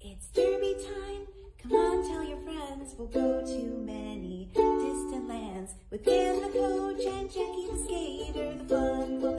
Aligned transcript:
It's 0.00 0.26
derby 0.28 0.74
time. 0.74 1.26
Come 1.62 1.72
on, 1.72 2.08
tell 2.08 2.22
your 2.22 2.38
friends. 2.38 2.94
We'll 2.98 3.08
go 3.08 3.44
to 3.44 3.62
many 3.84 4.48
distant 4.54 5.28
lands 5.28 5.72
with 5.90 6.04
Dan 6.04 6.42
the 6.42 6.48
coach 6.48 7.04
and 7.04 7.30
Jackie 7.30 7.66
the 7.72 7.78
skater. 7.84 8.58
The 8.58 8.64
fun 8.68 9.20
will 9.20 9.35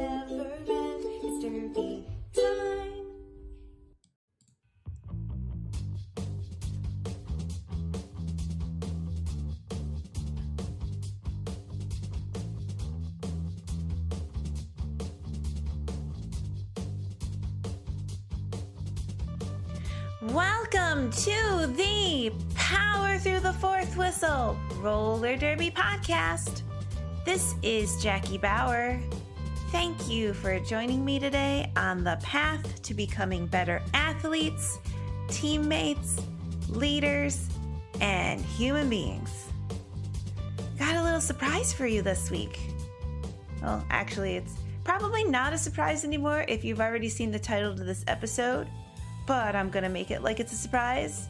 Roller 24.88 25.36
Derby 25.36 25.70
podcast. 25.70 26.62
This 27.26 27.56
is 27.62 28.02
Jackie 28.02 28.38
Bauer. 28.38 28.98
Thank 29.70 30.08
you 30.08 30.34
for 30.34 30.58
joining 30.62 31.04
me 31.04 31.20
today 31.20 31.74
on 31.76 32.06
the 32.06 32.18
path 32.24 32.82
to 32.84 32.94
becoming 32.94 33.48
better 33.48 33.82
athletes, 33.94 34.80
teammates, 35.28 36.22
leaders, 36.70 37.50
and 38.00 38.40
human 38.40 38.88
beings. 38.88 39.50
Got 40.80 40.96
a 40.96 41.04
little 41.04 41.20
surprise 41.20 41.74
for 41.74 41.86
you 41.86 42.02
this 42.02 42.32
week. 42.32 42.58
Well, 43.62 43.86
actually, 43.90 44.38
it's 44.38 44.56
probably 44.86 45.26
not 45.26 45.52
a 45.52 45.58
surprise 45.58 46.06
anymore 46.06 46.46
if 46.48 46.64
you've 46.64 46.80
already 46.80 47.10
seen 47.10 47.30
the 47.30 47.40
title 47.40 47.76
to 47.76 47.84
this 47.84 48.06
episode 48.08 48.70
but 49.26 49.54
I'm 49.54 49.70
gonna 49.70 49.90
make 49.90 50.12
it 50.12 50.24
like 50.24 50.40
it's 50.40 50.54
a 50.54 50.56
surprise. 50.56 51.28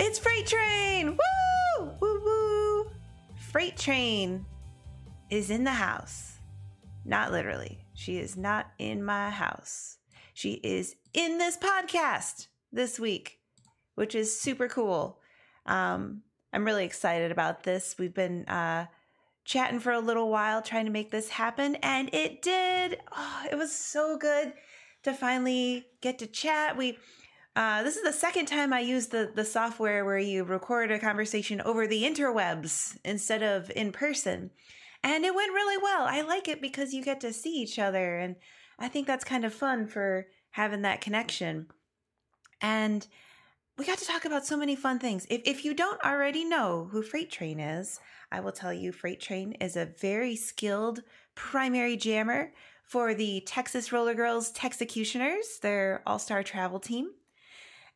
It's 0.00 0.18
Freight 0.18 0.48
Train! 0.48 1.10
Woo! 1.10 1.37
Freight 3.50 3.78
Train 3.78 4.44
is 5.30 5.48
in 5.48 5.64
the 5.64 5.70
house. 5.70 6.38
Not 7.06 7.32
literally. 7.32 7.78
She 7.94 8.18
is 8.18 8.36
not 8.36 8.66
in 8.78 9.02
my 9.02 9.30
house. 9.30 9.96
She 10.34 10.60
is 10.62 10.96
in 11.14 11.38
this 11.38 11.56
podcast 11.56 12.48
this 12.72 13.00
week, 13.00 13.38
which 13.94 14.14
is 14.14 14.38
super 14.38 14.68
cool. 14.68 15.18
Um, 15.64 16.24
I'm 16.52 16.66
really 16.66 16.84
excited 16.84 17.32
about 17.32 17.62
this. 17.62 17.96
We've 17.98 18.12
been 18.12 18.44
uh, 18.44 18.84
chatting 19.46 19.80
for 19.80 19.92
a 19.92 20.00
little 20.00 20.28
while 20.28 20.60
trying 20.60 20.84
to 20.84 20.92
make 20.92 21.10
this 21.10 21.30
happen, 21.30 21.76
and 21.76 22.12
it 22.12 22.42
did. 22.42 22.98
Oh, 23.16 23.46
it 23.50 23.56
was 23.56 23.72
so 23.72 24.18
good 24.18 24.52
to 25.04 25.14
finally 25.14 25.86
get 26.02 26.18
to 26.18 26.26
chat. 26.26 26.76
We 26.76 26.98
uh, 27.58 27.82
this 27.82 27.96
is 27.96 28.04
the 28.04 28.12
second 28.12 28.46
time 28.46 28.72
I 28.72 28.78
use 28.78 29.08
the 29.08 29.32
the 29.34 29.44
software 29.44 30.04
where 30.04 30.16
you 30.16 30.44
record 30.44 30.92
a 30.92 30.98
conversation 31.00 31.60
over 31.62 31.88
the 31.88 32.04
interwebs 32.04 32.96
instead 33.04 33.42
of 33.42 33.68
in 33.74 33.90
person, 33.90 34.50
and 35.02 35.24
it 35.24 35.34
went 35.34 35.52
really 35.52 35.76
well. 35.82 36.06
I 36.08 36.20
like 36.20 36.46
it 36.46 36.60
because 36.60 36.94
you 36.94 37.02
get 37.02 37.20
to 37.22 37.32
see 37.32 37.50
each 37.50 37.80
other, 37.80 38.16
and 38.16 38.36
I 38.78 38.86
think 38.86 39.08
that's 39.08 39.24
kind 39.24 39.44
of 39.44 39.52
fun 39.52 39.88
for 39.88 40.28
having 40.50 40.82
that 40.82 41.00
connection. 41.00 41.66
And 42.60 43.04
we 43.76 43.84
got 43.84 43.98
to 43.98 44.06
talk 44.06 44.24
about 44.24 44.46
so 44.46 44.56
many 44.56 44.76
fun 44.76 45.00
things. 45.00 45.26
If 45.28 45.42
if 45.44 45.64
you 45.64 45.74
don't 45.74 46.00
already 46.04 46.44
know 46.44 46.88
who 46.92 47.02
Freight 47.02 47.32
Train 47.32 47.58
is, 47.58 47.98
I 48.30 48.38
will 48.38 48.52
tell 48.52 48.72
you 48.72 48.92
Freight 48.92 49.20
Train 49.20 49.54
is 49.54 49.76
a 49.76 49.86
very 50.00 50.36
skilled 50.36 51.02
primary 51.34 51.96
jammer 51.96 52.52
for 52.84 53.14
the 53.14 53.42
Texas 53.46 53.90
Roller 53.90 54.14
Girls 54.14 54.52
Texecutioners, 54.52 55.58
their 55.60 56.04
all 56.06 56.20
star 56.20 56.44
travel 56.44 56.78
team. 56.78 57.10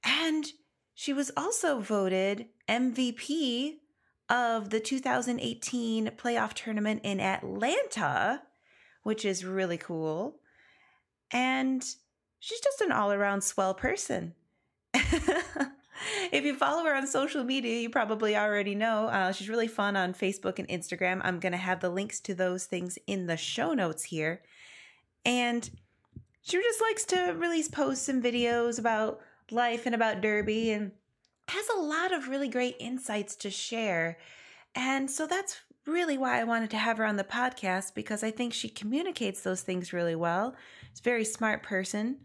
And 0.05 0.47
she 0.95 1.13
was 1.13 1.31
also 1.37 1.81
voted 1.81 2.47
MVP 2.69 3.77
of 4.29 4.71
the 4.71 4.81
2018 4.81 6.13
playoff 6.17 6.55
tournament 6.55 7.01
in 7.05 7.21
Atlanta, 7.21 8.43
which 9.03 9.25
is 9.25 9.45
really 9.45 9.77
cool. 9.77 10.37
And 11.31 11.83
she's 12.39 12.61
just 12.61 12.81
an 12.81 12.93
all 12.93 13.13
around 13.13 13.43
swell 13.43 13.75
person. 13.75 14.35
if 14.95 16.45
you 16.45 16.57
follow 16.57 16.85
her 16.85 16.95
on 16.95 17.07
social 17.07 17.45
media, 17.45 17.81
you 17.81 17.91
probably 17.91 18.37
already 18.37 18.75
know. 18.75 19.09
Uh, 19.09 19.33
she's 19.33 19.49
really 19.49 19.69
fun 19.69 19.97
on 19.97 20.15
Facebook 20.15 20.59
and 20.59 20.69
Instagram. 20.69 21.21
I'm 21.25 21.41
going 21.41 21.53
to 21.53 21.59
have 21.59 21.81
the 21.81 21.91
links 21.91 22.21
to 22.21 22.35
those 22.35 22.67
things 22.67 22.99
in 23.07 23.27
the 23.27 23.37
show 23.37 23.75
notes 23.75 24.05
here. 24.05 24.43
And 25.25 25.69
she 26.43 26.61
just 26.61 26.81
likes 26.81 27.05
to 27.07 27.33
release 27.33 27.69
posts 27.69 28.09
and 28.09 28.23
videos 28.23 28.79
about 28.79 29.21
life 29.53 29.87
and 29.87 29.95
about 29.95 30.21
Derby 30.21 30.71
and 30.71 30.93
has 31.49 31.69
a 31.69 31.81
lot 31.81 32.13
of 32.13 32.29
really 32.29 32.49
great 32.49 32.77
insights 32.81 33.37
to 33.37 33.51
share. 33.51 34.19
And 34.75 35.11
so 35.11 35.27
that's 35.27 35.61
really 35.87 36.17
why 36.17 36.41
I 36.41 36.45
wanted 36.45 36.71
to 36.71 36.79
have 36.79 36.99
her 36.99 37.05
on 37.05 37.17
the 37.17 37.25
podcast 37.25 37.95
because 37.95 38.23
I 38.23 38.31
think 38.31 38.53
she 38.53 38.69
communicates 38.69 39.43
those 39.43 39.63
things 39.63 39.93
really 39.93 40.15
well. 40.15 40.55
She's 40.91 41.01
a 41.01 41.03
very 41.03 41.25
smart 41.25 41.63
person. 41.63 42.19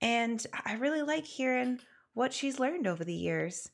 And 0.00 0.44
I 0.64 0.74
really 0.74 1.02
like 1.02 1.24
hearing 1.24 1.80
what 2.12 2.32
she's 2.32 2.58
learned 2.58 2.86
over 2.86 3.04
the 3.04 3.14
years. 3.14 3.70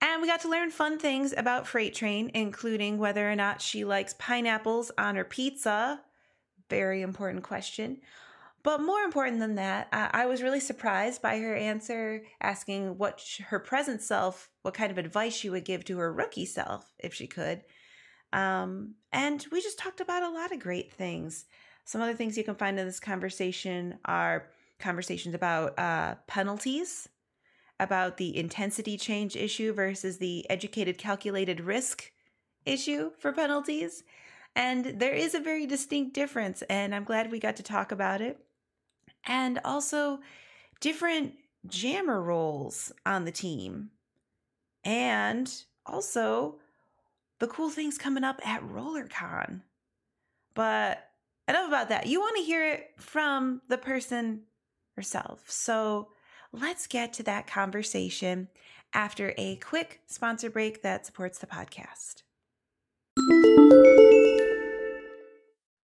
And 0.00 0.20
we 0.20 0.28
got 0.28 0.40
to 0.42 0.50
learn 0.50 0.70
fun 0.70 0.98
things 0.98 1.32
about 1.36 1.66
Freight 1.66 1.94
Train, 1.94 2.30
including 2.34 2.98
whether 2.98 3.30
or 3.30 3.36
not 3.36 3.62
she 3.62 3.84
likes 3.84 4.14
pineapples 4.18 4.90
on 4.98 5.16
her 5.16 5.24
pizza, 5.24 6.02
very 6.68 7.00
important 7.00 7.42
question. 7.44 7.98
But 8.66 8.82
more 8.82 9.02
important 9.02 9.38
than 9.38 9.54
that, 9.54 9.86
I 9.92 10.26
was 10.26 10.42
really 10.42 10.58
surprised 10.58 11.22
by 11.22 11.38
her 11.38 11.54
answer 11.54 12.24
asking 12.40 12.98
what 12.98 13.22
her 13.46 13.60
present 13.60 14.02
self, 14.02 14.50
what 14.62 14.74
kind 14.74 14.90
of 14.90 14.98
advice 14.98 15.36
she 15.36 15.48
would 15.48 15.64
give 15.64 15.84
to 15.84 15.98
her 15.98 16.12
rookie 16.12 16.46
self 16.46 16.92
if 16.98 17.14
she 17.14 17.28
could. 17.28 17.62
Um, 18.32 18.96
and 19.12 19.46
we 19.52 19.62
just 19.62 19.78
talked 19.78 20.00
about 20.00 20.24
a 20.24 20.34
lot 20.34 20.50
of 20.50 20.58
great 20.58 20.92
things. 20.92 21.44
Some 21.84 22.00
other 22.00 22.14
things 22.14 22.36
you 22.36 22.42
can 22.42 22.56
find 22.56 22.76
in 22.76 22.86
this 22.86 22.98
conversation 22.98 24.00
are 24.04 24.48
conversations 24.80 25.36
about 25.36 25.78
uh, 25.78 26.16
penalties, 26.26 27.08
about 27.78 28.16
the 28.16 28.36
intensity 28.36 28.98
change 28.98 29.36
issue 29.36 29.72
versus 29.74 30.18
the 30.18 30.44
educated 30.50 30.98
calculated 30.98 31.60
risk 31.60 32.10
issue 32.64 33.12
for 33.16 33.32
penalties, 33.32 34.02
and 34.56 34.98
there 34.98 35.14
is 35.14 35.34
a 35.34 35.40
very 35.40 35.66
distinct 35.66 36.14
difference, 36.14 36.62
and 36.62 36.94
I'm 36.94 37.04
glad 37.04 37.30
we 37.30 37.38
got 37.38 37.56
to 37.56 37.62
talk 37.62 37.92
about 37.92 38.20
it. 38.20 38.40
And 39.26 39.58
also, 39.64 40.20
different 40.80 41.34
jammer 41.66 42.20
roles 42.20 42.92
on 43.04 43.24
the 43.24 43.32
team. 43.32 43.90
And 44.84 45.52
also, 45.84 46.56
the 47.38 47.48
cool 47.48 47.70
things 47.70 47.98
coming 47.98 48.24
up 48.24 48.40
at 48.46 48.62
RollerCon. 48.62 49.62
But 50.54 51.10
enough 51.48 51.68
about 51.68 51.88
that. 51.88 52.06
You 52.06 52.20
want 52.20 52.36
to 52.36 52.42
hear 52.42 52.66
it 52.66 52.90
from 52.96 53.62
the 53.68 53.78
person 53.78 54.42
herself. 54.94 55.44
So 55.50 56.08
let's 56.52 56.86
get 56.86 57.12
to 57.14 57.22
that 57.24 57.46
conversation 57.46 58.48
after 58.92 59.34
a 59.36 59.56
quick 59.56 60.00
sponsor 60.06 60.50
break 60.50 60.82
that 60.82 61.04
supports 61.04 61.38
the 61.38 61.46
podcast. 61.46 62.22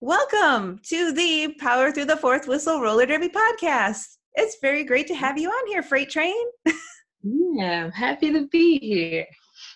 Welcome 0.06 0.81
to 0.91 1.12
the 1.12 1.54
Power 1.59 1.91
Through 1.91 2.04
the 2.04 2.19
Fourth 2.19 2.47
Whistle 2.47 2.78
Roller 2.78 3.06
Derby 3.06 3.31
podcast. 3.31 4.19
It's 4.34 4.59
very 4.60 4.84
great 4.84 5.06
to 5.06 5.15
have 5.15 5.38
you 5.38 5.48
on 5.48 5.66
here, 5.66 5.82
Freight 5.82 6.10
Train. 6.10 6.44
yeah, 7.22 7.87
I'm 7.87 7.91
happy 7.91 8.31
to 8.31 8.47
be 8.48 8.78
here. 8.81 9.26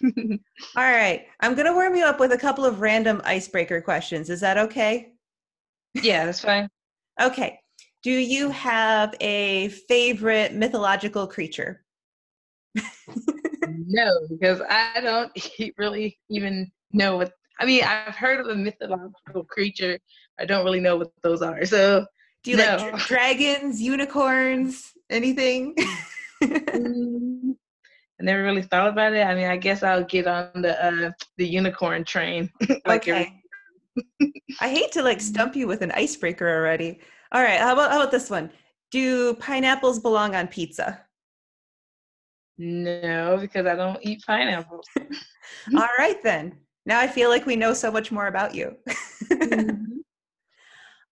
All 0.76 0.84
right, 0.84 1.24
I'm 1.40 1.54
going 1.54 1.64
to 1.64 1.72
warm 1.72 1.96
you 1.96 2.04
up 2.04 2.20
with 2.20 2.32
a 2.32 2.36
couple 2.36 2.66
of 2.66 2.82
random 2.82 3.22
icebreaker 3.24 3.80
questions. 3.80 4.28
Is 4.28 4.42
that 4.42 4.58
okay? 4.58 5.14
Yeah, 5.94 6.26
that's 6.26 6.40
fine. 6.40 6.68
okay. 7.18 7.58
Do 8.02 8.12
you 8.12 8.50
have 8.50 9.14
a 9.22 9.68
favorite 9.88 10.52
mythological 10.52 11.26
creature? 11.26 11.86
no, 13.66 14.10
because 14.28 14.60
I 14.68 15.00
don't 15.00 15.32
really 15.78 16.18
even 16.28 16.70
know 16.92 17.16
what 17.16 17.32
I 17.58 17.66
mean, 17.66 17.82
I've 17.84 18.14
heard 18.14 18.40
of 18.40 18.46
a 18.46 18.54
mythological 18.54 19.44
creature. 19.44 19.98
I 20.38 20.44
don't 20.44 20.64
really 20.64 20.80
know 20.80 20.96
what 20.96 21.12
those 21.22 21.42
are. 21.42 21.64
So, 21.64 22.06
do 22.44 22.52
you 22.52 22.56
no. 22.56 22.76
like 22.76 22.90
dra- 22.90 22.98
dragons, 23.06 23.80
unicorns, 23.82 24.92
anything? 25.10 25.74
mm, 26.42 27.54
I 28.20 28.24
never 28.24 28.42
really 28.42 28.62
thought 28.62 28.88
about 28.88 29.12
it. 29.12 29.26
I 29.26 29.34
mean, 29.34 29.48
I 29.48 29.56
guess 29.56 29.82
I'll 29.82 30.04
get 30.04 30.26
on 30.26 30.62
the 30.62 30.84
uh, 30.84 31.10
the 31.36 31.46
unicorn 31.46 32.04
train. 32.04 32.50
like 32.86 33.08
okay. 33.08 33.32
I 34.60 34.68
hate 34.68 34.92
to 34.92 35.02
like 35.02 35.20
stump 35.20 35.56
you 35.56 35.66
with 35.66 35.82
an 35.82 35.90
icebreaker 35.92 36.48
already. 36.48 37.00
All 37.32 37.42
right, 37.42 37.58
how 37.58 37.72
about 37.72 37.90
how 37.90 38.00
about 38.00 38.12
this 38.12 38.30
one? 38.30 38.50
Do 38.90 39.34
pineapples 39.34 40.00
belong 40.00 40.34
on 40.34 40.46
pizza? 40.48 41.04
No, 42.56 43.38
because 43.40 43.66
I 43.66 43.76
don't 43.76 43.98
eat 44.02 44.22
pineapples. 44.26 44.86
All 45.76 45.88
right 45.98 46.20
then. 46.22 46.58
Now 46.88 46.98
I 46.98 47.06
feel 47.06 47.28
like 47.28 47.44
we 47.44 47.54
know 47.54 47.74
so 47.74 47.92
much 47.92 48.10
more 48.10 48.28
about 48.28 48.54
you. 48.54 48.74
mm-hmm. 49.24 49.84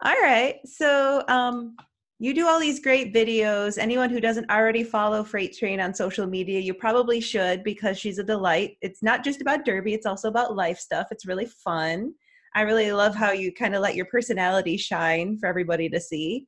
All 0.04 0.20
right. 0.22 0.56
So, 0.64 1.22
um, 1.28 1.76
you 2.18 2.32
do 2.32 2.46
all 2.46 2.58
these 2.58 2.80
great 2.80 3.12
videos. 3.12 3.76
Anyone 3.76 4.08
who 4.08 4.20
doesn't 4.20 4.50
already 4.50 4.82
follow 4.82 5.22
Freight 5.22 5.54
Train 5.54 5.80
on 5.80 5.92
social 5.92 6.26
media, 6.26 6.60
you 6.60 6.72
probably 6.72 7.20
should 7.20 7.62
because 7.62 7.98
she's 7.98 8.18
a 8.18 8.24
delight. 8.24 8.78
It's 8.80 9.02
not 9.02 9.22
just 9.22 9.42
about 9.42 9.66
Derby, 9.66 9.92
it's 9.92 10.06
also 10.06 10.28
about 10.28 10.56
life 10.56 10.78
stuff. 10.78 11.08
It's 11.10 11.26
really 11.26 11.44
fun. 11.44 12.14
I 12.54 12.62
really 12.62 12.90
love 12.90 13.14
how 13.14 13.32
you 13.32 13.52
kind 13.52 13.74
of 13.74 13.82
let 13.82 13.96
your 13.96 14.06
personality 14.06 14.78
shine 14.78 15.36
for 15.36 15.46
everybody 15.46 15.90
to 15.90 16.00
see. 16.00 16.46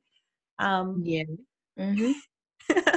Um, 0.57 1.01
yeah. 1.05 1.23
Mm-hmm. 1.79 2.95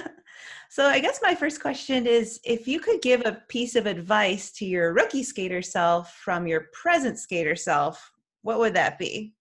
So 0.73 0.87
I 0.87 1.01
guess 1.01 1.21
my 1.23 1.35
first 1.35 1.61
question 1.61 2.07
is 2.07 2.41
if 2.45 2.67
you 2.67 2.81
could 2.81 3.03
give 3.03 3.21
a 3.27 3.43
piece 3.49 3.77
of 3.77 3.85
advice 3.85 4.51
to 4.53 4.65
your 4.65 4.95
rookie 4.95 5.23
skater 5.23 5.61
self 5.61 6.15
from 6.15 6.47
your 6.47 6.69
present 6.73 7.19
skater 7.19 7.55
self, 7.55 8.11
what 8.41 8.59
would 8.59 8.73
that 8.73 8.99
be? 8.99 9.35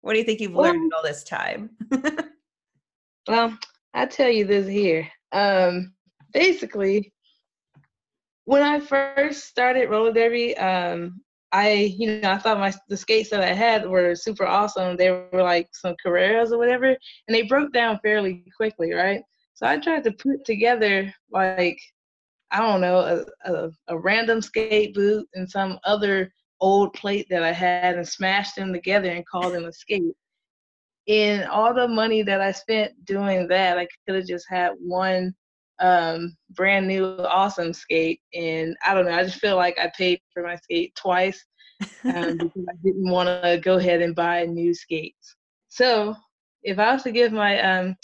What 0.00 0.14
do 0.14 0.18
you 0.18 0.24
think 0.24 0.40
you've 0.40 0.54
learned 0.54 0.92
all 0.96 1.02
this 1.02 1.24
time? 1.24 1.70
Well, 3.28 3.58
I 3.92 4.06
tell 4.06 4.30
you 4.30 4.44
this 4.44 4.68
here. 4.68 5.08
Um, 5.32 5.92
basically, 6.32 7.12
when 8.44 8.62
I 8.62 8.78
first 8.78 9.46
started 9.46 9.90
roller 9.90 10.12
derby, 10.12 10.56
um, 10.56 11.20
I, 11.50 11.94
you 11.98 12.20
know, 12.20 12.30
I 12.30 12.38
thought 12.38 12.60
my 12.60 12.72
the 12.88 12.96
skates 12.96 13.30
that 13.30 13.40
I 13.40 13.52
had 13.52 13.88
were 13.88 14.14
super 14.14 14.46
awesome. 14.46 14.96
They 14.96 15.10
were 15.10 15.42
like 15.42 15.68
some 15.72 15.96
Carreras 16.04 16.52
or 16.52 16.58
whatever, 16.58 16.86
and 16.86 17.34
they 17.34 17.42
broke 17.42 17.72
down 17.72 17.98
fairly 18.00 18.44
quickly, 18.56 18.92
right? 18.92 19.22
So 19.56 19.66
I 19.66 19.78
tried 19.78 20.04
to 20.04 20.12
put 20.12 20.44
together 20.44 21.12
like 21.30 21.78
I 22.52 22.60
don't 22.60 22.80
know 22.80 23.24
a, 23.44 23.52
a, 23.52 23.70
a 23.88 23.98
random 23.98 24.40
skate 24.40 24.94
boot 24.94 25.26
and 25.34 25.50
some 25.50 25.78
other 25.84 26.32
old 26.60 26.92
plate 26.94 27.26
that 27.30 27.42
I 27.42 27.52
had 27.52 27.96
and 27.96 28.08
smashed 28.08 28.56
them 28.56 28.72
together 28.72 29.10
and 29.10 29.26
called 29.26 29.54
them 29.54 29.64
a 29.64 29.72
skate 29.72 30.14
in 31.06 31.44
all 31.44 31.72
the 31.72 31.88
money 31.88 32.22
that 32.22 32.40
I 32.40 32.52
spent 32.52 33.04
doing 33.04 33.46
that, 33.48 33.78
I 33.78 33.86
could 34.06 34.16
have 34.16 34.26
just 34.26 34.46
had 34.48 34.72
one 34.78 35.34
um, 35.78 36.36
brand 36.50 36.88
new 36.88 37.04
awesome 37.04 37.72
skate. 37.72 38.20
And 38.34 38.76
I 38.84 38.94
don't 38.94 39.06
know, 39.06 39.12
I 39.12 39.22
just 39.22 39.40
feel 39.40 39.56
like 39.56 39.78
I 39.78 39.90
paid 39.96 40.20
for 40.32 40.42
my 40.42 40.56
skate 40.56 40.94
twice 40.96 41.44
um, 42.04 42.38
because 42.42 42.64
I 42.68 42.74
didn't 42.82 43.10
want 43.10 43.28
to 43.28 43.60
go 43.62 43.76
ahead 43.76 44.02
and 44.02 44.14
buy 44.16 44.44
new 44.46 44.74
skates. 44.74 45.36
So 45.68 46.16
if 46.62 46.78
I 46.78 46.92
was 46.92 47.04
to 47.04 47.12
give 47.12 47.32
my 47.32 47.60
um, 47.60 47.94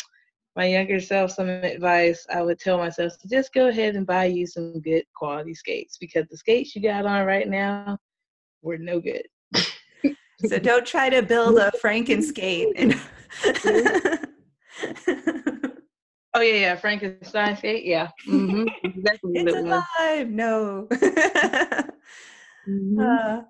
my 0.54 0.66
younger 0.66 1.00
self 1.00 1.32
some 1.32 1.48
advice, 1.48 2.26
I 2.32 2.42
would 2.42 2.58
tell 2.58 2.78
myself 2.78 3.18
to 3.20 3.28
just 3.28 3.54
go 3.54 3.68
ahead 3.68 3.96
and 3.96 4.06
buy 4.06 4.26
you 4.26 4.46
some 4.46 4.80
good 4.80 5.04
quality 5.14 5.54
skates 5.54 5.96
because 5.98 6.26
the 6.28 6.36
skates 6.36 6.76
you 6.76 6.82
got 6.82 7.06
on 7.06 7.26
right 7.26 7.48
now 7.48 7.98
were 8.62 8.78
no 8.78 9.00
good 9.00 9.26
so 10.46 10.58
don't 10.62 10.86
try 10.86 11.08
to 11.08 11.22
build 11.22 11.58
a 11.58 11.70
Frankenskate. 11.82 12.72
And 12.76 12.94
oh 16.34 16.40
yeah, 16.40 16.54
yeah, 16.54 16.76
Frankenstein 16.76 17.56
skate. 17.56 17.84
Yeah, 17.84 18.08
mm-hmm. 18.28 18.66
exactly. 18.84 19.32
it's 19.34 19.54
alive. 19.54 20.28
No. 20.30 20.88
mm-hmm. 22.68 22.98
uh, 22.98 23.42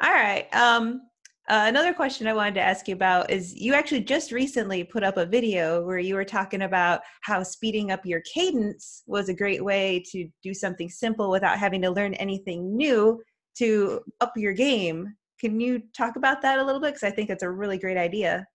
all 0.00 0.12
right. 0.12 0.46
Um, 0.54 1.02
uh, 1.48 1.64
another 1.66 1.94
question 1.94 2.26
I 2.26 2.34
wanted 2.34 2.54
to 2.54 2.60
ask 2.60 2.86
you 2.88 2.94
about 2.94 3.30
is 3.30 3.54
you 3.54 3.72
actually 3.72 4.00
just 4.00 4.32
recently 4.32 4.84
put 4.84 5.02
up 5.02 5.16
a 5.16 5.24
video 5.24 5.82
where 5.82 5.98
you 5.98 6.14
were 6.14 6.24
talking 6.24 6.62
about 6.62 7.00
how 7.22 7.42
speeding 7.42 7.90
up 7.90 8.04
your 8.04 8.20
cadence 8.32 9.02
was 9.06 9.30
a 9.30 9.34
great 9.34 9.64
way 9.64 10.04
to 10.12 10.28
do 10.42 10.52
something 10.52 10.90
simple 10.90 11.30
without 11.30 11.58
having 11.58 11.80
to 11.82 11.90
learn 11.90 12.12
anything 12.14 12.76
new 12.76 13.22
to 13.56 14.00
up 14.20 14.32
your 14.36 14.52
game. 14.52 15.14
Can 15.40 15.58
you 15.58 15.82
talk 15.96 16.16
about 16.16 16.42
that 16.42 16.58
a 16.58 16.64
little 16.64 16.82
bit? 16.82 16.88
Because 16.94 17.04
I 17.04 17.10
think 17.10 17.30
it's 17.30 17.42
a 17.42 17.50
really 17.50 17.78
great 17.78 17.96
idea. 17.96 18.46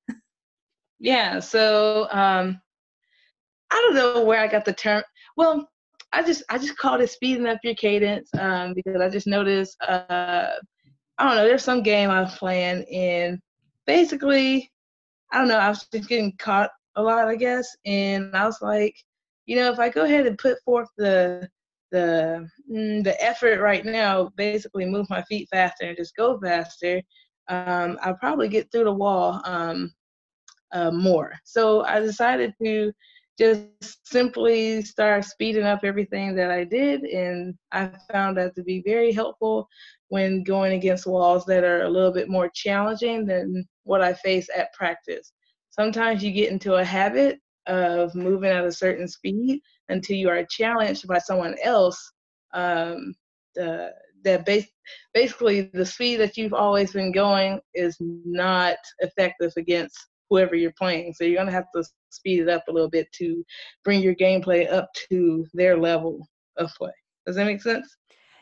yeah. 1.00 1.40
So 1.40 2.08
um, 2.12 2.62
I 3.72 3.76
don't 3.76 3.96
know 3.96 4.24
where 4.24 4.40
I 4.40 4.48
got 4.48 4.66
the 4.66 4.74
term. 4.74 5.02
Well, 5.36 5.68
I 6.12 6.22
just 6.22 6.44
I 6.50 6.60
just 6.60 6.78
called 6.78 7.02
it 7.02 7.10
speeding 7.10 7.48
up 7.48 7.58
your 7.64 7.74
cadence 7.74 8.30
um, 8.40 8.76
because 8.76 9.02
I 9.02 9.10
just 9.10 9.26
noticed 9.26 9.76
uh, 9.82 10.52
I 11.18 11.26
don't 11.26 11.36
know 11.36 11.48
there's 11.48 11.64
some 11.64 11.84
game 11.84 12.10
I 12.10 12.22
was 12.22 12.36
playing 12.38 12.86
and 12.92 13.40
basically 13.86 14.72
I 15.32 15.40
don't 15.40 15.48
know 15.48 15.58
I 15.58 15.70
was 15.70 15.86
just 15.92 16.10
getting 16.10 16.34
caught 16.38 16.70
a 16.96 17.02
lot 17.02 17.28
I 17.28 17.36
guess 17.36 17.76
and 17.86 18.36
I 18.36 18.46
was 18.46 18.62
like 18.62 18.96
you 19.46 19.56
know 19.56 19.72
if 19.72 19.80
I 19.80 19.90
go 19.90 20.04
ahead 20.04 20.28
and 20.28 20.38
put 20.38 20.58
forth 20.64 20.90
the 20.98 21.48
the 21.92 22.48
mm, 22.72 23.04
the 23.04 23.24
effort 23.24 23.60
right 23.60 23.86
now 23.86 24.32
basically 24.36 24.86
move 24.86 25.08
my 25.10 25.22
feet 25.24 25.48
faster 25.52 25.86
and 25.86 25.98
just 25.98 26.16
go 26.16 26.40
faster 26.40 27.02
um, 27.50 28.00
i'll 28.02 28.16
probably 28.16 28.48
get 28.48 28.72
through 28.72 28.86
the 28.86 28.92
wall 28.92 29.42
um, 29.46 29.94
uh, 30.74 30.92
more. 30.92 31.34
So 31.44 31.84
i 31.86 32.00
decided 32.00 32.54
to 32.64 32.92
just 33.38 34.08
simply 34.08 34.82
start 34.84 35.26
speeding 35.26 35.64
up 35.64 35.82
everything 35.84 36.36
that 36.36 36.52
i 36.52 36.64
did 36.64 37.02
and 37.04 37.56
i 37.72 37.90
found 38.12 38.38
that 38.38 38.54
to 38.56 38.64
be 38.64 38.84
very 38.86 39.12
helpful 39.12 39.68
when 40.10 40.44
going 40.44 40.74
against 40.74 41.08
walls 41.08 41.44
that 41.46 41.64
are 41.64 41.84
a 41.84 41.90
little 41.90 42.12
bit 42.12 42.30
more 42.30 42.50
challenging 42.54 43.26
than 43.26 43.68
what 43.84 44.02
i 44.02 44.14
face 44.14 44.48
at 44.56 44.72
practice. 44.74 45.32
Sometimes 45.72 46.24
you 46.24 46.32
get 46.32 46.52
into 46.52 46.76
a 46.76 46.84
habit 46.84 47.40
of 47.66 48.14
moving 48.14 48.52
at 48.52 48.66
a 48.66 48.72
certain 48.72 49.08
speed 49.08 49.60
until 49.90 50.16
you 50.16 50.30
are 50.30 50.46
challenged 50.46 51.08
by 51.08 51.18
someone 51.18 51.56
else 51.64 52.12
um, 52.54 53.16
the, 53.56 53.92
that 54.24 54.46
basically 55.14 55.70
the 55.74 55.86
speed 55.86 56.18
that 56.18 56.38
you've 56.38 56.54
always 56.54 56.94
been 56.94 57.12
going 57.12 57.60
is 57.74 57.98
not 58.00 58.78
effective 59.00 59.52
against 59.58 59.98
whoever 60.34 60.56
you're 60.56 60.74
playing. 60.80 61.14
So 61.14 61.24
you're 61.24 61.36
going 61.36 61.46
to 61.46 61.54
have 61.54 61.72
to 61.76 61.84
speed 62.10 62.40
it 62.40 62.50
up 62.50 62.64
a 62.68 62.72
little 62.72 62.90
bit 62.90 63.08
to 63.14 63.46
bring 63.84 64.02
your 64.02 64.16
gameplay 64.16 64.72
up 64.72 64.90
to 65.10 65.46
their 65.54 65.78
level 65.78 66.28
of 66.58 66.74
play. 66.74 66.92
Does 67.28 67.36
that 67.36 67.46
make 67.46 67.62
sense? 67.62 67.96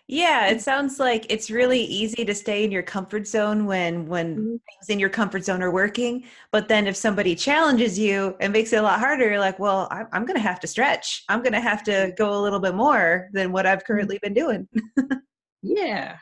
Yeah, 0.08 0.48
it 0.48 0.62
sounds 0.62 1.00
like 1.00 1.26
it's 1.30 1.52
really 1.52 1.82
easy 1.82 2.24
to 2.24 2.34
stay 2.34 2.64
in 2.64 2.72
your 2.72 2.82
comfort 2.82 3.28
zone 3.28 3.66
when 3.66 4.08
when 4.08 4.36
mm-hmm. 4.36 4.50
things 4.50 4.90
in 4.90 5.00
your 5.00 5.10
comfort 5.10 5.44
zone 5.44 5.62
are 5.62 5.72
working. 5.72 6.24
But 6.52 6.70
then 6.70 6.88
if 6.88 6.96
somebody 6.96 7.36
challenges 7.36 8.00
you 8.00 8.36
and 8.40 8.52
makes 8.54 8.72
it 8.72 8.78
a 8.78 8.82
lot 8.82 9.00
harder, 9.00 9.30
you're 9.30 9.40
like, 9.40 9.60
well, 9.60 9.90
I'm, 9.92 10.08
I'm 10.14 10.26
going 10.26 10.38
to 10.38 10.48
have 10.48 10.62
to 10.62 10.68
stretch. 10.68 11.24
I'm 11.28 11.42
going 11.42 11.54
to 11.54 11.62
have 11.62 11.84
to 11.84 12.14
go 12.18 12.40
a 12.40 12.42
little 12.42 12.60
bit 12.60 12.74
more 12.74 13.30
than 13.34 13.52
what 13.52 13.66
I've 13.66 13.80
mm-hmm. 13.80 13.94
currently 13.94 14.20
been 14.22 14.34
doing. 14.34 14.68
yeah, 15.62 16.18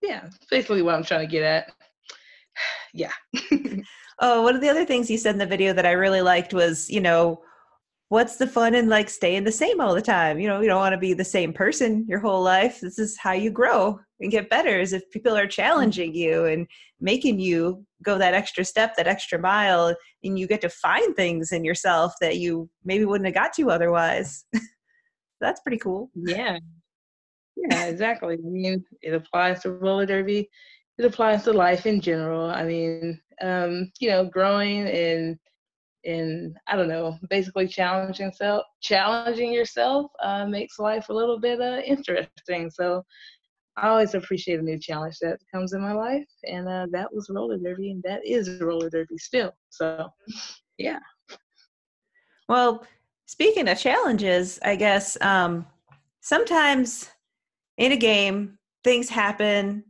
yeah, 0.00 0.28
basically 0.50 0.82
what 0.82 0.94
I'm 0.94 1.04
trying 1.04 1.26
to 1.26 1.30
get 1.30 1.42
at. 1.42 1.72
yeah. 2.94 3.12
oh, 4.20 4.42
one 4.42 4.54
of 4.54 4.60
the 4.60 4.68
other 4.68 4.84
things 4.84 5.10
you 5.10 5.18
said 5.18 5.34
in 5.34 5.38
the 5.38 5.46
video 5.46 5.72
that 5.72 5.86
I 5.86 5.92
really 5.92 6.22
liked 6.22 6.54
was, 6.54 6.88
you 6.90 7.00
know, 7.00 7.42
what's 8.10 8.36
the 8.36 8.46
fun 8.46 8.74
in 8.74 8.88
like 8.88 9.08
staying 9.08 9.44
the 9.44 9.52
same 9.52 9.80
all 9.80 9.94
the 9.94 10.02
time? 10.02 10.38
You 10.38 10.48
know, 10.48 10.60
you 10.60 10.66
don't 10.66 10.80
want 10.80 10.92
to 10.92 10.98
be 10.98 11.14
the 11.14 11.24
same 11.24 11.52
person 11.52 12.04
your 12.08 12.18
whole 12.18 12.42
life. 12.42 12.80
This 12.80 12.98
is 12.98 13.16
how 13.16 13.32
you 13.32 13.50
grow 13.50 13.98
and 14.20 14.30
get 14.30 14.50
better 14.50 14.78
is 14.78 14.92
if 14.92 15.08
people 15.10 15.36
are 15.36 15.46
challenging 15.46 16.14
you 16.14 16.44
and 16.44 16.66
making 17.00 17.38
you 17.38 17.86
go 18.02 18.18
that 18.18 18.34
extra 18.34 18.64
step, 18.64 18.96
that 18.96 19.06
extra 19.06 19.38
mile, 19.38 19.94
and 20.24 20.38
you 20.38 20.46
get 20.46 20.60
to 20.62 20.68
find 20.68 21.16
things 21.16 21.52
in 21.52 21.64
yourself 21.64 22.12
that 22.20 22.36
you 22.36 22.68
maybe 22.84 23.04
wouldn't 23.04 23.26
have 23.26 23.34
got 23.34 23.52
to 23.54 23.70
otherwise. 23.70 24.44
That's 25.40 25.60
pretty 25.60 25.78
cool. 25.78 26.10
Yeah. 26.14 26.58
Yeah, 27.68 27.86
exactly. 27.86 28.34
I 28.34 28.48
mean, 28.48 28.84
it 29.02 29.12
applies 29.12 29.60
to 29.62 29.72
roller 29.72 30.06
derby. 30.06 30.48
It 31.00 31.06
applies 31.06 31.44
to 31.44 31.52
life 31.54 31.86
in 31.86 31.98
general. 31.98 32.50
I 32.50 32.62
mean, 32.62 33.18
um, 33.40 33.90
you 34.00 34.10
know, 34.10 34.26
growing 34.26 34.86
and 34.86 35.38
and 36.04 36.54
I 36.66 36.76
don't 36.76 36.88
know, 36.88 37.18
basically 37.30 37.68
challenging 37.68 38.30
self, 38.32 38.66
challenging 38.82 39.50
yourself 39.50 40.10
uh, 40.22 40.44
makes 40.44 40.78
life 40.78 41.08
a 41.08 41.14
little 41.14 41.40
bit 41.40 41.58
uh, 41.58 41.80
interesting. 41.86 42.70
So 42.70 43.02
I 43.78 43.88
always 43.88 44.12
appreciate 44.12 44.60
a 44.60 44.62
new 44.62 44.78
challenge 44.78 45.16
that 45.22 45.38
comes 45.50 45.72
in 45.72 45.80
my 45.80 45.94
life, 45.94 46.28
and 46.44 46.68
uh, 46.68 46.86
that 46.92 47.08
was 47.14 47.30
roller 47.30 47.56
derby, 47.56 47.92
and 47.92 48.02
that 48.02 48.20
is 48.26 48.60
roller 48.60 48.90
derby 48.90 49.16
still. 49.16 49.52
So, 49.70 50.06
yeah. 50.76 50.98
Well, 52.46 52.84
speaking 53.24 53.68
of 53.68 53.78
challenges, 53.78 54.58
I 54.62 54.76
guess 54.76 55.16
um, 55.22 55.64
sometimes 56.20 57.08
in 57.78 57.92
a 57.92 57.96
game 57.96 58.58
things 58.84 59.08
happen. 59.08 59.84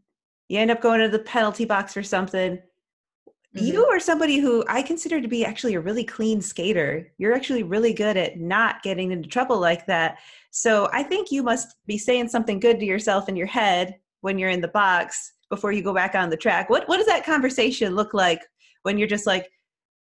You 0.50 0.58
end 0.58 0.70
up 0.70 0.82
going 0.82 1.00
to 1.00 1.08
the 1.08 1.20
penalty 1.20 1.64
box 1.64 1.94
for 1.94 2.02
something 2.02 2.58
Mm-hmm. 3.56 3.66
You 3.66 3.84
are 3.86 3.98
somebody 3.98 4.38
who 4.38 4.64
I 4.68 4.80
consider 4.80 5.20
to 5.20 5.26
be 5.26 5.44
actually 5.44 5.74
a 5.74 5.80
really 5.80 6.04
clean 6.04 6.40
skater. 6.40 7.12
You're 7.18 7.34
actually 7.34 7.64
really 7.64 7.92
good 7.92 8.16
at 8.16 8.38
not 8.38 8.82
getting 8.82 9.10
into 9.10 9.28
trouble 9.28 9.58
like 9.58 9.86
that. 9.86 10.18
So 10.52 10.88
I 10.92 11.02
think 11.02 11.32
you 11.32 11.42
must 11.42 11.74
be 11.86 11.98
saying 11.98 12.28
something 12.28 12.60
good 12.60 12.78
to 12.78 12.86
yourself 12.86 13.28
in 13.28 13.34
your 13.34 13.48
head 13.48 13.96
when 14.20 14.38
you're 14.38 14.50
in 14.50 14.60
the 14.60 14.68
box 14.68 15.32
before 15.48 15.72
you 15.72 15.82
go 15.82 15.92
back 15.92 16.14
on 16.14 16.30
the 16.30 16.36
track. 16.36 16.70
What 16.70 16.88
what 16.88 16.98
does 16.98 17.06
that 17.06 17.26
conversation 17.26 17.96
look 17.96 18.14
like 18.14 18.40
when 18.82 18.98
you're 18.98 19.08
just 19.08 19.26
like, 19.26 19.50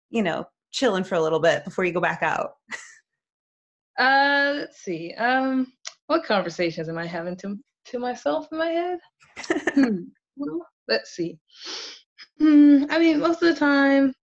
you 0.10 0.24
know, 0.24 0.46
chilling 0.72 1.06
for 1.06 1.16
a 1.16 1.22
little 1.22 1.40
bit 1.40 1.64
before 1.64 1.86
you 1.86 1.94
go 1.94 2.02
back 2.02 2.24
out? 2.24 2.56
uh, 3.98 4.56
let's 4.58 4.80
see. 4.80 5.14
Um, 5.14 5.72
what 6.08 6.26
conversations 6.26 6.90
am 6.90 6.98
I 6.98 7.06
having 7.06 7.38
to 7.38 7.58
to 7.86 8.00
myself 8.00 8.50
in 8.52 8.58
my 8.58 8.68
head? 8.68 9.00
hmm. 9.74 10.00
Well, 10.38 10.66
let's 10.88 11.12
see. 11.12 11.38
Hmm, 12.40 12.86
I 12.90 13.00
mean, 13.00 13.20
most 13.20 13.42
of 13.42 13.54
the 13.54 13.60
time, 13.60 14.14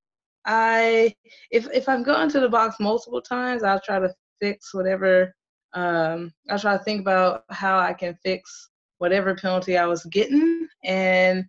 I 0.46 1.14
if 1.50 1.68
if 1.72 1.88
I've 1.88 2.04
gone 2.04 2.28
to 2.30 2.40
the 2.40 2.48
box 2.48 2.76
multiple 2.80 3.20
times, 3.20 3.62
I'll 3.62 3.80
try 3.80 3.98
to 3.98 4.14
fix 4.40 4.74
whatever. 4.74 5.34
Um, 5.72 6.32
I'll 6.48 6.58
try 6.58 6.76
to 6.76 6.84
think 6.84 7.00
about 7.00 7.44
how 7.50 7.78
I 7.78 7.92
can 7.92 8.16
fix 8.22 8.70
whatever 8.98 9.34
penalty 9.34 9.76
I 9.76 9.86
was 9.86 10.04
getting, 10.06 10.68
and 10.84 11.44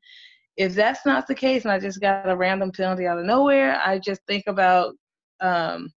if 0.57 0.73
that's 0.73 1.05
not 1.05 1.27
the 1.27 1.35
case, 1.35 1.63
and 1.63 1.71
I 1.71 1.79
just 1.79 2.01
got 2.01 2.29
a 2.29 2.35
random 2.35 2.71
penalty 2.71 3.05
out 3.05 3.19
of 3.19 3.25
nowhere, 3.25 3.79
I 3.85 3.99
just 3.99 4.21
think 4.27 4.45
about 4.47 4.95
um, 5.41 5.91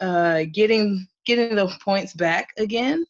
uh, 0.00 0.44
getting 0.52 1.06
getting 1.24 1.56
those 1.56 1.76
points 1.78 2.12
back 2.12 2.50
again, 2.58 3.04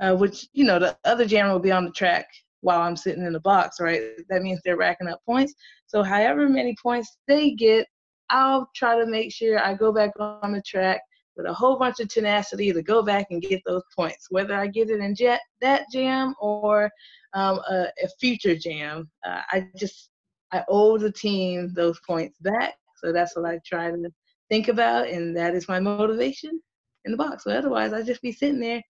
uh, 0.00 0.06
mm-hmm. 0.06 0.20
which 0.20 0.46
you 0.52 0.64
know 0.64 0.78
the 0.78 0.96
other 1.04 1.26
jammer 1.26 1.52
will 1.52 1.58
be 1.58 1.72
on 1.72 1.84
the 1.84 1.90
track 1.90 2.26
while 2.60 2.80
I'm 2.80 2.96
sitting 2.96 3.24
in 3.24 3.32
the 3.32 3.40
box, 3.40 3.80
right? 3.80 4.02
That 4.28 4.42
means 4.42 4.60
they're 4.64 4.76
racking 4.76 5.08
up 5.08 5.20
points. 5.24 5.54
So 5.86 6.02
however 6.02 6.48
many 6.48 6.74
points 6.82 7.18
they 7.26 7.52
get, 7.52 7.86
I'll 8.30 8.68
try 8.74 8.98
to 8.98 9.06
make 9.06 9.32
sure 9.32 9.58
I 9.58 9.74
go 9.74 9.92
back 9.92 10.12
on 10.18 10.52
the 10.52 10.62
track 10.62 11.00
with 11.36 11.46
a 11.46 11.54
whole 11.54 11.78
bunch 11.78 12.00
of 12.00 12.08
tenacity 12.08 12.72
to 12.72 12.82
go 12.82 13.02
back 13.02 13.26
and 13.30 13.40
get 13.40 13.62
those 13.64 13.84
points, 13.96 14.26
whether 14.30 14.54
I 14.54 14.66
get 14.66 14.90
it 14.90 15.00
in 15.00 15.14
jet 15.14 15.40
that 15.60 15.84
jam 15.92 16.34
or 16.40 16.90
um, 17.32 17.60
a, 17.70 17.86
a, 18.02 18.08
future 18.20 18.56
jam. 18.56 19.08
Uh, 19.24 19.42
I 19.52 19.68
just 19.76 20.10
I 20.52 20.64
owe 20.68 20.98
the 20.98 21.12
team 21.12 21.72
those 21.74 21.98
points 22.06 22.38
back, 22.40 22.74
so 22.96 23.12
that's 23.12 23.36
what 23.36 23.46
I 23.46 23.60
try 23.64 23.90
to 23.90 24.10
think 24.50 24.68
about, 24.68 25.08
and 25.08 25.36
that 25.36 25.54
is 25.54 25.68
my 25.68 25.78
motivation 25.78 26.60
in 27.04 27.12
the 27.12 27.18
box. 27.18 27.44
So 27.44 27.52
otherwise, 27.52 27.92
I'd 27.92 28.06
just 28.06 28.22
be 28.22 28.32
sitting 28.32 28.60
there 28.60 28.82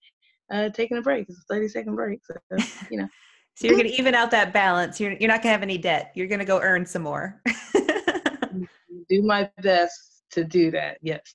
uh, 0.50 0.70
taking 0.70 0.96
a 0.96 1.02
break. 1.02 1.26
It's 1.28 1.38
a 1.38 1.54
30 1.54 1.68
second 1.68 1.96
break, 1.96 2.20
so 2.24 2.56
you 2.90 2.98
know. 2.98 3.08
so 3.58 3.66
you're 3.66 3.76
gonna 3.76 3.88
even 3.88 4.14
out 4.14 4.30
that 4.30 4.52
balance. 4.52 5.00
You're 5.00 5.14
you're 5.14 5.26
not 5.26 5.42
gonna 5.42 5.52
have 5.52 5.64
any 5.64 5.78
debt. 5.78 6.12
You're 6.14 6.28
gonna 6.28 6.44
go 6.44 6.60
earn 6.60 6.86
some 6.86 7.02
more. 7.02 7.42
do 9.08 9.22
my 9.22 9.50
best 9.62 10.22
to 10.30 10.44
do 10.44 10.70
that. 10.70 10.98
Yes. 11.02 11.34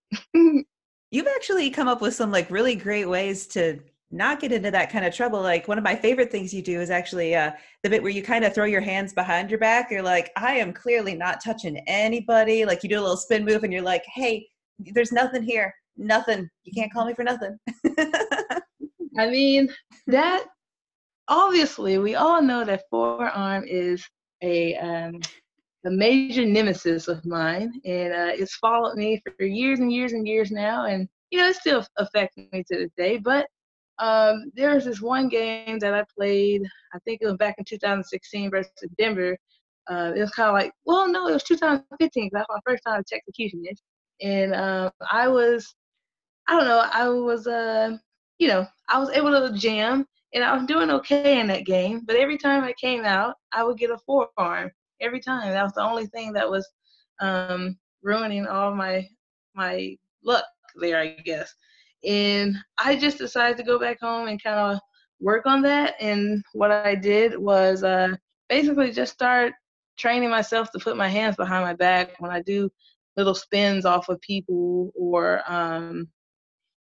You've 1.12 1.27
actually 1.27 1.70
come 1.70 1.89
up 1.89 2.00
with 2.00 2.13
some 2.13 2.32
like 2.32 2.50
really 2.50 2.75
great 2.75 3.10
ways 3.10 3.46
to 3.48 3.77
not 4.10 4.39
get 4.39 4.53
into 4.53 4.72
that 4.72 4.89
kind 4.89 5.03
of 5.03 5.13
trouble. 5.13 5.42
Like 5.42 5.68
one 5.68 5.77
of 5.77 5.84
my 5.84 5.98
favorite 5.98 6.32
things 6.32 6.53
you 6.53 6.62
do 6.62 6.80
is 6.80 6.89
actually 6.89 7.36
uh, 7.36 7.51
the 7.82 7.89
bit 7.89 8.01
where 8.01 8.12
you 8.12 8.24
kind 8.24 8.46
of 8.46 8.56
throw 8.56 8.65
your 8.65 8.80
hands 8.80 9.12
behind 9.12 9.50
your 9.50 9.60
back. 9.60 9.92
You're 9.92 10.01
like, 10.01 10.32
I 10.38 10.53
am 10.53 10.72
clearly 10.72 11.15
not 11.15 11.44
touching 11.44 11.77
anybody. 11.88 12.63
Like 12.63 12.84
you 12.84 12.89
do 12.89 13.00
a 13.00 13.01
little 13.01 13.18
spin 13.18 13.44
move 13.44 13.65
and 13.65 13.74
you're 13.74 13.82
like, 13.82 14.06
hey, 14.13 14.48
there's 14.80 15.12
nothing 15.12 15.44
here. 15.44 15.75
Nothing. 15.98 16.50
You 16.63 16.72
can't 16.74 16.94
call 16.94 17.06
me 17.06 17.13
for 17.13 17.25
nothing. 17.25 17.58
I 19.18 19.30
mean, 19.30 19.68
that 20.08 20.46
obviously 21.27 21.98
we 21.98 22.15
all 22.15 22.42
know 22.42 22.63
that 22.65 22.84
forearm 22.89 23.63
is 23.68 24.06
a 24.42 24.75
um, 24.77 25.20
a 25.86 25.92
major 25.92 26.46
nemesis 26.46 27.08
of 27.08 27.25
mine, 27.25 27.72
and 27.86 28.13
uh, 28.13 28.32
it's 28.34 28.56
followed 28.56 28.96
me 28.96 29.22
for 29.38 29.46
years 29.46 29.80
and 29.80 29.92
years 29.92 30.13
and 30.13 30.27
years 30.27 30.51
now, 30.51 30.86
and 30.86 31.08
you 31.32 31.39
know 31.39 31.48
it 31.48 31.56
still 31.56 31.86
affects 31.98 32.38
me 32.38 32.63
to 32.72 32.77
this 32.77 32.92
day. 32.98 33.18
But 33.18 33.48
um, 34.00 34.51
there 34.56 34.74
was 34.75 34.86
this 34.86 35.01
one 35.01 35.30
game 35.30 35.80
that 35.80 35.94
I 35.94 36.03
played. 36.18 36.63
I 36.94 37.00
think 37.06 37.22
it 37.22 37.25
was 37.25 37.38
back 37.38 37.56
in 37.58 37.65
2016 37.65 38.50
versus 38.51 38.72
Denver. 38.98 39.38
Uh, 39.89 40.13
it 40.15 40.20
was 40.20 40.32
kind 40.32 40.48
of 40.48 40.53
like, 40.53 40.72
well, 40.86 41.10
no, 41.10 41.27
it 41.27 41.34
was 41.34 41.44
2015. 41.44 42.30
That's 42.32 42.46
my 42.50 42.60
first 42.65 42.84
time 42.86 43.03
to 43.06 43.15
execution 43.15 43.63
and 44.22 44.53
uh, 44.53 44.89
I 45.12 45.27
was, 45.27 45.75
I 46.48 46.58
don't 46.58 46.68
know, 46.68 46.84
I 46.92 47.10
was, 47.10 47.48
uh, 47.48 47.98
you 48.39 48.48
know, 48.48 48.65
I 48.89 49.00
was 49.00 49.10
able 49.10 49.32
to 49.32 49.58
jam, 49.58 50.06
and 50.34 50.44
I 50.44 50.56
was 50.56 50.66
doing 50.66 50.90
okay 50.90 51.40
in 51.40 51.48
that 51.48 51.66
game. 51.66 52.02
But 52.06 52.16
every 52.16 52.38
time 52.38 52.63
I 52.63 52.74
came 52.74 53.06
out, 53.06 53.36
I 53.52 53.63
would 53.63 53.78
get 53.78 53.92
a 53.92 53.98
forearm 53.98 54.72
every 55.02 55.20
time. 55.20 55.52
That 55.52 55.63
was 55.63 55.74
the 55.74 55.84
only 55.84 56.08
thing 56.08 56.34
that 56.34 56.50
was 56.50 56.68
um, 57.20 57.78
ruining 58.02 58.48
all 58.48 58.75
my 58.75 59.08
my 59.56 59.96
luck 60.24 60.46
there, 60.75 61.00
I 61.00 61.16
guess. 61.24 61.54
And 62.04 62.58
I 62.84 62.96
just 62.96 63.18
decided 63.18 63.58
to 63.58 63.63
go 63.63 63.80
back 63.80 64.00
home 64.02 64.28
and 64.28 64.42
kind 64.42 64.60
of 64.60 64.80
work 65.20 65.46
on 65.46 65.62
that. 65.62 65.96
And 66.00 66.44
what 66.54 66.72
I 66.72 66.96
did 66.96 67.38
was 67.38 67.84
uh, 67.84 68.16
basically 68.50 68.92
just 68.92 69.13
start 69.13 69.54
training 69.98 70.30
myself 70.30 70.72
to 70.72 70.80
put 70.80 70.98
my 70.98 71.08
hands 71.08 71.36
behind 71.36 71.63
my 71.63 71.74
back 71.74 72.20
when 72.20 72.32
I 72.32 72.42
do 72.42 72.70
little 73.16 73.36
spins 73.36 73.86
off 73.86 74.10
of 74.10 74.20
people 74.22 74.92
or 74.96 75.42
um, 75.48 76.08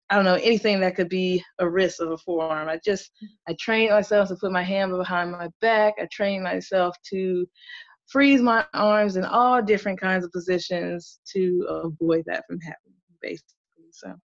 I 0.09 0.15
don't 0.15 0.25
know 0.25 0.35
anything 0.35 0.79
that 0.81 0.95
could 0.95 1.09
be 1.09 1.43
a 1.59 1.69
risk 1.69 2.01
of 2.01 2.11
a 2.11 2.17
forearm. 2.17 2.67
I 2.69 2.79
just 2.83 3.11
I 3.47 3.55
trained 3.59 3.91
myself 3.91 4.29
to 4.29 4.35
put 4.35 4.51
my 4.51 4.63
hand 4.63 4.91
behind 4.91 5.31
my 5.31 5.49
back. 5.61 5.95
I 5.99 6.07
trained 6.11 6.43
myself 6.43 6.95
to 7.11 7.45
freeze 8.07 8.41
my 8.41 8.65
arms 8.73 9.17
in 9.17 9.25
all 9.25 9.61
different 9.61 9.99
kinds 9.99 10.25
of 10.25 10.31
positions 10.31 11.19
to 11.33 11.65
avoid 11.69 12.23
that 12.25 12.43
from 12.47 12.59
happening, 12.61 12.95
basically. 13.21 13.53
So 13.91 14.15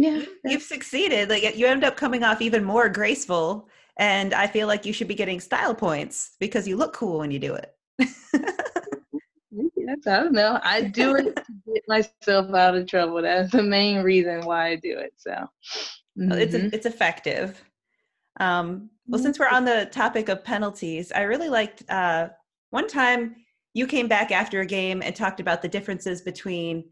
yeah 0.00 0.22
you've 0.44 0.62
succeeded 0.62 1.28
like 1.28 1.56
you 1.56 1.66
end 1.66 1.84
up 1.84 1.96
coming 1.96 2.22
off 2.22 2.40
even 2.40 2.64
more 2.64 2.88
graceful 2.88 3.68
and 3.98 4.32
i 4.32 4.46
feel 4.46 4.66
like 4.66 4.86
you 4.86 4.92
should 4.92 5.08
be 5.08 5.14
getting 5.14 5.40
style 5.40 5.74
points 5.74 6.36
because 6.40 6.66
you 6.66 6.76
look 6.76 6.92
cool 6.94 7.18
when 7.18 7.30
you 7.30 7.38
do 7.38 7.54
it 7.54 7.74
i 9.90 9.96
don't 10.20 10.32
know. 10.32 10.60
I 10.62 10.82
do 10.82 11.16
it 11.16 11.36
to 11.36 11.44
get 11.66 11.82
myself 11.88 12.54
out 12.54 12.76
of 12.76 12.86
trouble. 12.86 13.22
That's 13.22 13.52
the 13.52 13.62
main 13.62 14.02
reason 14.02 14.44
why 14.44 14.68
i 14.68 14.76
do 14.76 14.98
it 14.98 15.12
so. 15.16 15.32
Mm-hmm. 16.18 16.32
it's 16.32 16.54
it's 16.54 16.86
effective. 16.86 17.62
Um, 18.38 18.90
well 19.06 19.20
since 19.20 19.38
we're 19.38 19.48
on 19.48 19.64
the 19.64 19.88
topic 19.90 20.28
of 20.28 20.44
penalties 20.44 21.10
i 21.12 21.22
really 21.22 21.48
liked 21.48 21.82
uh, 21.90 22.28
one 22.70 22.86
time 22.86 23.34
you 23.74 23.86
came 23.86 24.08
back 24.08 24.32
after 24.32 24.60
a 24.60 24.66
game 24.66 25.02
and 25.02 25.14
talked 25.14 25.40
about 25.40 25.62
the 25.62 25.68
differences 25.68 26.22
between 26.22 26.84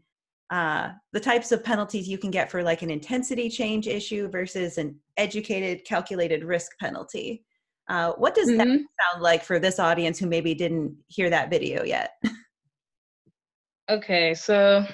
uh, 0.49 0.89
the 1.13 1.19
types 1.19 1.51
of 1.51 1.63
penalties 1.63 2.07
you 2.07 2.17
can 2.17 2.31
get 2.31 2.49
for 2.49 2.63
like 2.63 2.81
an 2.81 2.89
intensity 2.89 3.49
change 3.49 3.87
issue 3.87 4.27
versus 4.29 4.77
an 4.77 4.97
educated 5.17 5.85
calculated 5.85 6.43
risk 6.43 6.71
penalty. 6.79 7.43
Uh, 7.87 8.13
what 8.13 8.33
does 8.33 8.49
mm-hmm. 8.49 8.57
that 8.57 8.67
sound 8.67 9.21
like 9.21 9.43
for 9.43 9.59
this 9.59 9.79
audience 9.79 10.17
who 10.17 10.27
maybe 10.27 10.53
didn't 10.53 10.95
hear 11.07 11.29
that 11.29 11.49
video 11.49 11.83
yet 11.83 12.13
okay 13.89 14.33
so 14.33 14.85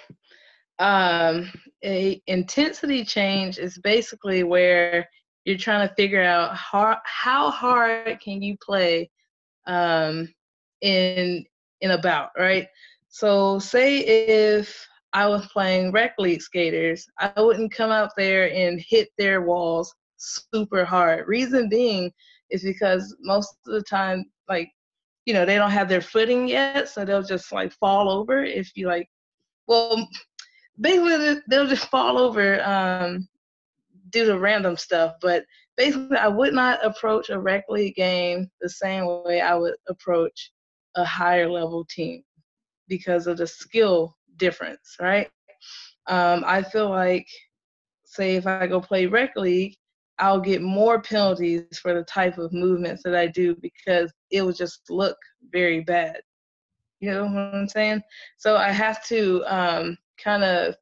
um, 0.79 1.51
a 1.83 2.21
intensity 2.27 3.03
change 3.03 3.57
is 3.57 3.77
basically 3.79 4.43
where 4.43 5.07
you're 5.45 5.57
trying 5.57 5.87
to 5.87 5.93
figure 5.95 6.23
out 6.23 6.55
how, 6.55 6.97
how 7.05 7.49
hard 7.49 8.19
can 8.19 8.41
you 8.41 8.57
play 8.57 9.09
um, 9.67 10.27
in 10.81 11.45
in 11.81 11.91
a 11.91 11.97
bout 11.97 12.29
right 12.37 12.67
so 13.09 13.59
say 13.59 13.99
if 13.99 14.87
I 15.15 15.27
was 15.27 15.47
playing 15.47 15.93
rec 15.93 16.15
league 16.19 16.41
skaters, 16.41 17.07
I 17.17 17.41
wouldn't 17.41 17.71
come 17.71 17.89
out 17.89 18.11
there 18.17 18.53
and 18.53 18.83
hit 18.85 19.07
their 19.17 19.43
walls 19.43 19.95
super 20.17 20.83
hard. 20.83 21.25
Reason 21.25 21.69
being 21.69 22.11
is 22.49 22.63
because 22.63 23.15
most 23.21 23.55
of 23.65 23.73
the 23.75 23.81
time, 23.83 24.25
like, 24.49 24.69
you 25.25 25.33
know, 25.33 25.45
they 25.45 25.55
don't 25.55 25.71
have 25.71 25.89
their 25.89 26.01
footing 26.01 26.47
yet, 26.47 26.87
so 26.87 27.03
they'll 27.03 27.23
just 27.23 27.51
like 27.51 27.71
fall 27.73 28.09
over 28.09 28.43
if 28.43 28.71
you 28.75 28.87
like, 28.87 29.09
well, 29.67 30.07
basically 30.79 31.41
they'll 31.47 31.67
just 31.67 31.89
fall 31.89 32.17
over 32.17 32.63
um, 32.63 33.27
due 34.11 34.25
to 34.25 34.39
random 34.39 34.77
stuff. 34.77 35.15
But 35.21 35.45
basically, 35.77 36.17
I 36.17 36.27
would 36.27 36.53
not 36.53 36.85
approach 36.85 37.29
a 37.29 37.39
rec 37.39 37.65
league 37.69 37.95
game 37.95 38.49
the 38.61 38.69
same 38.69 39.05
way 39.25 39.41
I 39.41 39.55
would 39.55 39.75
approach 39.87 40.51
a 40.95 41.03
higher 41.03 41.49
level 41.49 41.85
team 41.85 42.23
because 42.87 43.25
of 43.27 43.37
the 43.37 43.47
skill 43.47 44.15
difference, 44.37 44.95
right? 44.99 45.29
Um, 46.07 46.43
I 46.45 46.61
feel 46.61 46.89
like, 46.89 47.27
say, 48.05 48.35
if 48.35 48.45
I 48.45 48.67
go 48.67 48.79
play 48.79 49.07
rec 49.07 49.35
league, 49.35 49.75
I'll 50.19 50.39
get 50.39 50.61
more 50.61 51.01
penalties 51.01 51.77
for 51.81 51.93
the 51.93 52.03
type 52.03 52.37
of 52.37 52.53
movements 52.53 53.03
that 53.03 53.15
I 53.15 53.27
do 53.27 53.55
because 53.55 54.11
it 54.31 54.41
will 54.41 54.53
just 54.53 54.81
look 54.89 55.17
very 55.51 55.81
bad. 55.81 56.21
You 57.01 57.11
know 57.11 57.25
what 57.25 57.53
I'm 57.53 57.67
saying? 57.67 58.01
So 58.37 58.55
I 58.55 58.71
have 58.71 59.03
to 59.07 59.43
um, 59.45 59.97
kind 60.17 60.43
of 60.43 60.75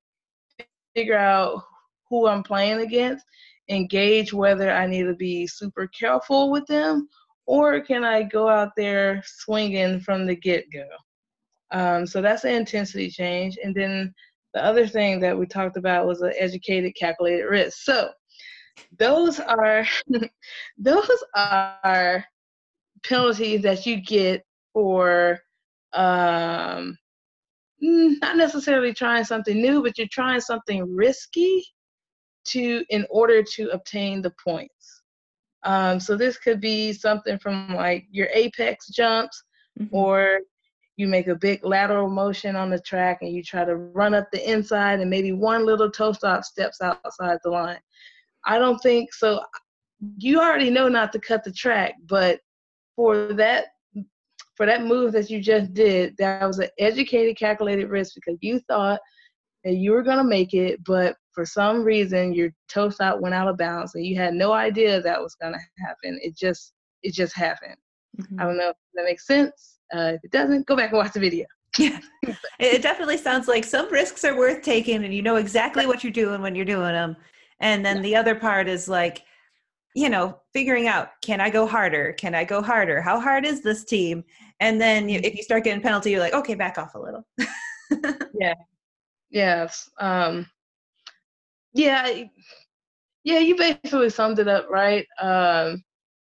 figure 0.96 1.18
out 1.18 1.64
who 2.10 2.28
I'm 2.28 2.44
playing 2.44 2.82
against 2.82 3.26
and 3.70 3.90
gauge 3.90 4.34
whether 4.34 4.72
I 4.72 4.86
need 4.86 5.04
to 5.04 5.16
be 5.16 5.48
super 5.48 5.88
careful 5.88 6.52
with 6.52 6.66
them 6.68 7.08
or 7.46 7.82
can 7.82 8.04
I 8.04 8.24
go 8.24 8.48
out 8.48 8.72
there 8.78 9.22
swinging 9.26 10.00
from 10.00 10.26
the 10.26 10.36
get 10.36 10.66
go. 10.72 10.88
Um, 11.72 12.06
so 12.06 12.22
that's 12.22 12.44
an 12.44 12.54
intensity 12.54 13.10
change. 13.10 13.58
And 13.62 13.74
then 13.76 14.14
the 14.54 14.64
other 14.64 14.88
thing 14.88 15.20
that 15.22 15.38
we 15.38 15.48
talked 15.48 15.78
about 15.78 16.06
was 16.06 16.22
an 16.22 16.34
educated, 16.38 16.96
calculated 16.96 17.46
risk. 17.46 17.80
So 17.84 18.12
those 18.98 19.40
are 19.40 19.86
those 20.78 21.24
are 21.36 22.26
penalties 23.04 23.62
that 23.62 23.86
you 23.86 24.02
get 24.02 24.44
for 24.74 25.40
um, 25.94 26.98
mm, 27.84 28.16
not 28.22 28.38
necessarily 28.38 28.94
trying 28.94 29.24
something 29.24 29.62
new, 29.62 29.84
but 29.84 29.98
you're 29.98 30.08
trying 30.12 30.42
something 30.42 30.96
risky 30.96 31.64
to 32.46 32.84
in 32.90 33.06
order 33.10 33.44
to 33.44 33.70
obtain 33.70 34.22
the 34.22 34.34
points. 34.44 35.02
Um, 35.64 36.00
so 36.00 36.18
this 36.18 36.38
could 36.38 36.60
be 36.60 36.92
something 36.92 37.40
from 37.40 37.74
like 37.76 38.06
your 38.12 38.28
apex 38.34 38.88
jumps, 38.88 39.44
mm-hmm. 39.80 39.96
or 39.96 40.40
you 40.98 41.08
make 41.08 41.28
a 41.28 41.36
big 41.36 41.64
lateral 41.66 42.10
motion 42.10 42.56
on 42.56 42.70
the 42.70 42.80
track 42.80 43.20
and 43.22 43.32
you 43.32 43.42
try 43.42 43.66
to 43.66 43.76
run 43.76 44.14
up 44.14 44.28
the 44.32 44.52
inside 44.52 45.00
and 45.00 45.10
maybe 45.10 45.32
one 45.32 45.66
little 45.66 45.90
toe 45.90 46.12
stop 46.12 46.44
steps 46.44 46.82
outside 46.82 47.40
the 47.44 47.50
line. 47.50 47.80
I 48.46 48.58
don't 48.58 48.80
think 48.80 49.14
so. 49.14 49.42
You 50.18 50.40
already 50.40 50.70
know 50.70 50.88
not 50.88 51.12
to 51.14 51.20
cut 51.20 51.44
the 51.44 51.52
track, 51.52 51.96
but 52.06 52.40
for 52.96 53.34
that 53.34 53.68
for 54.56 54.66
that 54.68 54.84
move 54.84 55.14
that 55.14 55.30
you 55.30 55.42
just 55.42 55.74
did, 55.74 56.16
that 56.18 56.46
was 56.46 56.60
an 56.60 56.70
educated, 56.78 57.38
calculated 57.38 57.90
risk 57.90 58.14
because 58.16 58.38
you 58.42 58.60
thought 58.68 59.00
that 59.64 59.76
you 59.76 59.92
were 59.92 60.04
gonna 60.04 60.24
make 60.24 60.54
it, 60.54 60.84
but 60.84 61.16
for 61.32 61.46
some 61.46 61.84
reason 61.84 62.34
your 62.34 62.52
toe 62.70 62.90
stop 62.90 63.20
went 63.20 63.34
out 63.34 63.48
of 63.48 63.58
bounds 63.58 63.96
and 63.96 64.06
you 64.06 64.16
had 64.16 64.34
no 64.34 64.52
idea 64.52 65.02
that 65.02 65.22
was 65.22 65.36
gonna 65.42 65.58
happen. 65.80 66.20
It 66.22 66.38
just 66.38 66.74
it 67.02 67.14
just 67.14 67.36
happened. 67.36 67.76
Mm-hmm. 68.20 68.40
I 68.40 68.44
don't 68.44 68.58
know 68.58 68.70
if 68.70 68.76
that 68.94 69.06
makes 69.06 69.26
sense. 69.26 69.80
Uh, 69.94 70.14
if 70.16 70.24
it 70.24 70.32
doesn't, 70.32 70.68
go 70.68 70.76
back 70.76 70.92
and 70.92 70.98
watch 70.98 71.14
the 71.14 71.20
video. 71.20 71.46
Yeah, 71.80 72.00
it 72.60 72.84
definitely 72.84 73.18
sounds 73.18 73.48
like 73.48 73.64
some 73.64 73.92
risks 73.92 74.24
are 74.24 74.38
worth 74.38 74.62
taking, 74.62 75.04
and 75.04 75.14
you 75.14 75.24
know 75.24 75.38
exactly 75.38 75.88
what 75.88 76.04
you're 76.04 76.14
doing 76.14 76.40
when 76.40 76.54
you're 76.54 76.66
doing 76.66 76.94
them. 76.94 77.16
And 77.64 77.84
then 77.84 77.98
yeah. 77.98 78.02
the 78.04 78.16
other 78.18 78.36
part 78.36 78.68
is 78.68 78.90
like, 78.90 79.24
you 79.96 80.10
know, 80.10 80.38
figuring 80.52 80.88
out 80.88 81.10
can 81.22 81.40
I 81.40 81.50
go 81.50 81.66
harder? 81.66 82.14
Can 82.14 82.36
I 82.36 82.44
go 82.44 82.62
harder? 82.62 83.02
How 83.02 83.20
hard 83.20 83.46
is 83.46 83.64
this 83.64 83.86
team? 83.86 84.24
And 84.60 84.80
then 84.80 85.08
you, 85.08 85.22
if 85.24 85.36
you 85.36 85.44
start 85.44 85.64
getting 85.64 85.82
penalty, 85.82 86.12
you're 86.12 86.20
like, 86.20 86.34
okay, 86.34 86.56
back 86.56 86.78
off 86.78 86.94
a 86.94 87.00
little. 87.00 87.26
yeah. 88.40 88.54
Yes. 89.30 89.90
Um, 89.98 90.46
yeah. 91.74 92.24
Yeah, 93.24 93.40
you 93.40 93.56
basically 93.56 94.10
summed 94.10 94.40
it 94.40 94.50
up 94.50 94.70
right. 94.70 95.08
Um, 95.22 95.82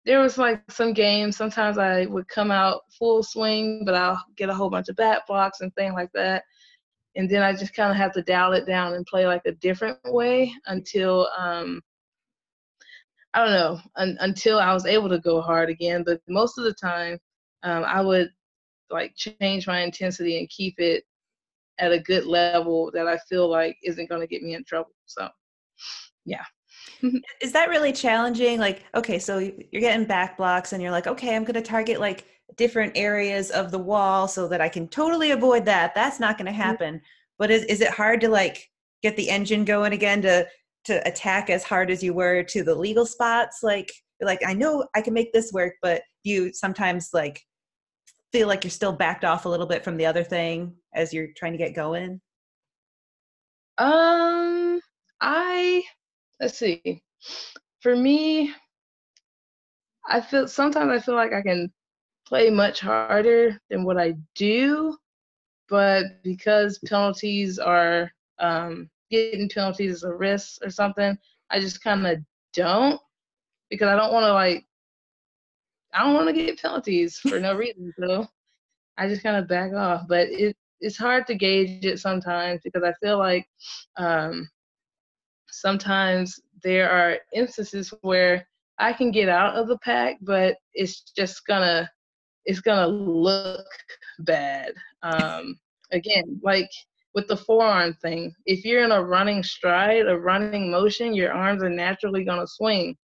there 0.06 0.22
was 0.22 0.38
like 0.38 0.72
some 0.72 0.94
games. 0.94 1.36
Sometimes 1.36 1.77
I 1.77 2.06
would 2.06 2.30
come 2.30 2.51
out 2.51 2.84
full 2.98 3.24
swing, 3.24 3.84
but 3.84 3.96
I'll 3.96 4.24
get 4.38 4.50
a 4.50 4.54
whole 4.54 4.70
bunch 4.70 4.88
of 4.88 4.96
back 4.96 5.27
blocks 5.27 5.60
and 5.60 5.74
things 5.75 5.96
like 5.96 6.12
that. 6.13 6.44
And 7.16 7.30
then 7.30 7.42
I 7.42 7.54
just 7.54 7.74
kind 7.74 7.92
of 7.92 7.98
have 7.98 8.12
to 8.14 8.22
dial 8.22 8.54
it 8.54 8.66
down 8.66 8.94
and 8.94 9.06
play 9.06 9.26
like 9.26 9.44
a 9.46 9.54
different 9.54 9.98
way 10.06 10.54
until 10.66 11.30
um, 11.38 11.82
I 13.34 13.44
don't 13.44 13.54
know 13.54 13.80
un- 13.96 14.18
until 14.20 14.60
I 14.60 14.74
was 14.74 14.86
able 14.86 15.10
to 15.10 15.20
go 15.20 15.42
hard 15.42 15.70
again. 15.70 16.04
But 16.06 16.22
most 16.28 16.58
of 16.58 16.64
the 16.64 16.74
time, 16.74 17.18
um, 17.64 17.84
I 17.86 18.02
would 18.02 18.30
like 18.90 19.16
change 19.16 19.68
my 19.68 19.82
intensity 19.82 20.40
and 20.40 20.50
keep 20.50 20.76
it 20.78 21.04
at 21.80 21.92
a 21.92 22.00
good 22.00 22.26
level 22.26 22.92
that 22.94 23.08
I 23.08 23.18
feel 23.30 23.50
like 23.50 23.78
isn't 23.84 24.10
going 24.10 24.22
to 24.22 24.28
get 24.28 24.44
me 24.44 24.54
in 24.54 24.64
trouble. 24.64 24.92
So, 25.06 25.30
yeah. 26.26 26.44
is 27.42 27.52
that 27.52 27.70
really 27.70 27.92
challenging 27.92 28.60
like 28.60 28.84
okay 28.94 29.18
so 29.18 29.38
you're 29.38 29.82
getting 29.82 30.06
back 30.06 30.38
blocks 30.38 30.72
and 30.72 30.82
you're 30.82 30.92
like 30.92 31.08
okay 31.08 31.36
i'm 31.36 31.44
going 31.44 31.56
to 31.56 31.62
target 31.62 32.00
like 32.00 32.26
different 32.58 32.92
areas 32.96 33.52
of 33.52 33.72
the 33.72 33.80
wall 33.80 34.28
so 34.28 34.48
that 34.48 34.62
i 34.62 34.70
can 34.70 34.88
totally 34.88 35.32
avoid 35.32 35.66
that 35.66 35.94
that's 35.96 36.20
not 36.20 36.38
going 36.38 36.46
to 36.46 36.52
mm-hmm. 36.52 36.62
happen 36.62 37.02
but 37.38 37.52
is, 37.52 37.64
is 37.66 37.82
it 37.82 37.90
hard 37.90 38.22
to 38.22 38.30
like 38.30 38.70
get 39.02 39.16
the 39.18 39.30
engine 39.30 39.66
going 39.66 39.94
again 39.94 40.22
to 40.22 40.48
to 40.86 41.06
attack 41.08 41.50
as 41.50 41.64
hard 41.64 41.90
as 41.90 42.04
you 42.04 42.14
were 42.14 42.44
to 42.44 42.64
the 42.64 42.74
legal 42.74 43.06
spots 43.06 43.60
like 43.64 43.92
like 44.22 44.40
i 44.46 44.54
know 44.54 44.88
i 44.96 45.02
can 45.02 45.14
make 45.14 45.34
this 45.34 45.52
work 45.52 45.74
but 45.82 46.02
you 46.24 46.54
sometimes 46.54 47.10
like 47.14 47.42
feel 48.32 48.48
like 48.48 48.64
you're 48.64 48.72
still 48.72 48.94
backed 48.94 49.25
off 49.25 49.46
a 49.46 49.50
little 49.50 49.66
bit 49.66 49.84
from 49.84 49.98
the 49.98 50.06
other 50.06 50.24
thing 50.24 50.74
as 50.94 51.14
you're 51.14 51.30
trying 51.36 51.52
to 51.52 51.58
get 51.58 51.75
going 51.75 52.22
um 53.78 54.80
i 55.22 55.84
let's 56.40 56.58
see. 56.58 57.02
For 57.82 57.96
me, 57.96 58.54
I 60.08 60.22
feel 60.22 60.48
sometimes 60.48 60.92
I 60.92 61.04
feel 61.04 61.16
like 61.16 61.34
I 61.34 61.42
can 61.42 61.72
play 62.27 62.50
much 62.50 62.79
harder 62.79 63.60
than 63.70 63.84
what 63.84 63.98
I 63.98 64.15
do, 64.36 64.98
but 65.70 66.05
because 66.24 66.79
penalties 66.79 67.60
are 67.60 68.12
um, 68.39 68.89
getting 69.10 69.50
penalties 69.50 69.98
is 69.98 70.03
a 70.03 70.13
risk 70.13 70.63
or 70.63 70.70
something, 70.70 71.17
I 71.50 71.60
just 71.60 71.84
kind 71.84 72.05
of 72.05 72.20
don't 72.53 73.00
because 73.70 73.88
I 73.88 73.96
don't 73.96 74.13
want 74.13 74.25
to 74.25 74.34
like 74.34 74.65
I 75.94 76.03
don't 76.03 76.13
want 76.13 76.27
to 76.27 76.34
get 76.34 76.61
penalties 76.61 77.18
for 77.18 77.40
no 77.40 77.55
reason. 77.55 77.94
So 78.00 78.27
I 78.98 79.07
just 79.07 79.24
kind 79.24 79.38
of 79.38 79.48
back 79.48 79.74
off. 79.74 80.03
But 80.07 80.27
it 80.29 80.55
it's 80.81 80.98
hard 80.98 81.25
to 81.27 81.35
gauge 81.35 81.85
it 81.85 82.00
sometimes 82.00 82.61
because 82.64 82.83
I 82.83 82.94
feel 83.03 83.18
like 83.18 83.48
um, 83.98 84.50
sometimes 85.50 86.40
there 86.64 86.90
are 86.90 87.18
instances 87.33 87.94
where 88.01 88.46
I 88.77 88.92
can 88.92 89.11
get 89.11 89.29
out 89.29 89.55
of 89.55 89.68
the 89.68 89.77
pack, 89.79 90.18
but 90.22 90.57
it's 90.74 91.01
just 91.16 91.46
gonna 91.48 91.90
it's 92.46 92.62
gonna 92.62 92.88
look 92.88 93.66
bad. 94.20 94.74
Um, 95.03 95.60
again, 95.92 96.40
like 96.44 96.70
with 97.14 97.27
the 97.27 97.38
forearm 97.38 97.94
thing, 98.01 98.34
if 98.46 98.66
you're 98.66 98.84
in 98.84 98.92
a 98.92 99.03
running 99.03 99.44
stride, 99.44 100.08
a 100.08 100.18
running 100.18 100.70
motion, 100.70 101.14
your 101.14 101.34
arms 101.34 101.64
are 101.64 101.70
naturally 101.70 102.24
gonna 102.24 102.48
swing. 102.48 102.96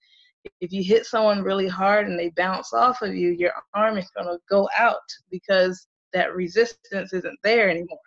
If 0.59 0.71
you 0.71 0.83
hit 0.83 1.05
someone 1.05 1.43
really 1.43 1.67
hard 1.67 2.07
and 2.07 2.17
they 2.19 2.29
bounce 2.35 2.73
off 2.73 3.01
of 3.01 3.15
you, 3.15 3.29
your 3.29 3.51
arm 3.73 3.97
is 3.97 4.09
gonna 4.15 4.37
go 4.49 4.67
out 4.77 4.97
because 5.29 5.87
that 6.13 6.35
resistance 6.35 7.13
isn't 7.13 7.39
there 7.43 7.69
anymore. 7.69 7.99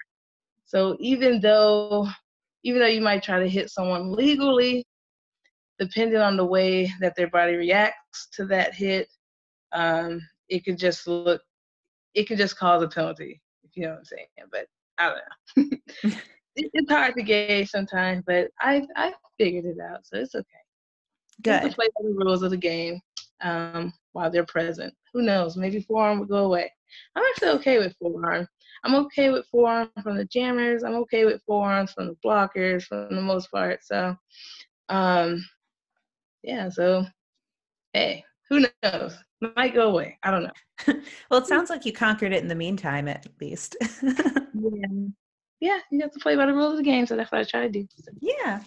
So 0.65 0.97
even 1.01 1.41
though 1.41 2.09
even 2.65 2.81
though 2.81 2.87
you 2.87 3.03
might 3.03 3.23
try 3.23 3.39
to 3.39 3.49
hit 3.49 3.71
someone 3.71 4.13
legally, 4.13 4.87
depending 5.79 6.21
on 6.21 6.37
the 6.37 6.45
way 6.45 6.91
that 7.01 7.15
their 7.15 7.29
body 7.29 7.55
reacts 7.57 8.29
to 8.33 8.47
that 8.47 8.75
hit, 8.75 9.09
um, 9.73 10.21
it 10.55 10.65
could 10.65 10.79
just 10.79 11.07
look, 11.09 11.43
it 12.15 12.25
could 12.29 12.39
just 12.39 12.57
cause 12.57 12.83
a 12.83 12.89
penalty, 12.89 13.43
if 13.65 13.71
you 13.75 13.83
know 13.83 13.91
what 13.91 13.99
I'm 13.99 14.05
saying. 14.05 14.27
But 14.53 14.67
I 14.99 15.15
don't 15.57 15.73
know. 16.05 16.13
it's 16.57 16.91
hard 16.91 17.15
to 17.17 17.23
gauge 17.23 17.71
sometimes, 17.71 18.23
but 18.25 18.51
I 18.61 18.87
I 18.97 19.13
figured 19.39 19.65
it 19.65 19.79
out, 19.81 20.07
so 20.07 20.19
it's 20.19 20.35
okay. 20.35 20.47
Good. 21.43 21.63
To 21.63 21.69
play 21.75 21.87
by 21.87 22.09
the 22.09 22.25
rules 22.25 22.43
of 22.45 22.51
the 22.51 22.57
game 22.57 23.01
um, 23.43 23.93
while 24.13 24.31
they're 24.31 24.47
present. 24.47 24.95
Who 25.13 25.23
knows? 25.23 25.57
Maybe 25.57 25.81
forearm 25.81 26.21
will 26.21 26.27
go 26.27 26.45
away. 26.45 26.71
I'm 27.17 27.25
actually 27.25 27.51
okay 27.59 27.79
with 27.79 27.97
forearm. 28.01 28.47
I'm 28.85 28.95
okay 29.07 29.31
with 29.31 29.47
forearm 29.51 29.91
from 30.03 30.17
the 30.17 30.27
jammers. 30.27 30.85
I'm 30.85 30.95
okay 30.97 31.25
with 31.25 31.43
forearms 31.45 31.93
from 31.93 32.07
the 32.07 32.17
blockers 32.25 32.85
for 32.85 33.09
the 33.11 33.21
most 33.21 33.51
part. 33.51 33.83
So, 33.83 34.15
um, 34.89 35.45
yeah. 36.45 36.69
So, 36.69 37.05
hey, 37.93 38.25
who 38.55 38.67
knows? 38.83 39.17
Might 39.57 39.75
go 39.75 39.91
away. 39.91 40.19
I 40.23 40.31
don't 40.31 40.45
know. 40.45 40.95
well, 41.31 41.41
it 41.41 41.47
sounds 41.47 41.71
like 41.71 41.85
you 41.85 41.93
conquered 41.93 42.33
it 42.33 42.43
in 42.43 42.49
the 42.49 42.55
meantime, 42.55 43.09
at 43.09 43.27
least. 43.41 43.77
yeah. 44.03 44.87
Yeah, 45.61 45.79
you 45.91 46.01
have 46.03 46.13
to 46.13 46.19
play 46.19 46.37
by 46.37 46.47
the 46.47 46.53
rules 46.53 46.73
of 46.73 46.79
the 46.79 46.85
game, 46.85 47.07
so 47.07 47.17
that's 47.17 47.33
what 47.33 47.41
I 47.41 47.45
try 47.45 47.63
to 47.63 47.71
do. 47.71 47.87
So. 47.97 48.13
Yeah. 48.21 48.61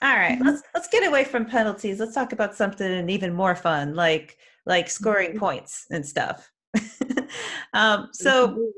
All 0.00 0.14
right, 0.14 0.38
mm-hmm. 0.38 0.46
let's 0.46 0.62
let's 0.74 0.88
get 0.88 1.04
away 1.04 1.24
from 1.24 1.44
penalties. 1.44 1.98
Let's 1.98 2.14
talk 2.14 2.32
about 2.32 2.54
something 2.54 3.10
even 3.10 3.34
more 3.34 3.56
fun, 3.56 3.96
like 3.96 4.36
like 4.64 4.88
scoring 4.88 5.30
mm-hmm. 5.30 5.40
points 5.40 5.86
and 5.90 6.06
stuff. 6.06 6.48
um, 7.74 8.10
so 8.12 8.70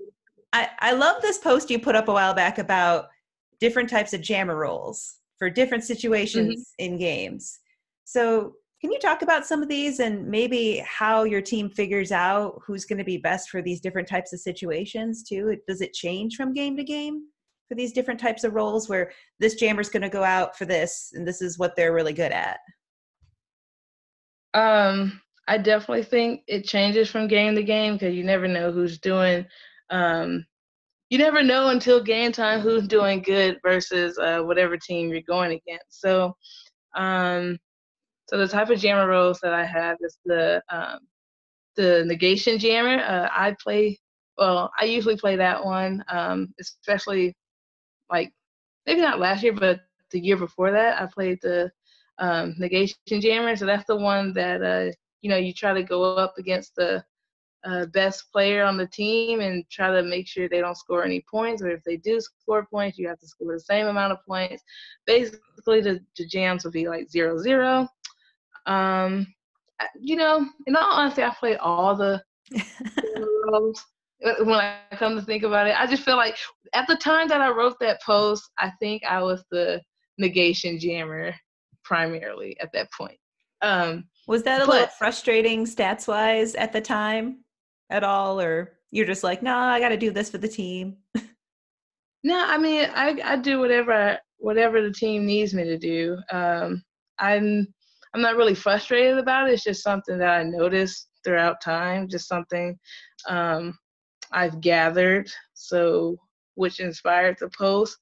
I, 0.55 0.69
I 0.79 0.93
love 0.93 1.21
this 1.21 1.37
post 1.37 1.71
you 1.71 1.79
put 1.79 1.97
up 1.97 2.09
a 2.09 2.13
while 2.13 2.33
back 2.33 2.59
about 2.59 3.09
different 3.61 3.91
types 3.91 4.15
of 4.15 4.23
jammer 4.23 4.57
roles 4.57 5.17
for 5.39 5.51
different 5.51 5.85
situations 5.85 6.73
mm-hmm. 6.81 6.93
in 6.93 6.99
games. 6.99 7.59
So, 8.05 8.55
can 8.81 8.91
you 8.91 8.99
talk 8.99 9.23
about 9.23 9.47
some 9.47 9.63
of 9.63 9.69
these 9.69 10.01
and 10.01 10.27
maybe 10.27 10.83
how 10.87 11.25
your 11.25 11.43
team 11.43 11.69
figures 11.69 12.13
out 12.13 12.61
who's 12.65 12.85
going 12.85 12.99
to 12.99 13.05
be 13.05 13.19
best 13.19 13.51
for 13.51 13.61
these 13.61 13.81
different 13.81 14.09
types 14.09 14.33
of 14.33 14.41
situations 14.41 15.23
too? 15.23 15.57
Does 15.69 15.81
it 15.81 15.93
change 15.93 16.37
from 16.37 16.55
game 16.55 16.77
to 16.77 16.85
game 16.85 17.25
for 17.69 17.75
these 17.75 17.93
different 17.93 18.19
types 18.19 18.43
of 18.43 18.55
roles 18.55 18.89
where 18.89 19.13
this 19.39 19.55
jammer's 19.55 19.91
going 19.91 20.03
to 20.03 20.09
go 20.09 20.25
out 20.25 20.57
for 20.57 20.65
this 20.65 21.13
and 21.15 21.27
this 21.27 21.43
is 21.43 21.59
what 21.59 21.77
they're 21.77 21.93
really 21.93 22.15
good 22.15 22.33
at? 22.33 22.59
Um, 24.55 25.21
I 25.47 25.59
definitely 25.59 26.05
think 26.05 26.43
it 26.47 26.65
changes 26.65 27.11
from 27.11 27.29
game 27.29 27.55
to 27.57 27.63
game 27.63 27.95
because 27.95 28.15
you 28.15 28.25
never 28.25 28.49
know 28.49 28.73
who's 28.73 28.99
doing 28.99 29.45
um, 29.91 30.47
you 31.11 31.19
never 31.19 31.43
know 31.43 31.69
until 31.69 32.03
game 32.03 32.31
time 32.31 32.61
who's 32.61 32.87
doing 32.87 33.21
good 33.21 33.59
versus 33.63 34.17
uh, 34.19 34.41
whatever 34.41 34.77
team 34.77 35.11
you're 35.11 35.23
going 35.23 35.51
against. 35.51 36.01
So, 36.01 36.37
um, 36.97 37.59
so 38.31 38.39
the 38.39 38.47
type 38.47 38.71
of 38.71 38.79
jammer 38.79 39.09
roles 39.09 39.41
that 39.41 39.53
I 39.53 39.65
have 39.65 39.99
is 40.01 40.17
the 40.25 40.63
um, 40.71 41.01
the 41.77 42.05
negation 42.07 42.59
jammer. 42.59 43.03
Uh, 43.03 43.29
I 43.33 43.57
play 43.61 43.99
well. 44.39 44.71
I 44.81 44.85
usually 44.85 45.17
play 45.17 45.37
that 45.37 45.65
one, 45.65 46.05
um, 46.09 46.55
especially 46.61 47.35
like 48.11 48.33
maybe 48.87 49.01
not 49.01 49.19
last 49.19 49.43
year, 49.43 49.53
but 49.53 49.81
the 50.13 50.21
year 50.21 50.37
before 50.37 50.71
that. 50.71 51.03
I 51.03 51.07
played 51.07 51.41
the 51.43 51.73
um, 52.19 52.55
negation 52.59 53.21
jammer. 53.21 53.57
So 53.57 53.67
that's 53.67 53.87
the 53.87 53.97
one 53.97 54.33
that 54.35 54.63
uh, 54.63 54.93
you 55.23 55.31
know 55.31 55.37
you 55.37 55.53
try 55.53 55.75
to 55.75 55.83
go 55.83 56.05
up 56.05 56.35
against 56.39 56.77
the 56.77 57.05
uh, 57.65 57.87
best 57.87 58.31
player 58.33 58.63
on 58.65 58.77
the 58.77 58.87
team 58.87 59.41
and 59.41 59.69
try 59.71 59.91
to 59.91 60.03
make 60.05 60.29
sure 60.29 60.49
they 60.49 60.61
don't 60.61 60.77
score 60.77 61.05
any 61.05 61.25
points. 61.29 61.63
Or 61.63 61.71
if 61.71 61.83
they 61.83 61.97
do 61.97 62.21
score 62.21 62.65
points, 62.71 62.97
you 62.97 63.09
have 63.09 63.19
to 63.19 63.27
score 63.27 63.53
the 63.53 63.61
same 63.61 63.89
amount 63.89 64.13
of 64.13 64.25
points. 64.25 64.63
Basically, 65.05 65.81
the, 65.81 66.01
the 66.17 66.27
jams 66.27 66.65
will 66.65 66.71
be 66.71 66.89
like 66.89 67.11
zero 67.11 67.37
zero. 67.39 67.89
Um, 68.67 69.27
you 69.99 70.17
know, 70.17 70.47
in 70.67 70.77
all 70.77 70.93
honesty, 70.93 71.23
I 71.23 71.31
play 71.31 71.57
all 71.57 71.97
the 71.97 72.23
roles. 73.47 73.85
when 74.21 74.55
I 74.55 74.79
come 74.93 75.17
to 75.17 75.23
think 75.23 75.43
about 75.43 75.67
it. 75.67 75.79
I 75.79 75.87
just 75.87 76.03
feel 76.03 76.17
like 76.17 76.37
at 76.75 76.87
the 76.87 76.97
time 76.97 77.29
that 77.29 77.41
I 77.41 77.51
wrote 77.51 77.77
that 77.81 78.03
post, 78.03 78.51
I 78.59 78.71
think 78.81 79.03
I 79.05 79.23
was 79.23 79.45
the 79.51 79.81
negation 80.19 80.79
jammer 80.79 81.35
primarily 81.85 82.57
at 82.61 82.71
that 82.73 82.93
point. 82.93 83.19
Um, 83.63 84.05
was 84.27 84.43
that 84.45 84.63
a 84.63 84.67
but, 84.67 84.73
little 84.73 84.89
frustrating 84.99 85.65
stats 85.65 86.07
wise 86.07 86.55
at 86.55 86.73
the 86.73 86.81
time 86.81 87.45
at 87.91 88.05
all, 88.05 88.41
or 88.41 88.73
you're 88.91 89.07
just 89.07 89.25
like, 89.25 89.43
no, 89.43 89.51
nah, 89.51 89.69
I 89.69 89.81
got 89.81 89.91
to 89.91 89.97
do 89.97 90.11
this 90.11 90.31
for 90.31 90.39
the 90.39 90.49
team? 90.49 90.97
no, 92.25 92.45
I 92.47 92.59
mean, 92.59 92.89
I 92.95 93.21
I 93.25 93.37
do 93.37 93.59
whatever 93.59 94.19
whatever 94.39 94.83
the 94.83 94.93
team 94.93 95.27
needs 95.27 95.53
me 95.53 95.65
to 95.65 95.79
do. 95.79 96.19
Um, 96.31 96.83
I'm 97.19 97.67
I'm 98.15 98.21
not 98.21 98.37
really 98.37 98.55
frustrated 98.55 99.19
about 99.19 99.49
it. 99.49 99.55
It's 99.55 99.65
just 99.65 99.83
something 99.83 100.19
that 100.19 100.41
I 100.41 100.43
noticed 100.43 101.09
throughout 101.25 101.61
time, 101.63 102.09
just 102.09 102.29
something 102.29 102.79
um, 103.29 103.79
I've 104.33 104.61
gathered, 104.61 105.31
so 105.55 106.17
which 106.55 106.81
inspired 106.81 107.37
the 107.39 107.51
post. 107.57 107.97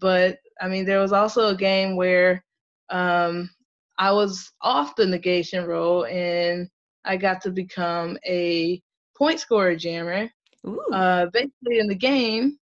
But 0.00 0.38
I 0.60 0.68
mean, 0.68 0.84
there 0.84 1.00
was 1.00 1.12
also 1.12 1.48
a 1.48 1.56
game 1.56 1.96
where 1.96 2.44
um, 2.90 3.50
I 3.98 4.12
was 4.12 4.52
off 4.60 4.96
the 4.96 5.06
negation 5.06 5.64
role 5.64 6.04
and 6.06 6.68
I 7.04 7.16
got 7.16 7.40
to 7.42 7.50
become 7.50 8.18
a 8.26 8.82
point 9.16 9.40
scorer 9.40 9.76
jammer. 9.76 10.28
Uh, 10.92 11.26
basically, 11.26 11.78
in 11.78 11.88
the 11.88 11.94
game, 11.94 12.58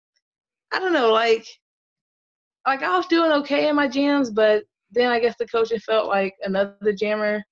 I 0.71 0.79
don't 0.79 0.93
know, 0.93 1.11
like, 1.11 1.45
like 2.65 2.81
I 2.83 2.95
was 2.95 3.07
doing 3.07 3.31
okay 3.31 3.67
in 3.67 3.75
my 3.75 3.87
jams, 3.87 4.29
but 4.29 4.63
then 4.91 5.11
I 5.11 5.19
guess 5.19 5.35
the 5.37 5.47
coaching 5.47 5.79
felt 5.79 6.07
like 6.07 6.35
another 6.43 6.93
jammer 6.93 7.43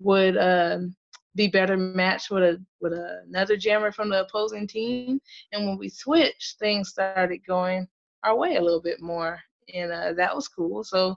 would 0.00 0.36
um, 0.36 0.94
be 1.36 1.48
better 1.48 1.76
matched 1.76 2.30
with 2.30 2.42
a 2.42 2.64
with 2.80 2.92
another 2.92 3.56
jammer 3.56 3.92
from 3.92 4.08
the 4.08 4.22
opposing 4.22 4.66
team. 4.66 5.20
And 5.52 5.66
when 5.66 5.78
we 5.78 5.88
switched, 5.88 6.58
things 6.58 6.88
started 6.88 7.40
going 7.46 7.86
our 8.24 8.36
way 8.36 8.56
a 8.56 8.62
little 8.62 8.82
bit 8.82 9.00
more, 9.00 9.40
and 9.72 9.92
uh, 9.92 10.12
that 10.14 10.34
was 10.34 10.48
cool. 10.48 10.82
So 10.84 11.16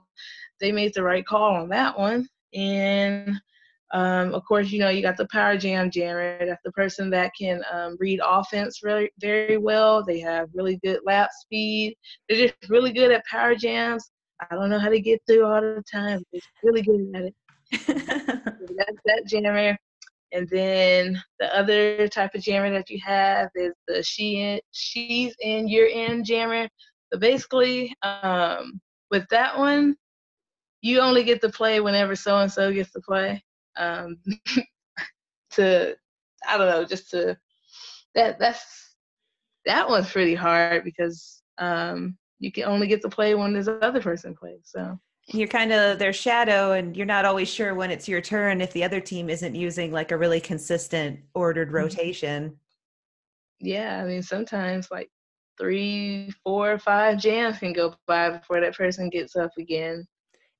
they 0.60 0.72
made 0.72 0.94
the 0.94 1.02
right 1.02 1.26
call 1.26 1.54
on 1.54 1.68
that 1.70 1.98
one. 1.98 2.28
And 2.54 3.40
um, 3.92 4.34
of 4.34 4.44
course, 4.44 4.70
you 4.70 4.78
know 4.80 4.88
you 4.88 5.02
got 5.02 5.16
the 5.16 5.28
power 5.30 5.56
jam 5.56 5.90
jammer. 5.90 6.44
That's 6.44 6.62
the 6.64 6.72
person 6.72 7.10
that 7.10 7.32
can 7.38 7.62
um, 7.72 7.96
read 7.98 8.20
offense 8.24 8.82
really 8.82 9.10
very 9.18 9.56
well. 9.56 10.04
They 10.04 10.20
have 10.20 10.48
really 10.54 10.78
good 10.84 11.00
lap 11.04 11.30
speed. 11.32 11.96
They're 12.28 12.48
just 12.48 12.54
really 12.68 12.92
good 12.92 13.10
at 13.12 13.24
power 13.26 13.54
jams. 13.54 14.10
I 14.50 14.54
don't 14.54 14.70
know 14.70 14.78
how 14.78 14.88
to 14.88 15.00
get 15.00 15.20
through 15.26 15.44
all 15.44 15.60
the 15.60 15.82
time. 15.90 16.22
They're 16.32 16.40
really 16.62 16.82
good 16.82 17.10
at 17.14 17.24
it. 17.24 17.34
that's 17.86 19.00
that 19.04 19.24
jammer. 19.26 19.76
And 20.32 20.48
then 20.48 21.22
the 21.38 21.54
other 21.56 22.08
type 22.08 22.34
of 22.34 22.42
jammer 22.42 22.70
that 22.72 22.90
you 22.90 22.98
have 23.04 23.50
is 23.54 23.72
the 23.86 24.02
she 24.02 24.40
in, 24.40 24.60
she's 24.72 25.34
in, 25.40 25.68
you're 25.68 25.86
in 25.86 26.24
jammer. 26.24 26.68
So 27.12 27.18
basically, 27.18 27.94
um, 28.02 28.80
with 29.10 29.28
that 29.30 29.56
one, 29.56 29.96
you 30.80 31.00
only 31.00 31.22
get 31.22 31.40
to 31.42 31.48
play 31.48 31.80
whenever 31.80 32.16
so 32.16 32.38
and 32.38 32.50
so 32.50 32.72
gets 32.72 32.90
to 32.92 33.00
play. 33.00 33.42
Um, 33.76 34.18
to 35.52 35.94
I 36.46 36.58
don't 36.58 36.68
know, 36.68 36.84
just 36.84 37.10
to 37.10 37.36
that 38.14 38.38
that's 38.38 38.96
that 39.66 39.88
one's 39.88 40.10
pretty 40.10 40.34
hard 40.34 40.84
because 40.84 41.42
um, 41.58 42.16
you 42.44 42.52
can 42.52 42.64
only 42.64 42.86
get 42.86 43.00
to 43.00 43.08
play 43.08 43.34
when 43.34 43.54
this 43.54 43.68
other 43.68 44.00
person 44.00 44.34
plays. 44.34 44.60
So. 44.64 44.98
You're 45.28 45.48
kind 45.48 45.72
of 45.72 45.98
their 45.98 46.12
shadow 46.12 46.72
and 46.72 46.94
you're 46.94 47.06
not 47.06 47.24
always 47.24 47.48
sure 47.48 47.74
when 47.74 47.90
it's 47.90 48.06
your 48.06 48.20
turn 48.20 48.60
if 48.60 48.74
the 48.74 48.84
other 48.84 49.00
team 49.00 49.30
isn't 49.30 49.54
using 49.54 49.90
like 49.90 50.12
a 50.12 50.18
really 50.18 50.40
consistent 50.40 51.18
ordered 51.34 51.68
mm-hmm. 51.68 51.76
rotation. 51.78 52.56
Yeah 53.60 54.02
i 54.02 54.06
mean 54.06 54.22
sometimes 54.22 54.90
like 54.90 55.08
three 55.58 56.30
four 56.42 56.78
five 56.78 57.16
jams 57.18 57.58
can 57.58 57.72
go 57.72 57.94
by 58.06 58.28
before 58.28 58.60
that 58.60 58.76
person 58.76 59.08
gets 59.08 59.34
up 59.36 59.52
again. 59.58 60.06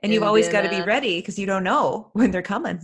And 0.03 0.13
you've 0.13 0.23
and 0.23 0.29
always 0.29 0.49
got 0.49 0.63
to 0.63 0.71
be 0.71 0.77
uh, 0.77 0.87
ready 0.87 1.21
because 1.21 1.39
you 1.39 1.45
don't 1.47 1.65
know 1.65 2.11
when 2.15 2.31
they're 2.31 2.41
coming. 2.41 2.81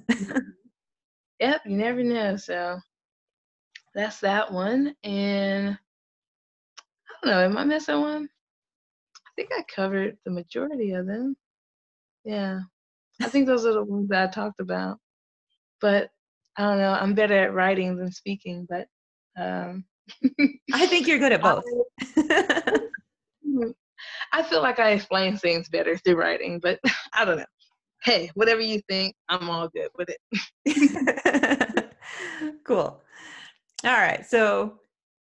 Yep 1.40 1.62
you 1.64 1.76
never 1.78 2.02
know 2.02 2.36
so. 2.36 2.78
That's 3.94 4.20
that 4.20 4.52
one 4.52 4.94
and 5.02 5.78
i 7.08 7.26
don't 7.26 7.32
know 7.32 7.44
am 7.44 7.56
i 7.56 7.64
missing 7.64 8.00
one 8.02 8.28
think 9.48 9.50
i 9.58 9.62
covered 9.74 10.16
the 10.24 10.30
majority 10.30 10.92
of 10.92 11.06
them 11.06 11.36
yeah. 12.24 12.60
I 13.22 13.28
think 13.28 13.46
those 13.46 13.66
are 13.66 13.72
the 13.72 13.84
ones 13.84 14.08
that 14.08 14.28
I 14.28 14.32
talked 14.32 14.60
about. 14.60 14.98
But 15.80 16.10
I 16.56 16.62
don't 16.62 16.78
know, 16.78 16.92
I'm 16.92 17.14
better 17.14 17.38
at 17.38 17.54
writing 17.54 17.96
than 17.96 18.10
speaking, 18.12 18.66
but 18.68 18.86
um 19.40 19.84
I 20.72 20.86
think 20.86 21.06
you're 21.06 21.18
good 21.18 21.32
at 21.32 21.42
both. 21.42 21.64
I 24.32 24.42
feel 24.42 24.62
like 24.62 24.78
I 24.78 24.90
explain 24.90 25.36
things 25.36 25.68
better 25.68 25.96
through 25.98 26.16
writing, 26.16 26.60
but 26.60 26.80
I 27.12 27.24
don't 27.24 27.38
know. 27.38 27.44
Hey, 28.02 28.30
whatever 28.34 28.60
you 28.62 28.80
think, 28.88 29.14
I'm 29.28 29.50
all 29.50 29.68
good 29.68 29.90
with 29.96 30.08
it. 30.08 31.94
cool. 32.64 33.02
All 33.84 33.92
right. 33.92 34.24
So 34.24 34.80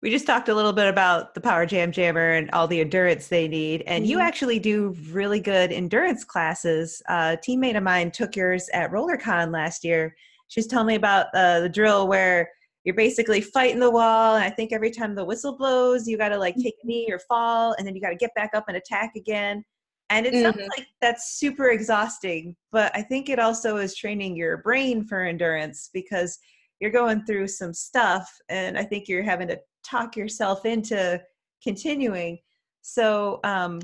we 0.01 0.11
just 0.11 0.27
talked 0.27 0.47
a 0.47 0.53
little 0.53 0.73
bit 0.73 0.87
about 0.87 1.33
the 1.33 1.41
Power 1.41 1.65
Jam 1.65 1.91
Jammer 1.91 2.33
and 2.33 2.51
all 2.51 2.67
the 2.67 2.81
endurance 2.81 3.27
they 3.27 3.47
need. 3.47 3.83
And 3.87 4.03
mm-hmm. 4.03 4.11
you 4.11 4.19
actually 4.19 4.59
do 4.59 4.95
really 5.09 5.39
good 5.39 5.71
endurance 5.71 6.23
classes. 6.23 7.01
Uh, 7.09 7.35
a 7.35 7.37
teammate 7.37 7.77
of 7.77 7.83
mine 7.83 8.11
took 8.11 8.35
yours 8.35 8.69
at 8.73 8.91
RollerCon 8.91 9.51
last 9.51 9.83
year. 9.83 10.15
She's 10.49 10.67
telling 10.67 10.87
me 10.87 10.95
about 10.95 11.27
uh, 11.33 11.61
the 11.61 11.69
drill 11.69 12.07
where 12.07 12.49
you're 12.83 12.95
basically 12.95 13.41
fighting 13.41 13.79
the 13.79 13.89
wall. 13.89 14.35
And 14.35 14.43
I 14.43 14.49
think 14.49 14.71
every 14.71 14.91
time 14.91 15.15
the 15.15 15.25
whistle 15.25 15.57
blows, 15.57 16.07
you 16.07 16.17
got 16.17 16.29
to 16.29 16.37
like 16.37 16.55
take 16.55 16.75
a 16.83 16.87
knee 16.87 17.07
or 17.09 17.19
fall, 17.27 17.73
and 17.77 17.85
then 17.85 17.95
you 17.95 18.01
got 18.01 18.11
to 18.11 18.15
get 18.15 18.33
back 18.35 18.51
up 18.53 18.65
and 18.67 18.77
attack 18.77 19.13
again. 19.15 19.63
And 20.09 20.25
it 20.25 20.33
mm-hmm. 20.33 20.43
sounds 20.43 20.69
like 20.77 20.87
that's 21.01 21.37
super 21.37 21.69
exhausting, 21.69 22.55
but 22.71 22.95
I 22.95 23.01
think 23.01 23.27
it 23.27 23.39
also 23.39 23.75
is 23.77 23.95
training 23.95 24.37
your 24.37 24.57
brain 24.57 25.03
for 25.03 25.23
endurance 25.23 25.89
because 25.91 26.39
you're 26.79 26.91
going 26.91 27.25
through 27.25 27.47
some 27.47 27.73
stuff 27.73 28.29
and 28.49 28.77
i 28.77 28.83
think 28.83 29.07
you're 29.07 29.23
having 29.23 29.47
to 29.47 29.59
talk 29.89 30.15
yourself 30.15 30.65
into 30.65 31.21
continuing. 31.63 32.39
So 32.81 33.39
um 33.43 33.79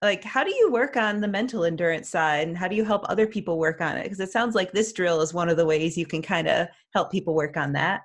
like 0.00 0.24
how 0.24 0.42
do 0.42 0.54
you 0.54 0.70
work 0.70 0.96
on 0.96 1.20
the 1.20 1.28
mental 1.28 1.64
endurance 1.64 2.08
side 2.08 2.48
and 2.48 2.56
how 2.56 2.66
do 2.66 2.74
you 2.74 2.84
help 2.84 3.04
other 3.08 3.26
people 3.26 3.58
work 3.58 3.80
on 3.80 3.96
it? 3.96 4.04
Because 4.04 4.20
it 4.20 4.30
sounds 4.30 4.54
like 4.54 4.72
this 4.72 4.92
drill 4.92 5.20
is 5.20 5.32
one 5.32 5.48
of 5.48 5.56
the 5.56 5.66
ways 5.66 5.96
you 5.96 6.06
can 6.06 6.22
kind 6.22 6.48
of 6.48 6.68
help 6.92 7.10
people 7.12 7.34
work 7.34 7.56
on 7.56 7.72
that. 7.72 8.02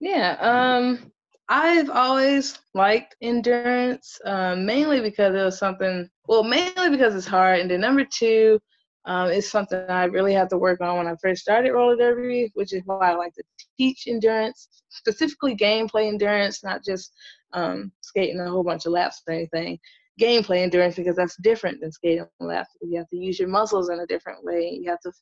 Yeah 0.00 0.36
um 0.40 1.12
i've 1.48 1.90
always 1.90 2.58
liked 2.72 3.16
endurance 3.20 4.18
um, 4.24 4.64
mainly 4.64 5.00
because 5.00 5.34
it 5.34 5.42
was 5.44 5.58
something 5.58 6.08
well 6.28 6.44
mainly 6.44 6.88
because 6.88 7.14
it's 7.14 7.26
hard 7.26 7.60
and 7.60 7.70
then 7.70 7.80
number 7.80 8.04
two 8.04 8.58
um, 9.04 9.30
it's 9.30 9.50
something 9.50 9.80
I 9.88 10.04
really 10.04 10.32
had 10.32 10.48
to 10.50 10.58
work 10.58 10.80
on 10.80 10.96
when 10.96 11.08
I 11.08 11.16
first 11.20 11.42
started 11.42 11.72
roller 11.72 11.96
derby, 11.96 12.50
which 12.54 12.72
is 12.72 12.82
why 12.84 13.10
I 13.10 13.14
like 13.14 13.34
to 13.34 13.42
teach 13.82 14.06
endurance, 14.06 14.68
specifically 14.90 15.56
gameplay 15.56 16.08
endurance, 16.08 16.62
not 16.62 16.84
just 16.84 17.12
um, 17.52 17.92
skating 18.00 18.40
a 18.40 18.50
whole 18.50 18.62
bunch 18.62 18.86
of 18.86 18.92
laps 18.92 19.22
or 19.26 19.34
anything. 19.34 19.78
Gameplay 20.20 20.58
endurance 20.58 20.96
because 20.96 21.16
that's 21.16 21.36
different 21.42 21.80
than 21.80 21.90
skating 21.90 22.26
laps. 22.40 22.70
You 22.82 22.98
have 22.98 23.08
to 23.08 23.16
use 23.16 23.38
your 23.38 23.48
muscles 23.48 23.88
in 23.90 24.00
a 24.00 24.06
different 24.06 24.44
way. 24.44 24.78
You 24.80 24.90
have 24.90 25.00
to 25.00 25.12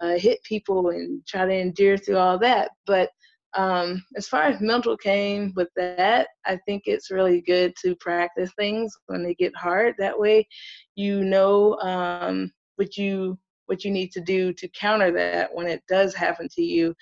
uh, 0.00 0.18
hit 0.18 0.42
people 0.44 0.90
and 0.90 1.26
try 1.26 1.46
to 1.46 1.52
endure 1.52 1.96
through 1.96 2.18
all 2.18 2.38
that. 2.38 2.70
But 2.86 3.10
um, 3.54 4.04
as 4.16 4.28
far 4.28 4.42
as 4.42 4.60
mental 4.60 4.96
came 4.96 5.52
with 5.56 5.68
that, 5.76 6.28
I 6.44 6.58
think 6.66 6.82
it's 6.86 7.10
really 7.10 7.40
good 7.40 7.72
to 7.82 7.96
practice 7.96 8.50
things 8.58 8.92
when 9.06 9.24
they 9.24 9.34
get 9.34 9.56
hard. 9.56 9.94
That 9.98 10.18
way, 10.18 10.46
you 10.94 11.24
know 11.24 11.78
um, 11.80 12.52
what 12.76 12.96
you 12.98 13.38
what 13.66 13.84
you 13.84 13.90
need 13.90 14.12
to 14.12 14.20
do 14.20 14.52
to 14.52 14.68
counter 14.68 15.12
that 15.12 15.54
when 15.54 15.66
it 15.66 15.82
does 15.88 16.14
happen 16.14 16.48
to 16.54 16.62
you 16.62 16.94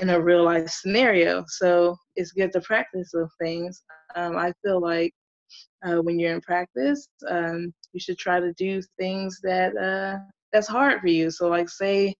in 0.00 0.10
a 0.10 0.20
real 0.20 0.44
life 0.44 0.68
scenario. 0.68 1.44
So 1.46 1.96
it's 2.16 2.32
good 2.32 2.52
to 2.52 2.60
practice 2.60 3.10
those 3.12 3.32
things. 3.40 3.82
Um, 4.14 4.36
I 4.36 4.52
feel 4.64 4.80
like 4.80 5.12
uh, 5.86 5.96
when 5.96 6.18
you're 6.18 6.34
in 6.34 6.40
practice, 6.40 7.08
um, 7.28 7.72
you 7.92 8.00
should 8.00 8.18
try 8.18 8.40
to 8.40 8.52
do 8.54 8.82
things 8.98 9.38
that 9.42 9.76
uh, 9.76 10.18
that's 10.52 10.68
hard 10.68 11.00
for 11.00 11.08
you. 11.08 11.30
So 11.30 11.48
like 11.48 11.68
say 11.68 12.14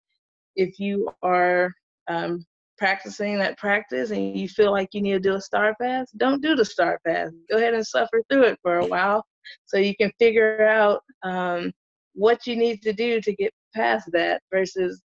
if 0.57 0.79
you 0.79 1.11
are 1.23 1.73
um, 2.09 2.45
practicing 2.79 3.39
that 3.39 3.59
practice 3.59 4.11
and 4.11 4.37
you 4.37 4.49
feel 4.49 4.71
like 4.71 4.89
you 4.93 5.01
need 5.01 5.13
to 5.13 5.21
do 5.21 5.35
a 5.35 5.41
star 5.41 5.75
pass, 5.81 6.11
don't 6.17 6.43
do 6.43 6.55
the 6.55 6.65
star 6.65 7.01
pass. 7.07 7.31
Go 7.51 7.57
ahead 7.57 7.75
and 7.75 7.87
suffer 7.87 8.23
through 8.31 8.45
it 8.45 8.59
for 8.63 8.79
a 8.79 8.87
while 8.87 9.25
so 9.65 9.79
you 9.79 9.95
can 9.97 10.13
figure 10.19 10.67
out 10.67 11.03
um, 11.23 11.73
what 12.15 12.47
you 12.47 12.57
need 12.57 12.83
to 12.83 12.93
do 12.93 13.21
to 13.21 13.35
get 13.35 13.53
past 13.75 14.09
that 14.13 14.43
versus 14.53 15.03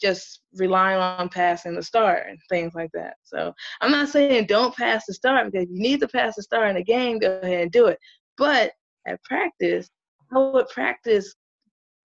just 0.00 0.40
relying 0.54 0.98
on 0.98 1.28
passing 1.28 1.74
the 1.74 1.82
star 1.82 2.16
and 2.28 2.38
things 2.48 2.74
like 2.74 2.90
that. 2.92 3.14
So 3.22 3.52
I'm 3.80 3.92
not 3.92 4.08
saying 4.08 4.46
don't 4.46 4.76
pass 4.76 5.04
the 5.06 5.14
star 5.14 5.44
because 5.44 5.68
you 5.70 5.80
need 5.80 6.00
to 6.00 6.08
pass 6.08 6.36
the 6.36 6.42
star 6.42 6.66
in 6.66 6.74
the 6.74 6.82
game, 6.82 7.18
go 7.18 7.38
ahead 7.42 7.62
and 7.62 7.72
do 7.72 7.86
it. 7.86 7.98
But 8.36 8.72
at 9.06 9.22
practice, 9.22 9.88
I 10.34 10.38
would 10.38 10.68
practice 10.68 11.34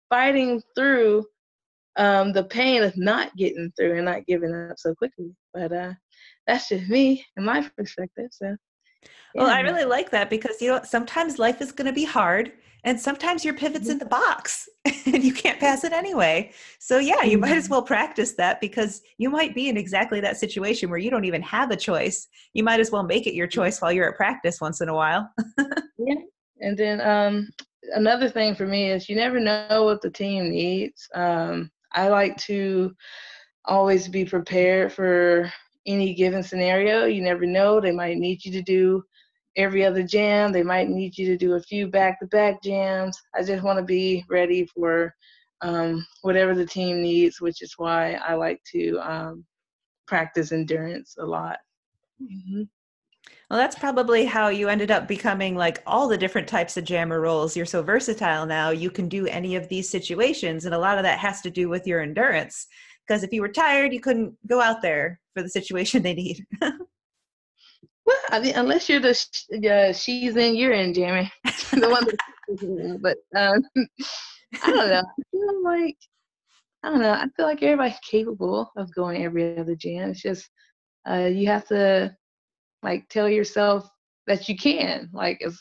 fighting 0.09 0.61
through 0.75 1.25
um, 1.95 2.33
the 2.33 2.43
pain 2.43 2.83
of 2.83 2.97
not 2.97 3.35
getting 3.35 3.71
through 3.77 3.95
and 3.95 4.05
not 4.05 4.25
giving 4.25 4.53
up 4.53 4.77
so 4.77 4.95
quickly. 4.95 5.31
But 5.53 5.71
uh, 5.71 5.93
that's 6.47 6.69
just 6.69 6.89
me 6.89 7.25
and 7.37 7.45
my 7.45 7.69
perspective. 7.77 8.29
So. 8.31 8.55
Yeah. 9.35 9.43
Well, 9.43 9.51
I 9.51 9.61
really 9.61 9.85
like 9.85 10.11
that 10.11 10.29
because 10.29 10.61
you 10.61 10.69
know 10.69 10.81
sometimes 10.83 11.39
life 11.39 11.59
is 11.59 11.71
going 11.71 11.87
to 11.87 11.93
be 11.93 12.05
hard, 12.05 12.53
and 12.83 12.99
sometimes 12.99 13.45
your 13.45 13.53
pivot's 13.53 13.89
in 13.89 13.97
the 13.97 14.05
box, 14.05 14.67
and 14.85 15.23
you 15.23 15.33
can't 15.33 15.59
pass 15.59 15.83
it 15.83 15.93
anyway. 15.93 16.51
So 16.79 16.99
yeah, 16.99 17.23
you 17.23 17.37
might 17.37 17.57
as 17.57 17.65
mm-hmm. 17.65 17.73
well 17.73 17.81
practice 17.83 18.33
that 18.33 18.59
because 18.59 19.01
you 19.17 19.29
might 19.29 19.55
be 19.55 19.69
in 19.69 19.77
exactly 19.77 20.19
that 20.21 20.37
situation 20.37 20.89
where 20.89 20.99
you 20.99 21.09
don't 21.09 21.25
even 21.25 21.41
have 21.41 21.71
a 21.71 21.77
choice. 21.77 22.27
You 22.53 22.63
might 22.63 22.79
as 22.79 22.91
well 22.91 23.03
make 23.03 23.25
it 23.25 23.33
your 23.33 23.47
choice 23.47 23.79
while 23.81 23.91
you're 23.91 24.09
at 24.09 24.17
practice 24.17 24.59
once 24.59 24.81
in 24.81 24.89
a 24.89 24.93
while. 24.93 25.29
yeah, 25.97 26.15
and 26.59 26.77
then 26.77 27.01
um, 27.01 27.49
another 27.93 28.29
thing 28.29 28.55
for 28.55 28.67
me 28.67 28.91
is 28.91 29.07
you 29.07 29.15
never 29.15 29.39
know 29.39 29.83
what 29.85 30.01
the 30.01 30.11
team 30.11 30.49
needs. 30.49 31.07
Um, 31.15 31.71
I 31.93 32.09
like 32.09 32.37
to 32.37 32.93
always 33.65 34.07
be 34.07 34.25
prepared 34.25 34.91
for 34.91 35.51
any 35.85 36.13
given 36.13 36.43
scenario. 36.43 37.05
You 37.05 37.21
never 37.21 37.45
know. 37.45 37.79
They 37.79 37.91
might 37.91 38.17
need 38.17 38.43
you 38.43 38.51
to 38.53 38.61
do 38.61 39.03
every 39.55 39.85
other 39.85 40.03
jam. 40.03 40.51
They 40.51 40.63
might 40.63 40.89
need 40.89 41.17
you 41.17 41.27
to 41.27 41.37
do 41.37 41.53
a 41.53 41.61
few 41.61 41.87
back 41.87 42.19
to 42.19 42.27
back 42.27 42.61
jams. 42.63 43.19
I 43.35 43.43
just 43.43 43.63
want 43.63 43.79
to 43.79 43.85
be 43.85 44.23
ready 44.29 44.65
for 44.65 45.13
um, 45.61 46.05
whatever 46.21 46.53
the 46.53 46.65
team 46.65 47.01
needs, 47.01 47.39
which 47.39 47.61
is 47.61 47.73
why 47.77 48.13
I 48.13 48.33
like 48.33 48.61
to 48.71 48.99
um, 48.99 49.45
practice 50.07 50.51
endurance 50.51 51.15
a 51.19 51.25
lot. 51.25 51.57
Mm-hmm. 52.21 52.63
Well, 53.49 53.59
that's 53.59 53.77
probably 53.77 54.25
how 54.25 54.47
you 54.47 54.67
ended 54.67 54.91
up 54.91 55.07
becoming 55.07 55.55
like 55.55 55.81
all 55.85 56.07
the 56.07 56.17
different 56.17 56.47
types 56.47 56.75
of 56.75 56.83
jammer 56.83 57.21
roles. 57.21 57.55
You're 57.55 57.65
so 57.65 57.83
versatile 57.83 58.45
now, 58.45 58.71
you 58.71 58.89
can 58.89 59.07
do 59.07 59.27
any 59.27 59.55
of 59.55 59.69
these 59.69 59.89
situations. 59.89 60.65
And 60.65 60.73
a 60.73 60.79
lot 60.79 60.97
of 60.97 61.03
that 61.03 61.19
has 61.19 61.41
to 61.41 61.51
do 61.51 61.69
with 61.69 61.87
your 61.87 62.01
endurance. 62.01 62.67
Because 63.07 63.23
if 63.23 63.31
you 63.31 63.41
were 63.41 63.49
tired, 63.49 63.93
you 63.93 63.99
couldn't 63.99 64.35
go 64.47 64.61
out 64.61 64.81
there 64.81 65.19
for 65.33 65.43
the 65.43 65.49
situation 65.49 66.01
they 66.01 66.13
need. 66.13 66.45
well, 68.05 68.17
I 68.29 68.39
mean, 68.39 68.55
unless 68.55 68.89
you're 68.89 68.99
the 68.99 69.11
uh, 69.71 69.93
she's 69.93 70.35
in, 70.35 70.55
you're 70.55 70.73
in, 70.73 70.93
Jamie. 70.93 71.31
the 71.71 71.89
one 71.89 72.99
but 73.01 73.17
um, 73.35 73.63
I 74.61 74.71
don't 74.71 74.89
know. 74.89 75.01
I 75.01 75.23
feel 75.31 75.63
like, 75.63 75.97
I 76.83 76.89
don't 76.89 77.01
know. 77.01 77.13
I 77.13 77.25
feel 77.35 77.45
like 77.45 77.63
everybody's 77.63 77.99
capable 77.99 78.71
of 78.75 78.93
going 78.93 79.23
every 79.23 79.57
other 79.57 79.75
jam. 79.75 80.09
It's 80.09 80.21
just, 80.21 80.49
uh, 81.09 81.29
you 81.31 81.47
have 81.47 81.67
to 81.67 82.15
like 82.83 83.07
tell 83.09 83.29
yourself 83.29 83.89
that 84.27 84.47
you 84.47 84.55
can 84.55 85.09
like 85.13 85.41
as 85.45 85.59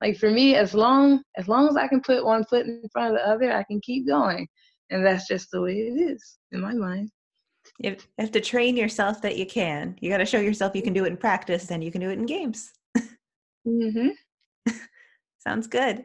like 0.00 0.16
for 0.16 0.30
me 0.30 0.54
as 0.54 0.74
long 0.74 1.20
as 1.36 1.48
long 1.48 1.68
as 1.68 1.76
i 1.76 1.88
can 1.88 2.00
put 2.00 2.24
one 2.24 2.44
foot 2.44 2.66
in 2.66 2.82
front 2.92 3.12
of 3.12 3.18
the 3.18 3.28
other 3.28 3.52
i 3.52 3.64
can 3.64 3.80
keep 3.80 4.06
going 4.06 4.46
and 4.90 5.04
that's 5.04 5.26
just 5.26 5.48
the 5.50 5.60
way 5.60 5.72
it 5.72 6.00
is 6.00 6.38
in 6.52 6.60
my 6.60 6.72
mind 6.72 7.10
you 7.78 7.96
have 8.18 8.30
to 8.30 8.40
train 8.40 8.76
yourself 8.76 9.20
that 9.22 9.36
you 9.36 9.46
can 9.46 9.96
you 10.00 10.10
got 10.10 10.18
to 10.18 10.26
show 10.26 10.40
yourself 10.40 10.74
you 10.74 10.82
can 10.82 10.92
do 10.92 11.04
it 11.04 11.08
in 11.08 11.16
practice 11.16 11.66
then 11.66 11.82
you 11.82 11.90
can 11.90 12.00
do 12.00 12.10
it 12.10 12.18
in 12.18 12.26
games 12.26 12.72
mm-hmm. 13.66 14.08
sounds 15.38 15.66
good 15.66 16.04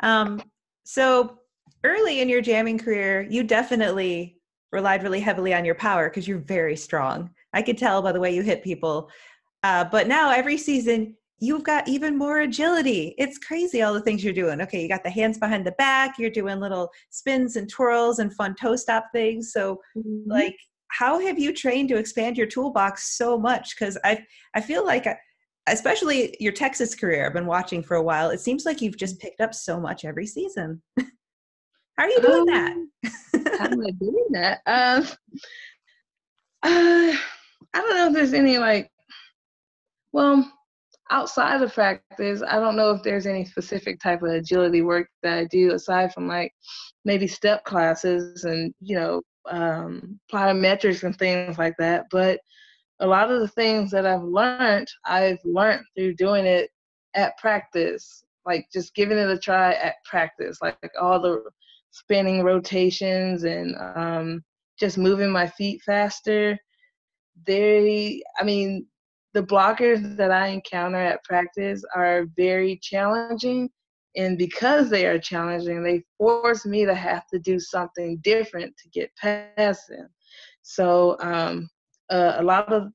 um, 0.00 0.42
so 0.84 1.38
early 1.84 2.20
in 2.20 2.28
your 2.28 2.40
jamming 2.40 2.78
career 2.78 3.26
you 3.28 3.42
definitely 3.42 4.38
relied 4.72 5.02
really 5.02 5.20
heavily 5.20 5.54
on 5.54 5.64
your 5.64 5.74
power 5.74 6.08
because 6.08 6.28
you're 6.28 6.38
very 6.38 6.76
strong 6.76 7.30
i 7.52 7.62
could 7.62 7.78
tell 7.78 8.02
by 8.02 8.12
the 8.12 8.20
way 8.20 8.34
you 8.34 8.42
hit 8.42 8.62
people 8.62 9.10
uh, 9.66 9.84
but 9.84 10.06
now 10.06 10.30
every 10.30 10.56
season, 10.56 11.16
you've 11.40 11.64
got 11.64 11.88
even 11.88 12.16
more 12.16 12.38
agility. 12.42 13.16
It's 13.18 13.36
crazy 13.36 13.82
all 13.82 13.92
the 13.92 14.00
things 14.00 14.22
you're 14.22 14.32
doing. 14.32 14.60
Okay, 14.60 14.80
you 14.80 14.88
got 14.88 15.02
the 15.02 15.10
hands 15.10 15.38
behind 15.38 15.66
the 15.66 15.72
back, 15.72 16.20
you're 16.20 16.30
doing 16.30 16.60
little 16.60 16.88
spins 17.10 17.56
and 17.56 17.68
twirls 17.68 18.20
and 18.20 18.32
fun 18.32 18.54
toe 18.54 18.76
stop 18.76 19.06
things. 19.12 19.52
So, 19.52 19.80
mm-hmm. 19.96 20.30
like, 20.30 20.56
how 20.88 21.18
have 21.20 21.38
you 21.38 21.52
trained 21.52 21.88
to 21.90 21.96
expand 21.96 22.36
your 22.36 22.46
toolbox 22.46 23.16
so 23.16 23.38
much? 23.38 23.74
Because 23.78 23.98
I 24.04 24.24
I 24.54 24.60
feel 24.60 24.84
like, 24.84 25.06
I, 25.06 25.12
uh, 25.12 25.14
especially 25.68 26.36
your 26.40 26.52
Texas 26.52 26.94
career, 26.94 27.26
I've 27.26 27.32
been 27.32 27.46
watching 27.46 27.82
for 27.82 27.96
a 27.96 28.02
while. 28.02 28.30
It 28.30 28.40
seems 28.40 28.64
like 28.64 28.80
you've 28.80 28.96
just 28.96 29.18
picked 29.20 29.40
up 29.40 29.54
so 29.54 29.80
much 29.80 30.04
every 30.04 30.26
season. 30.26 30.82
how 30.98 32.04
are 32.04 32.08
you 32.08 32.20
doing 32.20 32.48
um, 32.52 32.90
that? 33.02 33.58
how 33.58 33.66
am 33.66 33.80
I 33.80 33.90
doing 34.00 34.26
that? 34.30 34.60
Um, 34.66 35.06
uh, 36.62 37.16
I 37.74 37.80
don't 37.80 37.96
know 37.96 38.06
if 38.08 38.14
there's 38.14 38.32
any 38.32 38.58
like 38.58 38.90
well, 40.16 40.50
outside 41.10 41.60
of 41.60 41.74
practice, 41.74 42.42
I 42.48 42.58
don't 42.58 42.74
know 42.74 42.90
if 42.90 43.02
there's 43.02 43.26
any 43.26 43.44
specific 43.44 44.00
type 44.00 44.22
of 44.22 44.30
agility 44.30 44.80
work 44.80 45.08
that 45.22 45.36
I 45.36 45.44
do 45.44 45.74
aside 45.74 46.14
from 46.14 46.26
like 46.26 46.54
maybe 47.04 47.26
step 47.26 47.64
classes 47.64 48.44
and, 48.44 48.72
you 48.80 48.96
know, 48.96 49.20
um, 49.50 50.18
plyometrics 50.32 51.02
and 51.02 51.16
things 51.16 51.58
like 51.58 51.74
that. 51.78 52.06
But 52.10 52.40
a 53.00 53.06
lot 53.06 53.30
of 53.30 53.40
the 53.40 53.48
things 53.48 53.90
that 53.90 54.06
I've 54.06 54.22
learned, 54.22 54.88
I've 55.04 55.40
learned 55.44 55.84
through 55.94 56.14
doing 56.14 56.46
it 56.46 56.70
at 57.14 57.36
practice, 57.38 58.24
like 58.44 58.66
just 58.72 58.94
giving 58.94 59.18
it 59.18 59.30
a 59.30 59.38
try 59.38 59.72
at 59.74 59.96
practice, 60.04 60.58
like, 60.62 60.76
like 60.82 60.92
all 61.00 61.20
the 61.20 61.42
spinning 61.90 62.42
rotations 62.42 63.44
and 63.44 63.74
um, 63.96 64.44
just 64.78 64.98
moving 64.98 65.30
my 65.30 65.46
feet 65.46 65.82
faster. 65.82 66.58
They, 67.46 68.22
I 68.40 68.44
mean, 68.44 68.86
the 69.34 69.42
blockers 69.42 70.16
that 70.16 70.30
I 70.30 70.48
encounter 70.48 70.98
at 70.98 71.22
practice 71.24 71.84
are 71.94 72.26
very 72.36 72.78
challenging. 72.82 73.68
And 74.16 74.38
because 74.38 74.88
they 74.88 75.06
are 75.06 75.18
challenging, 75.18 75.82
they 75.82 76.02
force 76.18 76.64
me 76.64 76.84
to 76.86 76.94
have 76.94 77.26
to 77.32 77.38
do 77.38 77.60
something 77.60 78.18
different 78.22 78.74
to 78.78 78.88
get 78.88 79.10
past 79.16 79.82
them. 79.88 80.08
So 80.62 81.16
um, 81.20 81.68
uh, 82.10 82.34
a 82.38 82.42
lot 82.42 82.72
of 82.72 82.88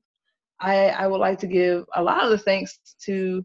I, 0.60 0.88
I 0.90 1.06
would 1.06 1.18
like 1.18 1.38
to 1.40 1.46
give 1.46 1.84
a 1.96 2.02
lot 2.02 2.24
of 2.24 2.30
the 2.30 2.38
thanks 2.38 2.78
to 3.04 3.44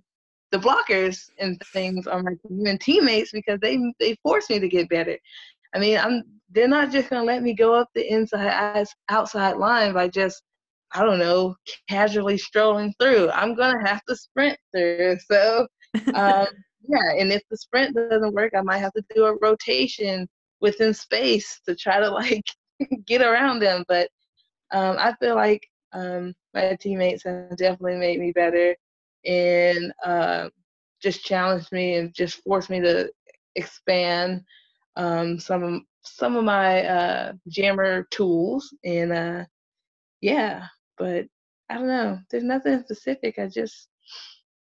the 0.52 0.58
blockers 0.58 1.30
and 1.40 1.60
things 1.74 2.08
on 2.08 2.24
my 2.24 2.34
team 2.48 2.66
and 2.68 2.80
teammates 2.80 3.32
because 3.32 3.60
they 3.62 3.80
they 4.00 4.16
force 4.24 4.50
me 4.50 4.60
to 4.60 4.68
get 4.68 4.90
better. 4.90 5.18
I 5.76 5.80
mean, 5.80 5.98
I'm 5.98 6.24
they're 6.52 6.68
not 6.68 6.92
just 6.92 7.10
gonna 7.10 7.24
let 7.24 7.44
me 7.44 7.54
go 7.54 7.74
up 7.74 7.90
the 7.94 8.12
inside 8.12 8.86
outside 9.10 9.58
line 9.58 9.94
by 9.94 10.08
just 10.08 10.42
I 10.94 11.04
don't 11.04 11.20
know, 11.20 11.56
casually 11.90 12.38
strolling 12.38 12.94
through. 13.00 13.30
I'm 13.32 13.56
gonna 13.56 13.86
have 13.86 14.02
to 14.08 14.16
sprint 14.16 14.58
through. 14.74 15.18
So 15.30 15.68
um, 16.14 16.48
yeah, 16.88 17.14
and 17.20 17.32
if 17.32 17.42
the 17.50 17.58
sprint 17.58 17.96
doesn't 17.96 18.34
work, 18.34 18.54
I 18.56 18.62
might 18.62 18.80
have 18.80 18.94
to 18.94 19.04
do 19.16 19.26
a 19.26 19.38
rotation 19.42 20.28
within 20.62 20.94
space 20.94 21.60
to 21.68 21.76
try 21.76 22.00
to 22.00 22.10
like 22.10 22.44
get 23.06 23.22
around 23.22 23.60
them. 23.60 23.84
But 23.88 24.10
um, 24.72 24.98
I 25.00 25.14
feel 25.20 25.36
like 25.36 25.68
um, 25.94 26.34
my 26.54 26.76
teammates 26.80 27.24
have 27.24 27.58
definitely 27.58 27.98
made 27.98 28.20
me 28.20 28.32
better 28.32 28.76
and 29.26 29.92
uh, 30.06 30.50
just 31.02 31.24
challenged 31.24 31.72
me 31.72 31.96
and 31.96 32.14
just 32.14 32.42
forced 32.44 32.70
me 32.70 32.82
to 32.82 33.10
expand 33.56 34.42
um, 34.96 35.40
some 35.40 35.64
of 35.64 35.82
some 36.04 36.36
of 36.38 36.44
my 36.44 36.84
uh, 36.86 37.34
jammer 37.50 38.08
tools 38.12 38.74
and 38.86 39.12
uh, 39.12 39.44
yeah 40.22 40.66
but 40.98 41.26
I 41.70 41.76
don't 41.76 41.88
know. 41.88 42.20
There's 42.30 42.44
nothing 42.44 42.80
specific. 42.82 43.38
I 43.40 43.48
just 43.48 43.90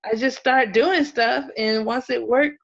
I 0.05 0.15
just 0.15 0.37
start 0.37 0.73
doing 0.73 1.03
stuff 1.03 1.45
and 1.57 1.85
once 1.85 2.09
it 2.09 2.25
worked, 2.25 2.57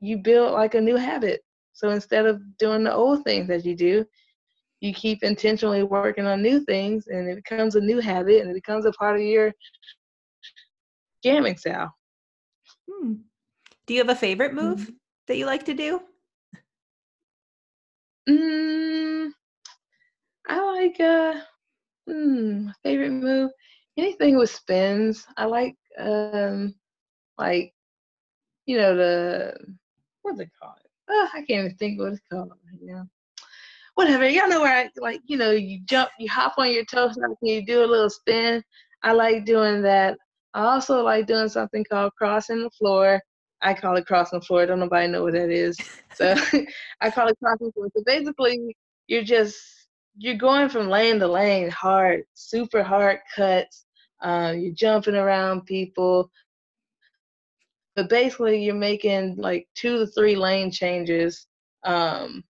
you 0.00 0.18
build 0.18 0.52
like 0.52 0.74
a 0.74 0.80
new 0.80 0.96
habit. 0.96 1.40
So 1.72 1.90
instead 1.90 2.26
of 2.26 2.40
doing 2.58 2.84
the 2.84 2.94
old 2.94 3.24
things 3.24 3.48
that 3.48 3.64
you 3.64 3.76
do, 3.76 4.04
you 4.80 4.92
keep 4.94 5.22
intentionally 5.22 5.82
working 5.82 6.26
on 6.26 6.42
new 6.42 6.60
things 6.60 7.06
and 7.08 7.28
it 7.28 7.36
becomes 7.36 7.68
a 7.68 7.72
new 7.80 7.94
habit 7.94 8.40
and 8.40 8.50
it 8.50 8.54
becomes 8.54 8.84
a 8.84 8.92
part 8.92 9.16
of 9.16 9.22
your 9.22 9.52
jamming 11.22 11.56
style. 11.56 11.92
Hmm. 12.90 13.14
Do 13.86 13.94
you 13.94 14.00
have 14.00 14.08
a 14.08 14.14
favorite 14.14 14.54
move 14.54 14.90
mm-hmm. 14.90 14.92
that 15.26 15.36
you 15.36 15.46
like 15.46 15.64
to 15.66 15.74
do? 15.74 16.00
Mm, 18.28 19.32
I 20.48 20.60
like 20.62 21.00
uh 21.00 21.40
Hmm, 22.08 22.70
favorite 22.82 23.10
move? 23.12 23.50
Anything 23.96 24.36
with 24.36 24.50
spins. 24.50 25.26
I 25.36 25.44
like 25.44 25.76
um 26.00 26.74
like 27.38 27.72
you 28.66 28.76
know 28.76 28.96
the 28.96 29.54
what's 30.22 30.40
it 30.40 30.50
called? 30.60 30.74
Oh, 31.08 31.28
I 31.34 31.38
can't 31.38 31.64
even 31.64 31.76
think 31.76 31.98
what 31.98 32.12
it's 32.12 32.20
called 32.30 32.50
right 32.50 32.80
now. 32.80 33.06
Whatever. 33.94 34.28
Y'all 34.28 34.48
know 34.48 34.60
where 34.60 34.76
I 34.76 34.90
like, 34.96 35.20
you 35.26 35.36
know, 35.36 35.50
you 35.50 35.80
jump, 35.84 36.10
you 36.18 36.28
hop 36.28 36.54
on 36.58 36.72
your 36.72 36.84
toes 36.84 37.16
and 37.16 37.36
you 37.42 37.66
do 37.66 37.84
a 37.84 37.86
little 37.86 38.10
spin. 38.10 38.62
I 39.02 39.12
like 39.12 39.44
doing 39.44 39.82
that. 39.82 40.16
I 40.54 40.62
also 40.62 41.02
like 41.02 41.26
doing 41.26 41.48
something 41.48 41.84
called 41.90 42.12
crossing 42.16 42.62
the 42.62 42.70
floor. 42.70 43.20
I 43.62 43.74
call 43.74 43.96
it 43.96 44.06
crossing 44.06 44.40
the 44.40 44.46
floor. 44.46 44.66
Don't 44.66 44.80
nobody 44.80 45.08
know 45.08 45.22
what 45.22 45.34
that 45.34 45.50
is. 45.50 45.76
So 46.14 46.34
I 47.00 47.10
call 47.10 47.28
it 47.28 47.38
crossing 47.42 47.66
the 47.66 47.72
floor. 47.72 47.88
So 47.96 48.02
basically, 48.06 48.76
you're 49.06 49.24
just 49.24 49.58
you're 50.16 50.36
going 50.36 50.68
from 50.68 50.88
lane 50.88 51.18
to 51.20 51.28
lane 51.28 51.70
hard, 51.70 52.24
super 52.34 52.82
hard 52.82 53.18
cuts. 53.34 53.84
Uh, 54.22 54.54
you're 54.56 54.74
jumping 54.74 55.14
around 55.14 55.66
people. 55.66 56.30
But 57.96 58.08
basically, 58.08 58.62
you're 58.62 58.74
making 58.74 59.36
like 59.36 59.68
two 59.74 59.98
to 59.98 60.06
three 60.06 60.36
lane 60.36 60.70
changes 60.70 61.46
um, 61.84 62.44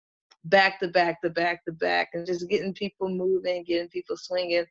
back 0.45 0.81
to 0.81 0.89
back 0.89 1.21
to 1.23 1.31
back 1.31 1.65
to 1.65 1.73
back 1.73 2.11
and 2.15 2.27
just 2.27 2.49
getting 2.49 2.75
people 2.75 3.09
moving, 3.09 3.65
getting 3.65 3.89
people 3.89 4.17
swinging. 4.17 4.65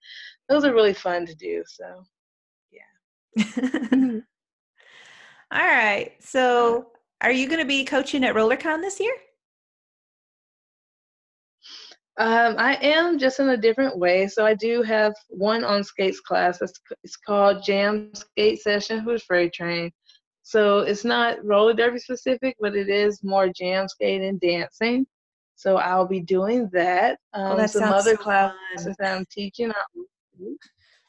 Those 0.50 0.66
are 0.66 0.74
really 0.74 0.94
fun 0.94 1.26
to 1.26 1.36
do. 1.36 1.64
So, 1.68 2.04
yeah. 2.72 3.42
All 5.52 5.66
right. 5.66 6.12
So, 6.20 6.88
are 7.22 7.32
you 7.32 7.48
going 7.48 7.60
to 7.60 7.66
be 7.66 7.86
coaching 7.86 8.24
at 8.24 8.36
RollerCon 8.36 8.82
this 8.82 9.00
year? 9.00 9.14
Um, 12.20 12.56
I 12.58 12.76
am 12.82 13.20
just 13.20 13.40
in 13.40 13.50
a 13.50 13.58
different 13.58 13.98
way. 13.98 14.28
So 14.28 14.46
I 14.46 14.56
do 14.56 14.82
have 14.82 15.14
one 15.30 15.64
on 15.64 15.84
skates 15.84 16.20
class. 16.20 16.62
It's, 16.62 16.80
it's 17.04 17.16
called 17.16 17.64
Jam 17.64 18.10
Skate 18.14 18.60
Session 18.60 19.00
Who's 19.00 19.24
Freight 19.24 19.54
Train. 19.54 19.92
So 20.42 20.80
it's 20.80 21.04
not 21.04 21.44
roller 21.44 21.74
derby 21.74 22.00
specific, 22.00 22.56
but 22.60 22.76
it 22.76 22.90
is 22.90 23.24
more 23.24 23.50
jam 23.50 23.88
skating, 23.88 24.30
and 24.30 24.40
dancing. 24.40 25.06
So 25.56 25.78
I'll 25.78 26.08
be 26.08 26.22
doing 26.22 26.70
that. 26.72 27.20
Um, 27.34 27.52
oh, 27.52 27.58
that 27.58 27.70
some 27.70 27.92
other 27.92 28.16
so 28.16 28.24
classes 28.24 28.96
that 28.98 29.18
I'm 29.18 29.26
teaching. 29.32 29.72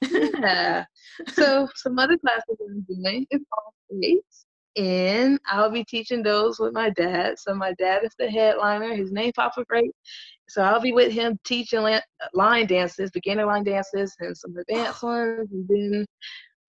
yeah. 0.02 0.84
so 1.32 1.68
some 1.76 1.98
other 1.98 2.18
classes 2.18 2.56
I'm 2.60 2.80
doing 2.88 3.26
is 3.30 3.40
all 3.52 3.74
skates 3.94 4.46
and 4.78 5.40
I'll 5.46 5.70
be 5.70 5.84
teaching 5.84 6.22
those 6.22 6.60
with 6.60 6.72
my 6.72 6.90
dad. 6.90 7.38
So 7.38 7.52
my 7.52 7.72
dad 7.74 8.04
is 8.04 8.14
the 8.18 8.30
headliner. 8.30 8.94
His 8.94 9.10
name 9.10 9.32
Papa 9.34 9.64
Great. 9.68 9.90
So 10.48 10.62
I'll 10.62 10.80
be 10.80 10.92
with 10.92 11.12
him 11.12 11.36
teaching 11.44 11.98
line 12.32 12.66
dances, 12.66 13.10
beginner 13.10 13.44
line 13.44 13.64
dances, 13.64 14.14
and 14.20 14.36
some 14.36 14.56
advanced 14.56 15.02
ones. 15.02 15.48
And 15.50 15.68
then 15.68 16.06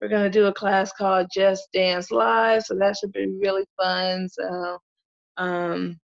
we're 0.02 0.10
gonna 0.10 0.30
do 0.30 0.48
a 0.48 0.54
class 0.54 0.92
called 0.92 1.28
Just 1.34 1.70
Dance 1.72 2.10
Live. 2.10 2.64
So 2.64 2.76
that 2.76 2.98
should 2.98 3.12
be 3.12 3.28
really 3.40 3.66
fun. 3.80 4.28
So, 4.28 4.80
um, 5.38 6.00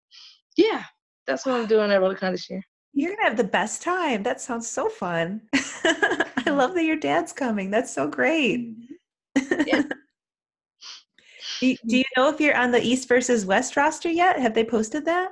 yeah, 0.57 0.83
that's 1.27 1.47
what 1.47 1.55
I'm 1.55 1.67
doing 1.67 1.93
at 1.93 2.01
RollerCon 2.01 2.33
this 2.33 2.51
year. 2.51 2.63
You're 2.95 3.15
gonna 3.15 3.29
have 3.29 3.37
the 3.37 3.45
best 3.45 3.81
time. 3.83 4.25
That 4.25 4.41
sounds 4.41 4.69
so 4.69 4.89
fun. 4.89 5.43
I 5.55 6.51
love 6.51 6.75
that 6.75 6.85
your 6.85 6.97
dad's 6.97 7.33
coming. 7.33 7.71
That's 7.71 7.95
so 7.95 8.09
great. 8.09 8.77
Mm-hmm. 9.39 9.63
Yeah. 9.67 9.83
Do, 11.63 11.77
do 11.87 11.97
you 11.97 12.05
know 12.17 12.29
if 12.29 12.41
you're 12.41 12.57
on 12.57 12.73
the 12.73 12.83
East 12.83 13.07
versus 13.07 13.47
West 13.47 13.77
roster 13.77 14.11
yet? 14.11 14.37
Have 14.37 14.53
they 14.53 14.65
posted 14.65 15.05
that? 15.05 15.31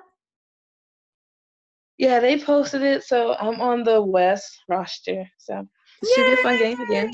Yeah, 1.98 2.20
they 2.20 2.38
posted 2.38 2.82
it. 2.82 3.02
So 3.02 3.34
I'm 3.34 3.60
on 3.60 3.82
the 3.82 4.00
West 4.00 4.60
roster. 4.68 5.28
So 5.38 5.66
it 6.00 6.08
should 6.14 6.26
be 6.26 6.32
a 6.34 6.36
fun 6.36 6.56
game 6.56 6.80
again. 6.80 7.10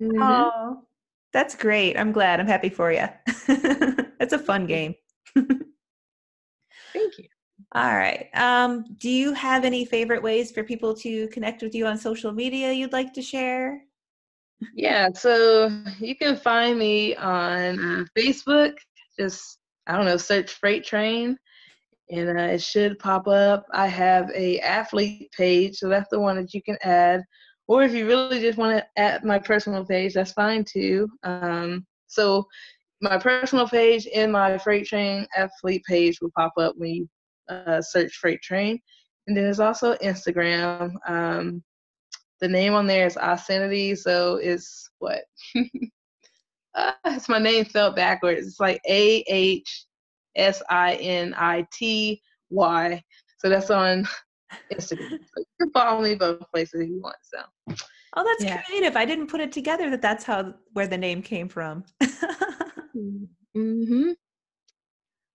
Mm-hmm. 0.00 0.22
Oh, 0.22 0.84
that's 1.34 1.54
great. 1.54 1.98
I'm 1.98 2.12
glad. 2.12 2.40
I'm 2.40 2.46
happy 2.46 2.70
for 2.70 2.90
you. 2.90 3.04
it's 3.26 4.32
a 4.32 4.38
fun 4.38 4.66
game. 4.66 4.94
Thank 5.34 7.18
you. 7.18 7.28
All 7.74 7.94
right. 7.94 8.28
Um, 8.32 8.86
do 8.96 9.10
you 9.10 9.34
have 9.34 9.66
any 9.66 9.84
favorite 9.84 10.22
ways 10.22 10.50
for 10.50 10.64
people 10.64 10.94
to 10.94 11.28
connect 11.28 11.60
with 11.60 11.74
you 11.74 11.86
on 11.86 11.98
social 11.98 12.32
media 12.32 12.72
you'd 12.72 12.94
like 12.94 13.12
to 13.12 13.20
share? 13.20 13.82
Yeah, 14.74 15.08
so 15.14 15.70
you 15.98 16.16
can 16.16 16.36
find 16.36 16.78
me 16.78 17.14
on 17.16 17.78
uh, 17.78 18.04
Facebook. 18.16 18.74
Just 19.18 19.58
I 19.86 19.96
don't 19.96 20.04
know, 20.06 20.16
search 20.16 20.52
Freight 20.52 20.84
Train, 20.84 21.36
and 22.10 22.38
uh, 22.38 22.42
it 22.42 22.62
should 22.62 22.98
pop 22.98 23.28
up. 23.28 23.64
I 23.72 23.86
have 23.86 24.30
a 24.34 24.58
athlete 24.60 25.30
page, 25.36 25.76
so 25.76 25.88
that's 25.88 26.08
the 26.10 26.20
one 26.20 26.36
that 26.36 26.52
you 26.54 26.62
can 26.62 26.76
add. 26.82 27.22
Or 27.68 27.82
if 27.82 27.92
you 27.92 28.06
really 28.06 28.40
just 28.40 28.58
want 28.58 28.76
to 28.76 28.86
add 29.00 29.24
my 29.24 29.38
personal 29.38 29.84
page, 29.84 30.14
that's 30.14 30.32
fine 30.32 30.64
too. 30.64 31.08
Um, 31.22 31.86
so 32.06 32.46
my 33.00 33.18
personal 33.18 33.68
page 33.68 34.08
and 34.14 34.32
my 34.32 34.58
Freight 34.58 34.86
Train 34.86 35.26
athlete 35.36 35.84
page 35.86 36.18
will 36.20 36.32
pop 36.36 36.52
up 36.58 36.74
when 36.76 36.90
you 36.90 37.08
uh, 37.48 37.80
search 37.80 38.12
Freight 38.16 38.42
Train. 38.42 38.80
And 39.26 39.36
then 39.36 39.44
there's 39.44 39.60
also 39.60 39.94
Instagram. 39.96 40.94
Um, 41.06 41.62
the 42.40 42.48
name 42.48 42.74
on 42.74 42.86
there 42.86 43.06
is 43.06 43.16
Ahsinity, 43.16 43.96
so 43.96 44.36
it's 44.36 44.90
what? 44.98 45.22
uh, 46.74 46.92
it's 47.06 47.28
my 47.28 47.38
name 47.38 47.64
spelled 47.64 47.96
backwards. 47.96 48.46
It's 48.46 48.60
like 48.60 48.80
A 48.88 49.24
H 49.28 49.86
S 50.36 50.62
I 50.70 50.94
N 50.94 51.34
I 51.36 51.66
T 51.72 52.22
Y. 52.50 53.02
So 53.38 53.48
that's 53.48 53.70
on 53.70 54.06
Instagram. 54.72 55.18
you 55.36 55.44
can 55.60 55.70
follow 55.72 56.02
me 56.02 56.14
both 56.14 56.40
places 56.52 56.80
if 56.80 56.88
you 56.88 57.00
want. 57.00 57.16
So. 57.22 57.38
Oh, 58.16 58.24
that's 58.24 58.44
yeah. 58.44 58.62
creative. 58.62 58.96
I 58.96 59.04
didn't 59.04 59.26
put 59.28 59.40
it 59.40 59.52
together 59.52 59.90
that 59.90 60.02
that's 60.02 60.24
how 60.24 60.54
where 60.72 60.86
the 60.86 60.98
name 60.98 61.22
came 61.22 61.48
from. 61.48 61.84
mm-hmm. 62.96 64.10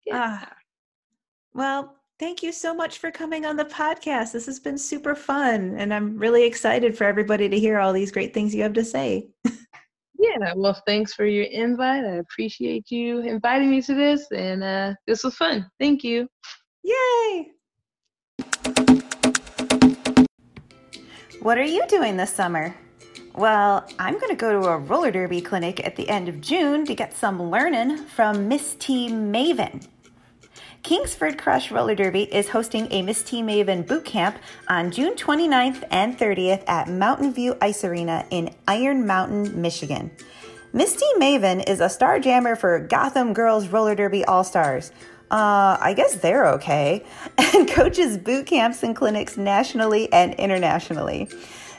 Yeah. 0.06 0.40
Ah. 0.42 0.54
Well, 1.54 1.96
Thank 2.20 2.44
you 2.44 2.52
so 2.52 2.76
much 2.76 3.00
for 3.00 3.10
coming 3.10 3.44
on 3.46 3.56
the 3.56 3.66
podcast. 3.66 4.34
This 4.34 4.46
has 4.46 4.60
been 4.60 4.78
super 4.78 5.16
fun, 5.16 5.76
and 5.78 5.92
I'm 5.92 6.16
really 6.18 6.44
excited 6.44 6.96
for 6.96 7.06
everybody 7.06 7.50
to 7.50 7.60
hear 7.60 7.80
all 7.80 7.92
these 7.92 8.12
great 8.12 8.36
things 8.36 8.54
you 8.54 8.62
have 8.62 8.74
to 8.74 8.86
say. 8.86 9.30
yeah, 10.20 10.54
well, 10.56 10.80
thanks 10.86 11.14
for 11.14 11.26
your 11.26 11.46
invite. 11.46 12.06
I 12.06 12.18
appreciate 12.18 12.92
you 12.92 13.22
inviting 13.22 13.72
me 13.72 13.82
to 13.82 13.96
this, 13.96 14.28
and 14.32 14.64
uh, 14.64 14.94
this 15.08 15.24
was 15.24 15.36
fun. 15.36 15.68
Thank 15.80 16.04
you. 16.04 16.28
Yay! 16.84 17.52
What 21.42 21.58
are 21.58 21.66
you 21.66 21.84
doing 21.88 22.16
this 22.16 22.32
summer? 22.32 22.76
Well, 23.34 23.90
I'm 23.98 24.20
going 24.20 24.30
to 24.30 24.36
go 24.36 24.62
to 24.62 24.68
a 24.70 24.78
roller 24.78 25.10
derby 25.10 25.42
clinic 25.42 25.84
at 25.86 25.96
the 25.96 26.08
end 26.08 26.30
of 26.30 26.42
June 26.42 26.86
to 26.86 26.94
get 26.94 27.18
some 27.18 27.50
learning 27.50 27.98
from 27.98 28.48
Miss 28.48 28.76
T 28.76 29.10
Maven. 29.10 29.88
Kingsford 30.84 31.38
Crush 31.38 31.72
Roller 31.72 31.96
Derby 31.96 32.24
is 32.24 32.50
hosting 32.50 32.92
a 32.92 33.02
Miss 33.02 33.24
T 33.24 33.42
Maven 33.42 33.88
boot 33.88 34.04
camp 34.04 34.38
on 34.68 34.92
June 34.92 35.16
29th 35.16 35.82
and 35.90 36.18
30th 36.20 36.68
at 36.68 36.90
Mountain 36.90 37.34
View 37.34 37.56
Ice 37.62 37.86
Arena 37.86 38.26
in 38.32 38.54
Iron 38.68 39.08
Mountain, 39.08 39.62
Michigan. 39.62 40.12
Miss 40.74 40.98
T 40.98 41.10
Maven 41.18 41.68
is 41.70 41.80
a 41.80 41.88
star 41.88 42.20
jammer 42.20 42.58
for 42.58 42.80
Gotham 42.80 43.34
Girls 43.34 43.70
Roller 43.70 43.96
Derby 43.96 44.26
All 44.26 44.44
Stars. 44.44 44.92
Uh, 45.32 45.78
I 45.80 45.94
guess 45.96 46.16
they're 46.16 46.48
okay, 46.56 47.06
and 47.38 47.70
coaches 47.70 48.18
boot 48.18 48.46
camps 48.46 48.84
and 48.84 48.94
clinics 48.94 49.38
nationally 49.38 50.12
and 50.12 50.34
internationally. 50.34 51.30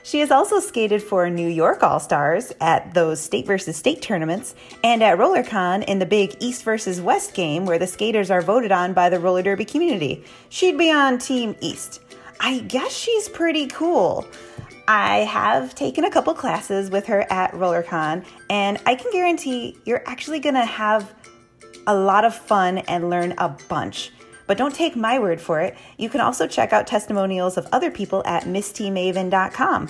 She 0.05 0.21
has 0.21 0.31
also 0.31 0.61
skated 0.61 1.03
for 1.03 1.31
New 1.31 1.49
York 1.49 1.83
All 1.83 1.99
Stars 1.99 2.53
at 2.61 2.93
those 2.93 3.23
state 3.23 3.47
versus 3.47 3.79
state 3.79 4.03
tournaments 4.03 4.55
and 4.85 5.03
at 5.03 5.17
RollerCon 5.17 5.83
in 5.85 5.99
the 5.99 6.05
big 6.05 6.37
East 6.41 6.63
versus 6.63 7.01
West 7.01 7.33
game 7.33 7.65
where 7.65 7.79
the 7.79 7.87
skaters 7.87 8.31
are 8.31 8.43
voted 8.43 8.71
on 8.71 8.93
by 8.93 9.09
the 9.09 9.19
roller 9.19 9.41
derby 9.41 9.65
community. 9.65 10.23
She'd 10.51 10.77
be 10.77 10.93
on 10.93 11.17
Team 11.17 11.57
East. 11.63 12.03
I 12.39 12.59
guess 12.59 12.95
she's 12.95 13.31
pretty 13.31 13.67
cool. 13.69 14.27
I 14.87 15.21
have 15.21 15.75
taken 15.75 16.05
a 16.05 16.11
couple 16.11 16.35
classes 16.35 16.91
with 16.91 17.07
her 17.07 17.27
at 17.33 17.53
RollerCon, 17.53 18.27
and 18.51 18.79
I 18.85 18.97
can 18.97 19.11
guarantee 19.11 19.79
you're 19.87 20.03
actually 20.07 20.41
to 20.55 20.67
have 20.67 21.15
a 21.87 21.95
lot 21.95 22.27
of 22.27 22.35
fun 22.35 22.79
and 22.79 23.09
learn 23.09 23.33
a 23.39 23.49
bunch. 23.49 24.13
But 24.47 24.59
don't 24.59 24.75
take 24.75 24.97
my 24.97 25.19
word 25.19 25.41
for 25.41 25.61
it. 25.61 25.77
You 25.99 26.09
can 26.09 26.21
also 26.21 26.47
check 26.47 26.73
out 26.73 26.87
testimonials 26.87 27.57
of 27.57 27.67
other 27.73 27.91
people 27.91 28.23
at 28.27 28.45
misstmaven.com. 28.45 29.89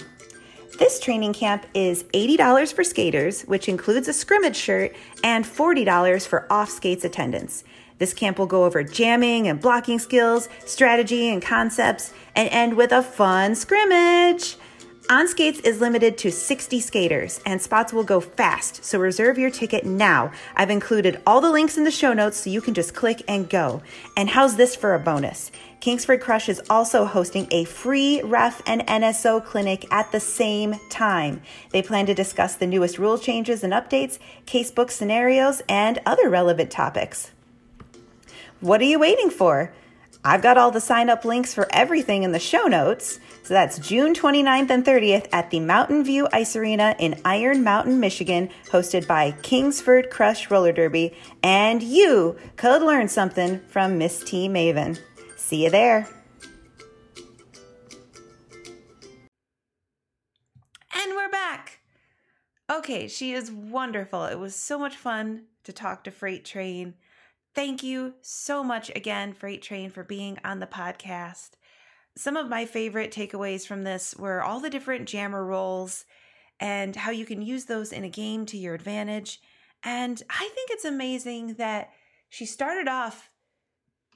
This 0.79 0.99
training 0.99 1.35
camp 1.35 1.67
is 1.73 2.03
$80 2.15 2.73
for 2.73 2.83
skaters, 2.83 3.43
which 3.43 3.69
includes 3.69 4.09
a 4.09 4.13
scrimmage 4.13 4.57
shirt, 4.57 4.95
and 5.23 5.45
$40 5.45 6.27
for 6.27 6.53
off 6.53 6.69
skates 6.69 7.05
attendance. 7.05 7.63
This 7.99 8.13
camp 8.13 8.41
will 8.41 8.47
go 8.47 8.65
over 8.65 8.83
jamming 8.83 9.47
and 9.47 9.61
blocking 9.61 10.01
skills, 10.01 10.49
strategy 10.67 11.29
and 11.29 11.41
concepts, 11.41 12.13
and 12.35 12.49
end 12.51 12.77
with 12.77 12.91
a 12.91 13.03
fun 13.03 13.55
scrimmage. 13.55 14.57
On 15.11 15.29
Skates 15.29 15.61
is 15.61 15.83
limited 15.83 16.17
to 16.17 16.33
60 16.33 16.81
skaters, 16.81 17.39
and 17.45 17.61
spots 17.61 17.93
will 17.93 18.05
go 18.05 18.21
fast, 18.21 18.83
so 18.83 18.99
reserve 18.99 19.37
your 19.37 19.51
ticket 19.51 19.85
now. 19.85 20.33
I've 20.57 20.71
included 20.71 21.21
all 21.27 21.43
the 21.43 21.51
links 21.51 21.77
in 21.77 21.85
the 21.85 21.91
show 21.91 22.15
notes 22.15 22.39
so 22.39 22.49
you 22.49 22.63
can 22.63 22.73
just 22.73 22.95
click 22.95 23.23
and 23.29 23.51
go. 23.51 23.83
And 24.17 24.31
how's 24.31 24.57
this 24.57 24.75
for 24.75 24.95
a 24.95 24.99
bonus? 24.99 25.53
Kingsford 25.81 26.23
Crush 26.23 26.49
is 26.49 26.63
also 26.71 27.05
hosting 27.05 27.47
a 27.51 27.65
free 27.65 28.23
ref 28.23 28.63
and 28.67 28.81
NSO 28.87 29.45
clinic 29.45 29.87
at 29.93 30.11
the 30.11 30.21
same 30.21 30.77
time. 30.89 31.43
They 31.71 31.83
plan 31.83 32.07
to 32.07 32.15
discuss 32.15 32.57
the 32.57 32.67
newest 32.67 32.99
rule 32.99 33.19
changes 33.19 33.63
and 33.63 33.75
updates, 33.75 34.19
casebook 34.47 34.91
scenarios, 34.91 35.61
and 35.69 36.01
other 36.07 36.31
relevant 36.31 36.71
topics. 36.71 37.31
What 38.61 38.81
are 38.81 38.85
you 38.85 38.99
waiting 38.99 39.29
for? 39.29 39.75
I've 40.25 40.41
got 40.41 40.57
all 40.57 40.71
the 40.71 40.81
sign 40.81 41.11
up 41.11 41.27
links 41.27 41.53
for 41.53 41.69
everything 41.71 42.23
in 42.23 42.33
the 42.33 42.39
show 42.39 42.63
notes. 42.63 43.21
So 43.45 43.53
that's 43.53 43.79
June 43.79 44.15
29th 44.15 44.71
and 44.71 44.87
30th 44.87 45.29
at 45.31 45.51
the 45.51 45.61
Mountain 45.61 46.03
View 46.03 46.27
Ice 46.33 46.57
Arena 46.57 46.97
in 46.99 47.21
Iron 47.27 47.63
Mountain, 47.63 48.01
Michigan, 48.01 48.49
hosted 48.71 49.07
by 49.07 49.33
Kingsford 49.43 50.09
Crush 50.09 50.51
Roller 50.51 50.73
Derby. 50.73 51.13
And 51.43 51.83
you 51.83 52.39
could 52.57 52.81
learn 52.81 53.07
something 53.07 53.61
from 53.69 53.99
Miss 53.99 54.25
T 54.25 54.49
Maven. 54.49 54.99
See 55.37 55.65
you 55.65 55.69
there. 55.69 56.09
And 60.95 61.13
we're 61.15 61.31
back. 61.31 61.81
Okay, 62.73 63.09
she 63.09 63.35
is 63.35 63.51
wonderful. 63.53 64.25
It 64.25 64.39
was 64.39 64.55
so 64.55 64.79
much 64.79 64.97
fun 64.97 65.49
to 65.65 65.73
talk 65.75 66.05
to 66.05 66.11
Freight 66.11 66.47
Train. 66.47 66.95
thank 67.55 67.83
you 67.83 68.15
so 68.23 68.65
much 68.65 68.91
again, 68.97 69.35
Freight 69.35 69.61
Train, 69.61 69.91
for 69.91 70.03
being 70.03 70.39
on 70.43 70.61
the 70.61 70.67
podcast. 70.67 71.51
Some 72.17 72.37
of 72.37 72.49
my 72.49 72.65
favorite 72.65 73.13
takeaways 73.13 73.67
from 73.67 73.83
this 73.83 74.15
were 74.17 74.43
all 74.43 74.61
the 74.61 74.71
different 74.71 75.09
jammer 75.09 75.45
roles 75.45 76.05
and 76.61 76.95
how 76.95 77.11
you 77.11 77.27
can 77.27 77.43
use 77.43 77.65
those 77.65 77.93
in 77.93 78.05
a 78.05 78.09
game 78.09 78.47
to 78.47 78.57
your 78.57 78.75
advantage. 78.75 79.41
And 79.83 80.23
I 80.31 80.49
think 80.55 80.71
it's 80.71 80.85
amazing 80.85 81.55
that 81.55 81.91
she 82.29 82.47
started 82.47 82.89
off 82.89 83.31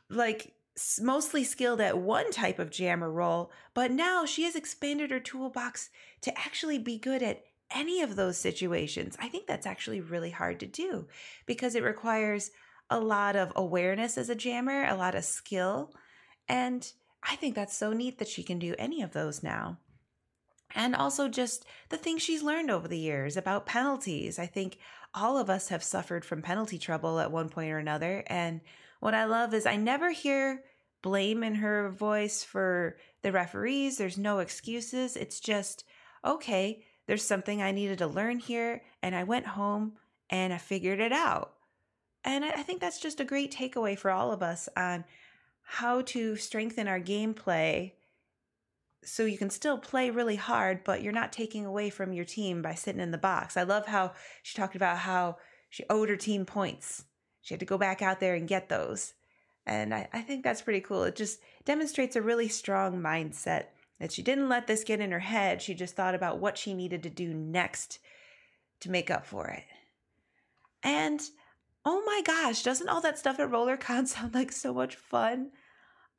like 0.08 0.54
mostly 1.00 1.44
skilled 1.44 1.80
at 1.80 1.98
one 1.98 2.30
type 2.30 2.58
of 2.58 2.70
jammer 2.70 3.10
role, 3.10 3.50
but 3.74 3.90
now 3.90 4.24
she 4.24 4.44
has 4.44 4.54
expanded 4.54 5.10
her 5.10 5.20
toolbox 5.20 5.90
to 6.22 6.38
actually 6.38 6.78
be 6.78 6.98
good 6.98 7.22
at 7.22 7.42
any 7.74 8.00
of 8.00 8.16
those 8.16 8.38
situations. 8.38 9.16
I 9.20 9.28
think 9.28 9.46
that's 9.46 9.66
actually 9.66 10.00
really 10.00 10.30
hard 10.30 10.60
to 10.60 10.66
do 10.66 11.06
because 11.46 11.74
it 11.74 11.82
requires 11.82 12.50
a 12.90 13.00
lot 13.00 13.36
of 13.36 13.52
awareness 13.56 14.16
as 14.16 14.30
a 14.30 14.34
jammer, 14.34 14.86
a 14.86 14.94
lot 14.94 15.14
of 15.14 15.24
skill. 15.24 15.92
And 16.48 16.90
I 17.22 17.36
think 17.36 17.54
that's 17.54 17.76
so 17.76 17.92
neat 17.92 18.18
that 18.18 18.28
she 18.28 18.42
can 18.42 18.58
do 18.58 18.74
any 18.78 19.02
of 19.02 19.12
those 19.12 19.42
now. 19.42 19.78
And 20.74 20.94
also 20.94 21.28
just 21.28 21.64
the 21.88 21.96
things 21.96 22.22
she's 22.22 22.42
learned 22.42 22.70
over 22.70 22.88
the 22.88 22.98
years 22.98 23.36
about 23.36 23.66
penalties. 23.66 24.38
I 24.38 24.46
think 24.46 24.78
all 25.14 25.38
of 25.38 25.48
us 25.48 25.68
have 25.68 25.82
suffered 25.82 26.24
from 26.24 26.42
penalty 26.42 26.78
trouble 26.78 27.18
at 27.20 27.32
one 27.32 27.48
point 27.48 27.70
or 27.70 27.78
another. 27.78 28.22
And 28.26 28.60
what 29.00 29.14
I 29.14 29.24
love 29.24 29.54
is 29.54 29.66
I 29.66 29.76
never 29.76 30.10
hear 30.10 30.62
blame 31.02 31.42
in 31.42 31.56
her 31.56 31.90
voice 31.90 32.44
for 32.44 32.96
the 33.22 33.32
referees. 33.32 33.96
There's 33.96 34.18
no 34.18 34.40
excuses. 34.40 35.16
It's 35.16 35.40
just, 35.40 35.84
okay, 36.24 36.84
there's 37.06 37.24
something 37.24 37.62
I 37.62 37.72
needed 37.72 37.98
to 37.98 38.06
learn 38.06 38.38
here. 38.38 38.82
And 39.02 39.14
I 39.14 39.24
went 39.24 39.46
home 39.46 39.92
and 40.28 40.52
I 40.52 40.58
figured 40.58 41.00
it 41.00 41.12
out. 41.12 41.54
And 42.24 42.44
I 42.44 42.62
think 42.62 42.80
that's 42.80 43.00
just 43.00 43.20
a 43.20 43.24
great 43.24 43.54
takeaway 43.54 43.98
for 43.98 44.10
all 44.10 44.32
of 44.32 44.42
us 44.42 44.68
on 44.76 45.04
how 45.70 46.00
to 46.00 46.34
strengthen 46.34 46.88
our 46.88 46.98
gameplay 46.98 47.92
so 49.04 49.26
you 49.26 49.36
can 49.36 49.50
still 49.50 49.76
play 49.76 50.08
really 50.08 50.36
hard, 50.36 50.82
but 50.82 51.02
you're 51.02 51.12
not 51.12 51.30
taking 51.30 51.66
away 51.66 51.90
from 51.90 52.14
your 52.14 52.24
team 52.24 52.62
by 52.62 52.74
sitting 52.74 53.02
in 53.02 53.10
the 53.10 53.18
box. 53.18 53.54
I 53.54 53.64
love 53.64 53.86
how 53.86 54.12
she 54.42 54.56
talked 54.56 54.76
about 54.76 54.96
how 54.96 55.36
she 55.68 55.84
owed 55.90 56.08
her 56.08 56.16
team 56.16 56.46
points. 56.46 57.04
She 57.42 57.52
had 57.52 57.60
to 57.60 57.66
go 57.66 57.76
back 57.76 58.00
out 58.00 58.18
there 58.18 58.34
and 58.34 58.48
get 58.48 58.70
those. 58.70 59.12
And 59.66 59.94
I, 59.94 60.08
I 60.10 60.22
think 60.22 60.42
that's 60.42 60.62
pretty 60.62 60.80
cool. 60.80 61.04
It 61.04 61.16
just 61.16 61.40
demonstrates 61.66 62.16
a 62.16 62.22
really 62.22 62.48
strong 62.48 63.02
mindset 63.02 63.66
that 64.00 64.10
she 64.10 64.22
didn't 64.22 64.48
let 64.48 64.66
this 64.66 64.84
get 64.84 65.00
in 65.00 65.12
her 65.12 65.18
head. 65.18 65.60
She 65.60 65.74
just 65.74 65.94
thought 65.94 66.14
about 66.14 66.38
what 66.38 66.56
she 66.56 66.72
needed 66.72 67.02
to 67.02 67.10
do 67.10 67.34
next 67.34 67.98
to 68.80 68.90
make 68.90 69.10
up 69.10 69.26
for 69.26 69.48
it. 69.48 69.64
And 70.82 71.20
oh 71.88 72.02
my 72.04 72.20
gosh, 72.22 72.62
doesn't 72.62 72.90
all 72.90 73.00
that 73.00 73.18
stuff 73.18 73.40
at 73.40 73.50
RollerCon 73.50 74.06
sound 74.06 74.34
like 74.34 74.52
so 74.52 74.74
much 74.74 74.94
fun? 74.94 75.50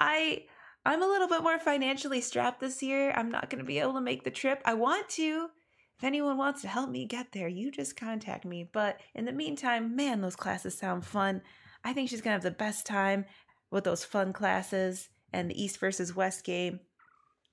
I 0.02 0.46
I'm 0.84 1.04
a 1.04 1.08
little 1.08 1.28
bit 1.28 1.44
more 1.44 1.60
financially 1.60 2.22
strapped 2.22 2.60
this 2.60 2.82
year. 2.82 3.12
I'm 3.16 3.30
not 3.30 3.50
going 3.50 3.60
to 3.60 3.68
be 3.68 3.78
able 3.78 3.94
to 3.94 4.02
make 4.02 4.24
the 4.24 4.32
trip. 4.32 4.62
I 4.66 4.74
want 4.74 5.08
to. 5.10 5.50
If 5.98 6.04
anyone 6.04 6.38
wants 6.38 6.62
to 6.62 6.70
help 6.70 6.90
me 6.90 7.06
get 7.06 7.34
there, 7.34 7.50
you 7.50 7.70
just 7.70 7.98
contact 7.98 8.46
me. 8.46 8.68
But 8.72 9.00
in 9.14 9.26
the 9.26 9.34
meantime, 9.34 9.96
man, 9.96 10.22
those 10.22 10.38
classes 10.38 10.76
sound 10.76 11.06
fun. 11.06 11.42
I 11.84 11.94
think 11.94 12.10
she's 12.10 12.22
going 12.22 12.32
to 12.32 12.44
have 12.44 12.54
the 12.54 12.58
best 12.58 12.86
time 12.86 13.26
with 13.70 13.84
those 13.84 14.06
fun 14.06 14.34
classes 14.34 15.10
and 15.34 15.52
the 15.52 15.62
East 15.62 15.80
versus 15.80 16.16
West 16.16 16.46
game. 16.46 16.80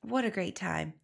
What 0.01 0.25
a 0.25 0.31
great 0.31 0.57
time. 0.57 0.95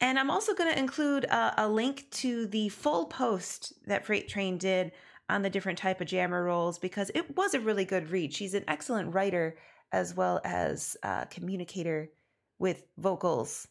And 0.00 0.18
I'm 0.18 0.30
also 0.30 0.52
going 0.54 0.72
to 0.72 0.78
include 0.78 1.24
a, 1.24 1.54
a, 1.64 1.68
link 1.68 2.10
to 2.10 2.46
the 2.48 2.68
full 2.68 3.06
post 3.06 3.72
that 3.86 4.04
Freight 4.04 4.28
Train 4.28 4.58
did 4.58 4.92
on 5.28 5.42
the 5.42 5.50
different 5.50 5.78
type 5.78 6.00
of 6.00 6.06
jammer 6.06 6.44
roles 6.44 6.78
because 6.78 7.10
it 7.14 7.36
was 7.36 7.54
a 7.54 7.60
really 7.60 7.84
good 7.84 8.10
read. 8.10 8.32
She's 8.32 8.54
an 8.54 8.64
excellent 8.68 9.14
writer 9.14 9.56
as 9.92 10.14
well 10.14 10.40
as 10.44 10.96
a 11.02 11.26
communicator 11.28 12.10
with 12.58 12.84
vocals. 12.96 13.68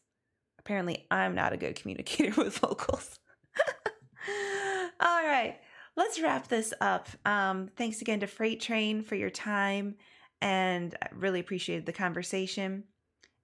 Apparently, 0.60 1.06
I'm 1.12 1.36
not 1.36 1.54
a 1.54 1.58
good 1.58 1.76
communicator 1.76 2.34
with 2.42 2.58
vocals. 2.58 3.20
All 5.00 5.24
right, 5.24 5.60
let's 5.96 6.22
wrap 6.22 6.48
this 6.48 6.74
up. 6.82 7.10
Um, 7.26 7.70
thanks 7.76 8.02
again 8.02 8.20
to 8.22 8.28
Freight 8.28 8.62
Train 8.62 9.02
for 9.02 9.16
your 9.16 9.30
time, 9.30 9.96
and 10.42 10.96
I 11.02 11.10
really 11.14 11.40
appreciated 11.40 11.86
the 11.86 11.94
conversation. 11.94 12.86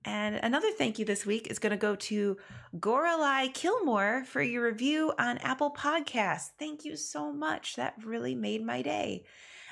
And 0.04 0.38
another 0.38 0.72
thank 0.72 0.98
you 0.98 1.06
this 1.06 1.26
week 1.26 1.48
is 1.48 1.60
going 1.60 1.72
to 1.72 1.78
go 1.78 1.96
to 1.96 2.38
Gorelai 2.78 3.54
Kilmore 3.54 4.24
for 4.26 4.42
your 4.42 4.66
review 4.66 5.14
on 5.20 5.38
Apple 5.40 5.72
Podcasts. 5.72 6.50
Thank 6.58 6.86
you 6.86 6.96
so 6.96 7.32
much. 7.32 7.76
That 7.76 7.94
really 8.04 8.34
made 8.34 8.66
my 8.66 8.82
day. 8.82 9.26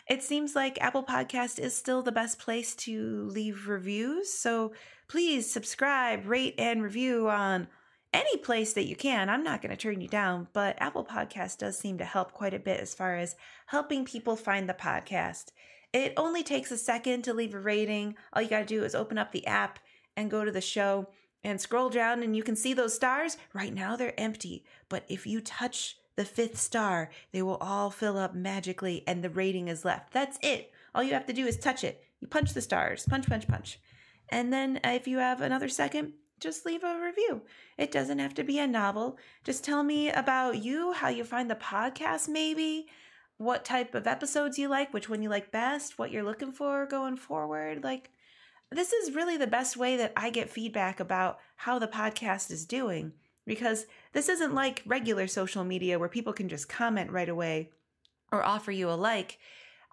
It 0.07 0.23
seems 0.23 0.55
like 0.55 0.81
Apple 0.81 1.03
Podcast 1.03 1.59
is 1.59 1.75
still 1.75 2.01
the 2.01 2.11
best 2.11 2.39
place 2.39 2.75
to 2.77 3.27
leave 3.31 3.67
reviews. 3.67 4.31
So 4.31 4.73
please 5.07 5.51
subscribe, 5.51 6.25
rate, 6.27 6.55
and 6.57 6.83
review 6.83 7.29
on 7.29 7.67
any 8.13 8.37
place 8.37 8.73
that 8.73 8.87
you 8.87 8.95
can. 8.95 9.29
I'm 9.29 9.43
not 9.43 9.61
going 9.61 9.69
to 9.69 9.77
turn 9.77 10.01
you 10.01 10.07
down, 10.07 10.47
but 10.53 10.75
Apple 10.79 11.05
Podcast 11.05 11.59
does 11.59 11.77
seem 11.77 11.99
to 11.99 12.05
help 12.05 12.33
quite 12.33 12.53
a 12.53 12.59
bit 12.59 12.79
as 12.79 12.95
far 12.95 13.15
as 13.15 13.35
helping 13.67 14.05
people 14.05 14.35
find 14.35 14.67
the 14.67 14.73
podcast. 14.73 15.51
It 15.93 16.13
only 16.17 16.43
takes 16.43 16.71
a 16.71 16.77
second 16.77 17.23
to 17.23 17.33
leave 17.33 17.53
a 17.53 17.59
rating. 17.59 18.15
All 18.33 18.41
you 18.41 18.49
got 18.49 18.59
to 18.59 18.65
do 18.65 18.83
is 18.83 18.95
open 18.95 19.17
up 19.17 19.31
the 19.31 19.45
app 19.47 19.79
and 20.19 20.29
go 20.29 20.43
to 20.43 20.51
the 20.51 20.61
show 20.61 21.07
and 21.43 21.59
scroll 21.59 21.89
down, 21.89 22.21
and 22.21 22.35
you 22.35 22.43
can 22.43 22.55
see 22.55 22.73
those 22.73 22.93
stars. 22.93 23.37
Right 23.53 23.73
now, 23.73 23.95
they're 23.95 24.19
empty, 24.19 24.65
but 24.89 25.05
if 25.07 25.25
you 25.25 25.39
touch 25.39 25.97
the 26.17 26.25
fifth 26.25 26.57
star, 26.57 27.09
they 27.31 27.41
will 27.41 27.55
all 27.61 27.89
fill 27.89 28.17
up 28.17 28.35
magically 28.35 29.05
and 29.07 29.23
the 29.23 29.29
rating 29.29 29.69
is 29.69 29.85
left. 29.85 30.11
That's 30.11 30.37
it. 30.41 30.73
All 30.93 31.01
you 31.01 31.13
have 31.13 31.25
to 31.27 31.33
do 31.33 31.45
is 31.45 31.55
touch 31.55 31.85
it. 31.85 32.03
You 32.19 32.27
punch 32.27 32.53
the 32.53 32.61
stars, 32.61 33.05
punch, 33.09 33.27
punch, 33.27 33.47
punch. 33.47 33.79
And 34.27 34.51
then 34.51 34.81
uh, 34.83 34.89
if 34.89 35.07
you 35.07 35.19
have 35.19 35.39
another 35.39 35.69
second, 35.69 36.11
just 36.41 36.65
leave 36.65 36.83
a 36.83 36.99
review. 37.01 37.43
It 37.77 37.89
doesn't 37.89 38.19
have 38.19 38.33
to 38.33 38.43
be 38.43 38.59
a 38.59 38.67
novel. 38.67 39.17
Just 39.45 39.63
tell 39.63 39.81
me 39.81 40.09
about 40.09 40.61
you, 40.61 40.91
how 40.91 41.07
you 41.07 41.23
find 41.23 41.49
the 41.49 41.55
podcast, 41.55 42.27
maybe, 42.27 42.87
what 43.37 43.63
type 43.63 43.95
of 43.95 44.05
episodes 44.05 44.59
you 44.59 44.67
like, 44.67 44.93
which 44.93 45.07
one 45.09 45.21
you 45.21 45.29
like 45.29 45.51
best, 45.51 45.97
what 45.97 46.11
you're 46.11 46.23
looking 46.23 46.51
for 46.51 46.85
going 46.85 47.15
forward. 47.15 47.81
Like, 47.81 48.11
this 48.71 48.93
is 48.93 49.15
really 49.15 49.37
the 49.37 49.47
best 49.47 49.77
way 49.77 49.97
that 49.97 50.13
I 50.15 50.29
get 50.29 50.49
feedback 50.49 50.99
about 50.99 51.39
how 51.55 51.79
the 51.79 51.87
podcast 51.87 52.51
is 52.51 52.65
doing 52.65 53.13
because 53.45 53.87
this 54.13 54.29
isn't 54.29 54.53
like 54.53 54.83
regular 54.85 55.27
social 55.27 55.63
media 55.63 55.97
where 55.97 56.09
people 56.09 56.33
can 56.33 56.49
just 56.49 56.69
comment 56.69 57.11
right 57.11 57.29
away 57.29 57.69
or 58.31 58.43
offer 58.43 58.71
you 58.71 58.89
a 58.89 58.93
like. 58.93 59.39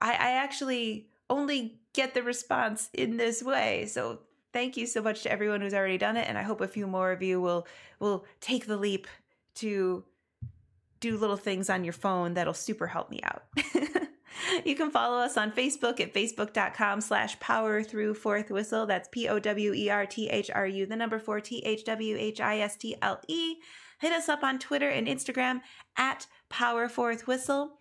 I, 0.00 0.12
I 0.12 0.30
actually 0.32 1.08
only 1.30 1.80
get 1.94 2.12
the 2.12 2.22
response 2.22 2.90
in 2.92 3.16
this 3.16 3.42
way. 3.42 3.86
So 3.86 4.20
thank 4.52 4.76
you 4.76 4.86
so 4.86 5.00
much 5.02 5.22
to 5.22 5.32
everyone 5.32 5.60
who's 5.60 5.74
already 5.74 5.98
done 5.98 6.16
it, 6.16 6.28
and 6.28 6.36
I 6.36 6.42
hope 6.42 6.60
a 6.60 6.68
few 6.68 6.86
more 6.86 7.12
of 7.12 7.22
you 7.22 7.40
will 7.40 7.66
will 7.98 8.24
take 8.40 8.66
the 8.66 8.76
leap 8.76 9.06
to 9.56 10.04
do 11.00 11.16
little 11.16 11.36
things 11.36 11.70
on 11.70 11.84
your 11.84 11.92
phone 11.92 12.34
that'll 12.34 12.54
super 12.54 12.86
help 12.86 13.10
me 13.10 13.20
out. 13.22 13.44
you 14.64 14.74
can 14.74 14.90
follow 14.90 15.18
us 15.18 15.36
on 15.36 15.52
Facebook 15.52 16.00
at 16.00 16.14
facebook.com 16.14 17.00
slash 17.00 17.38
power 17.40 17.82
through 17.82 18.14
fourth 18.14 18.50
whistle. 18.50 18.86
That's 18.86 19.08
P 19.10 19.28
O 19.28 19.38
W 19.38 19.72
E 19.72 19.90
R 19.90 20.06
T 20.06 20.28
H 20.28 20.50
R 20.54 20.66
U, 20.66 20.86
the 20.86 20.96
number 20.96 21.18
four 21.18 21.40
T 21.40 21.62
H 21.64 21.84
W 21.84 22.16
H 22.18 22.40
I 22.40 22.58
S 22.58 22.76
T 22.76 22.96
L 23.02 23.20
E. 23.28 23.56
Hit 24.00 24.12
us 24.12 24.28
up 24.28 24.42
on 24.42 24.58
Twitter 24.58 24.88
and 24.88 25.06
Instagram 25.06 25.60
at 25.96 26.26
power 26.48 26.88
fourth 26.88 27.26
whistle. 27.26 27.78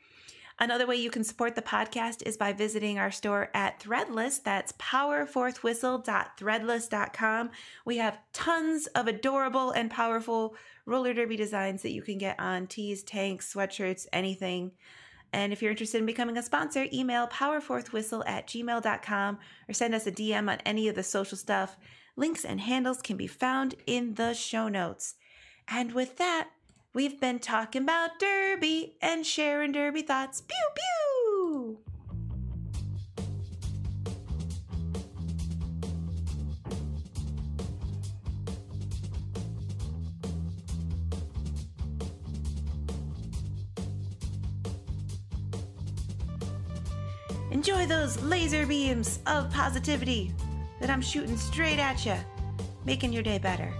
Another 0.57 0.87
way 0.87 0.95
you 0.95 1.11
can 1.11 1.25
support 1.25 1.55
the 1.55 1.61
podcast 1.61 2.25
is 2.25 2.37
by 2.37 2.53
visiting 2.53 2.97
our 2.97 3.11
store 3.11 3.49
at 3.53 3.81
Threadless. 3.81 4.41
That's 4.41 4.71
powerfourthwhistle.threadless.com. 4.73 7.49
We 7.83 7.97
have 7.97 8.19
tons 8.31 8.87
of 8.87 9.07
adorable 9.07 9.71
and 9.71 9.91
powerful 9.91 10.55
roller 10.85 11.13
derby 11.13 11.35
designs 11.35 11.81
that 11.81 11.91
you 11.91 12.01
can 12.01 12.17
get 12.17 12.39
on 12.39 12.67
tees, 12.67 13.03
tanks, 13.03 13.53
sweatshirts, 13.53 14.07
anything. 14.13 14.71
And 15.35 15.51
if 15.51 15.61
you're 15.61 15.71
interested 15.71 15.97
in 15.97 16.05
becoming 16.05 16.37
a 16.37 16.41
sponsor, 16.41 16.87
email 16.93 17.27
powerfourthwhistle 17.27 18.23
at 18.25 18.47
gmail.com 18.47 19.37
or 19.67 19.73
send 19.73 19.93
us 19.93 20.07
a 20.07 20.11
DM 20.13 20.49
on 20.49 20.59
any 20.65 20.87
of 20.87 20.95
the 20.95 21.03
social 21.03 21.37
stuff. 21.37 21.75
Links 22.15 22.45
and 22.45 22.61
handles 22.61 23.01
can 23.01 23.17
be 23.17 23.27
found 23.27 23.75
in 23.85 24.13
the 24.13 24.33
show 24.33 24.69
notes. 24.69 25.15
And 25.67 25.91
with 25.91 26.15
that, 26.19 26.51
we've 26.93 27.19
been 27.19 27.39
talking 27.39 27.81
about 27.81 28.17
Derby 28.17 28.95
and 29.01 29.25
sharing 29.25 29.73
Derby 29.73 30.03
thoughts. 30.03 30.39
Pew 30.39 30.55
pew! 30.73 31.14
Enjoy 47.67 47.87
those 47.87 48.21
laser 48.21 48.67
beams 48.67 49.17
of 49.25 49.51
positivity 49.51 50.31
that 50.79 50.91
I'm 50.91 51.01
shooting 51.01 51.35
straight 51.35 51.79
at 51.79 52.05
you, 52.05 52.13
making 52.85 53.11
your 53.11 53.23
day 53.23 53.39
better. 53.39 53.73